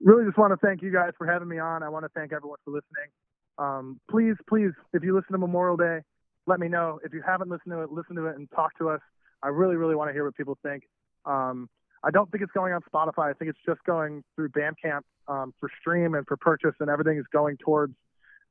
really 0.00 0.24
just 0.24 0.38
want 0.38 0.52
to 0.52 0.64
thank 0.64 0.82
you 0.82 0.92
guys 0.92 1.12
for 1.18 1.26
having 1.26 1.48
me 1.48 1.58
on. 1.58 1.82
I 1.82 1.88
want 1.88 2.04
to 2.04 2.10
thank 2.14 2.32
everyone 2.32 2.58
for 2.64 2.70
listening. 2.70 3.10
Um, 3.58 4.00
please, 4.10 4.36
please, 4.48 4.70
if 4.92 5.02
you 5.02 5.14
listen 5.14 5.32
to 5.32 5.38
Memorial 5.38 5.76
Day, 5.76 6.00
let 6.46 6.60
me 6.60 6.68
know. 6.68 7.00
If 7.04 7.12
you 7.12 7.22
haven't 7.26 7.50
listened 7.50 7.72
to 7.72 7.82
it, 7.82 7.90
listen 7.90 8.14
to 8.16 8.26
it 8.26 8.36
and 8.36 8.48
talk 8.54 8.76
to 8.78 8.90
us. 8.90 9.00
I 9.42 9.48
really, 9.48 9.76
really 9.76 9.96
want 9.96 10.10
to 10.10 10.12
hear 10.12 10.24
what 10.24 10.36
people 10.36 10.58
think. 10.62 10.84
Um, 11.24 11.68
I 12.04 12.10
don't 12.10 12.30
think 12.30 12.42
it's 12.42 12.52
going 12.52 12.72
on 12.72 12.82
Spotify. 12.92 13.30
I 13.30 13.32
think 13.32 13.50
it's 13.50 13.60
just 13.64 13.82
going 13.84 14.24
through 14.34 14.50
Bandcamp 14.50 15.02
um, 15.28 15.54
for 15.58 15.70
stream 15.80 16.14
and 16.14 16.26
for 16.26 16.36
purchase, 16.36 16.74
and 16.80 16.90
everything 16.90 17.18
is 17.18 17.26
going 17.32 17.56
towards 17.58 17.94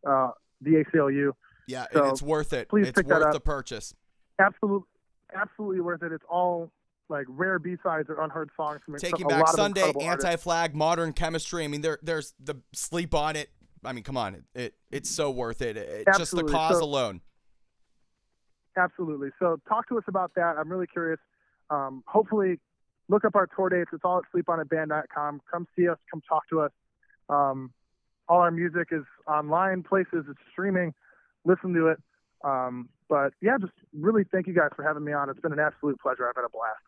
uh, 0.08 0.32
the 0.62 0.84
ACLU. 0.84 1.32
Yeah, 1.68 1.86
So, 1.94 2.06
it's 2.10 2.22
worth 2.22 2.54
it. 2.54 2.70
please 2.70 2.88
It's 2.88 2.96
pick 2.98 3.08
that 3.08 3.22
up. 3.22 3.34
the 3.34 3.40
purchase. 3.40 3.94
Absolutely, 4.40 4.88
absolutely 5.36 5.82
worth 5.82 6.04
it. 6.04 6.12
It's 6.12 6.24
all 6.30 6.72
like 7.10 7.26
rare 7.30 7.60
B 7.60 7.76
sides 7.84 8.10
or 8.10 8.22
unheard 8.22 8.50
songs 8.56 8.80
from 8.86 8.98
Taking 8.98 9.28
Back 9.28 9.48
Sunday. 9.50 9.92
Anti 10.02 10.36
Flag, 10.38 10.76
Modern 10.76 11.14
Chemistry. 11.14 11.64
I 11.64 11.68
mean, 11.68 11.82
there, 11.82 12.00
there's 12.02 12.34
the 12.40 12.56
sleep 12.74 13.14
on 13.14 13.36
it. 13.36 13.50
I 13.84 13.94
mean, 13.94 14.04
come 14.04 14.18
on, 14.18 14.36
it, 14.36 14.44
it 14.56 14.74
it's 14.92 15.10
so 15.10 15.32
worth 15.32 15.62
it. 15.62 15.76
it 15.78 16.08
just 16.18 16.36
the 16.36 16.44
cause 16.44 16.78
So- 16.80 16.84
alone. 16.86 17.22
Absolutely. 18.78 19.30
So 19.40 19.60
talk 19.68 19.88
to 19.90 19.98
us 19.98 20.04
about 20.08 20.32
that. 20.36 20.56
I'm 20.58 20.70
really 20.72 20.88
curious. 20.88 21.20
Um, 21.70 22.04
hopefully, 22.08 22.60
look 23.10 23.26
up 23.26 23.36
our 23.36 23.48
tour 23.48 23.68
dates. 23.70 23.90
It's 23.92 24.04
all 24.06 24.20
at 24.20 24.24
sleeponitband.com. 24.34 25.42
Come 25.52 25.68
see 25.76 25.90
us. 25.90 25.98
Come 26.10 26.22
talk 26.28 26.48
to 26.50 26.62
us. 26.62 26.72
Um, 27.30 27.72
all 28.30 28.40
our 28.40 28.52
music 28.52 28.88
is 28.92 29.04
online 29.28 29.84
places. 29.84 30.26
It's 30.30 30.40
streaming. 30.52 30.94
Listen 31.46 31.74
to 31.74 31.88
it. 31.88 31.98
Um, 32.44 32.90
but 33.10 33.34
yeah, 33.42 33.58
just 33.60 33.74
really 33.94 34.24
thank 34.32 34.48
you 34.48 34.54
guys 34.54 34.70
for 34.76 34.84
having 34.84 35.04
me 35.04 35.14
on. 35.14 35.30
It's 35.30 35.40
been 35.40 35.54
an 35.54 35.60
absolute 35.60 36.00
pleasure. 36.00 36.28
I've 36.28 36.36
had 36.36 36.46
a 36.46 36.50
blast. 36.50 36.80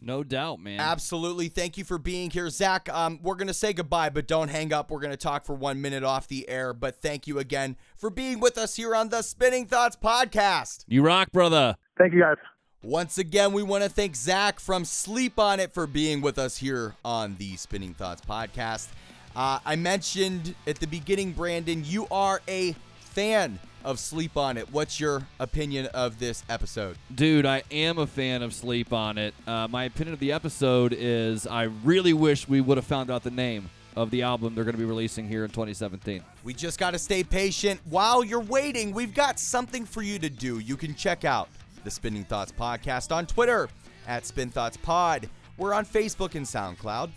no 0.00 0.22
doubt, 0.22 0.60
man. 0.60 0.78
Absolutely. 0.80 1.48
Thank 1.48 1.78
you 1.78 1.84
for 1.84 1.98
being 1.98 2.30
here, 2.30 2.50
Zach. 2.50 2.88
Um, 2.92 3.18
we're 3.22 3.36
gonna 3.36 3.54
say 3.54 3.72
goodbye, 3.72 4.10
but 4.10 4.26
don't 4.26 4.48
hang 4.48 4.72
up. 4.72 4.90
We're 4.90 5.00
gonna 5.00 5.16
talk 5.16 5.44
for 5.44 5.54
one 5.54 5.80
minute 5.80 6.04
off 6.04 6.28
the 6.28 6.48
air. 6.48 6.72
But 6.74 7.00
thank 7.00 7.26
you 7.26 7.38
again 7.38 7.76
for 7.96 8.10
being 8.10 8.38
with 8.40 8.58
us 8.58 8.76
here 8.76 8.94
on 8.94 9.08
the 9.08 9.22
Spinning 9.22 9.66
Thoughts 9.66 9.96
podcast. 9.96 10.84
You 10.86 11.02
rock, 11.02 11.32
brother. 11.32 11.76
Thank 11.98 12.12
you 12.12 12.20
guys. 12.20 12.36
Once 12.82 13.16
again, 13.16 13.54
we 13.54 13.62
want 13.62 13.82
to 13.82 13.88
thank 13.88 14.14
Zach 14.14 14.60
from 14.60 14.84
Sleep 14.84 15.38
on 15.38 15.58
It 15.58 15.72
for 15.72 15.86
being 15.86 16.20
with 16.20 16.38
us 16.38 16.58
here 16.58 16.94
on 17.02 17.36
the 17.36 17.56
Spinning 17.56 17.94
Thoughts 17.94 18.20
podcast. 18.20 18.88
Uh, 19.34 19.58
I 19.64 19.74
mentioned 19.76 20.54
at 20.66 20.76
the 20.80 20.86
beginning, 20.86 21.32
Brandon, 21.32 21.82
you 21.82 22.06
are 22.10 22.42
a 22.46 22.76
fan 22.98 23.58
of 23.84 23.98
Sleep 23.98 24.36
on 24.36 24.56
It. 24.56 24.72
What's 24.72 24.98
your 24.98 25.22
opinion 25.38 25.86
of 25.86 26.18
this 26.18 26.42
episode? 26.48 26.96
Dude, 27.14 27.46
I 27.46 27.62
am 27.70 27.98
a 27.98 28.06
fan 28.06 28.42
of 28.42 28.54
Sleep 28.54 28.92
on 28.92 29.18
It. 29.18 29.34
Uh, 29.46 29.68
my 29.68 29.84
opinion 29.84 30.14
of 30.14 30.20
the 30.20 30.32
episode 30.32 30.94
is 30.96 31.46
I 31.46 31.64
really 31.84 32.12
wish 32.12 32.48
we 32.48 32.60
would 32.60 32.78
have 32.78 32.86
found 32.86 33.10
out 33.10 33.22
the 33.22 33.30
name 33.30 33.70
of 33.96 34.10
the 34.10 34.22
album 34.22 34.54
they're 34.54 34.64
going 34.64 34.74
to 34.74 34.78
be 34.78 34.84
releasing 34.84 35.28
here 35.28 35.44
in 35.44 35.50
2017. 35.50 36.22
We 36.42 36.54
just 36.54 36.78
got 36.78 36.92
to 36.92 36.98
stay 36.98 37.22
patient. 37.22 37.80
While 37.84 38.24
you're 38.24 38.40
waiting, 38.40 38.92
we've 38.92 39.14
got 39.14 39.38
something 39.38 39.84
for 39.84 40.02
you 40.02 40.18
to 40.18 40.28
do. 40.28 40.58
You 40.58 40.76
can 40.76 40.94
check 40.94 41.24
out 41.24 41.48
the 41.84 41.90
Spinning 41.90 42.24
Thoughts 42.24 42.52
podcast 42.52 43.14
on 43.14 43.26
Twitter 43.26 43.68
at 44.08 44.26
Spin 44.26 44.50
Thoughts 44.50 44.76
Pod. 44.78 45.28
We're 45.56 45.74
on 45.74 45.84
Facebook 45.86 46.34
and 46.34 46.44
SoundCloud. 46.44 47.10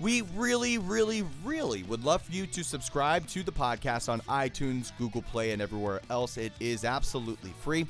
We 0.00 0.22
really, 0.34 0.78
really, 0.78 1.24
really 1.44 1.82
would 1.84 2.04
love 2.04 2.22
for 2.22 2.32
you 2.32 2.46
to 2.48 2.64
subscribe 2.64 3.26
to 3.28 3.42
the 3.42 3.52
podcast 3.52 4.08
on 4.08 4.20
iTunes, 4.22 4.90
Google 4.98 5.22
Play, 5.22 5.52
and 5.52 5.62
everywhere 5.62 6.00
else. 6.10 6.36
It 6.36 6.52
is 6.60 6.84
absolutely 6.84 7.52
free. 7.60 7.86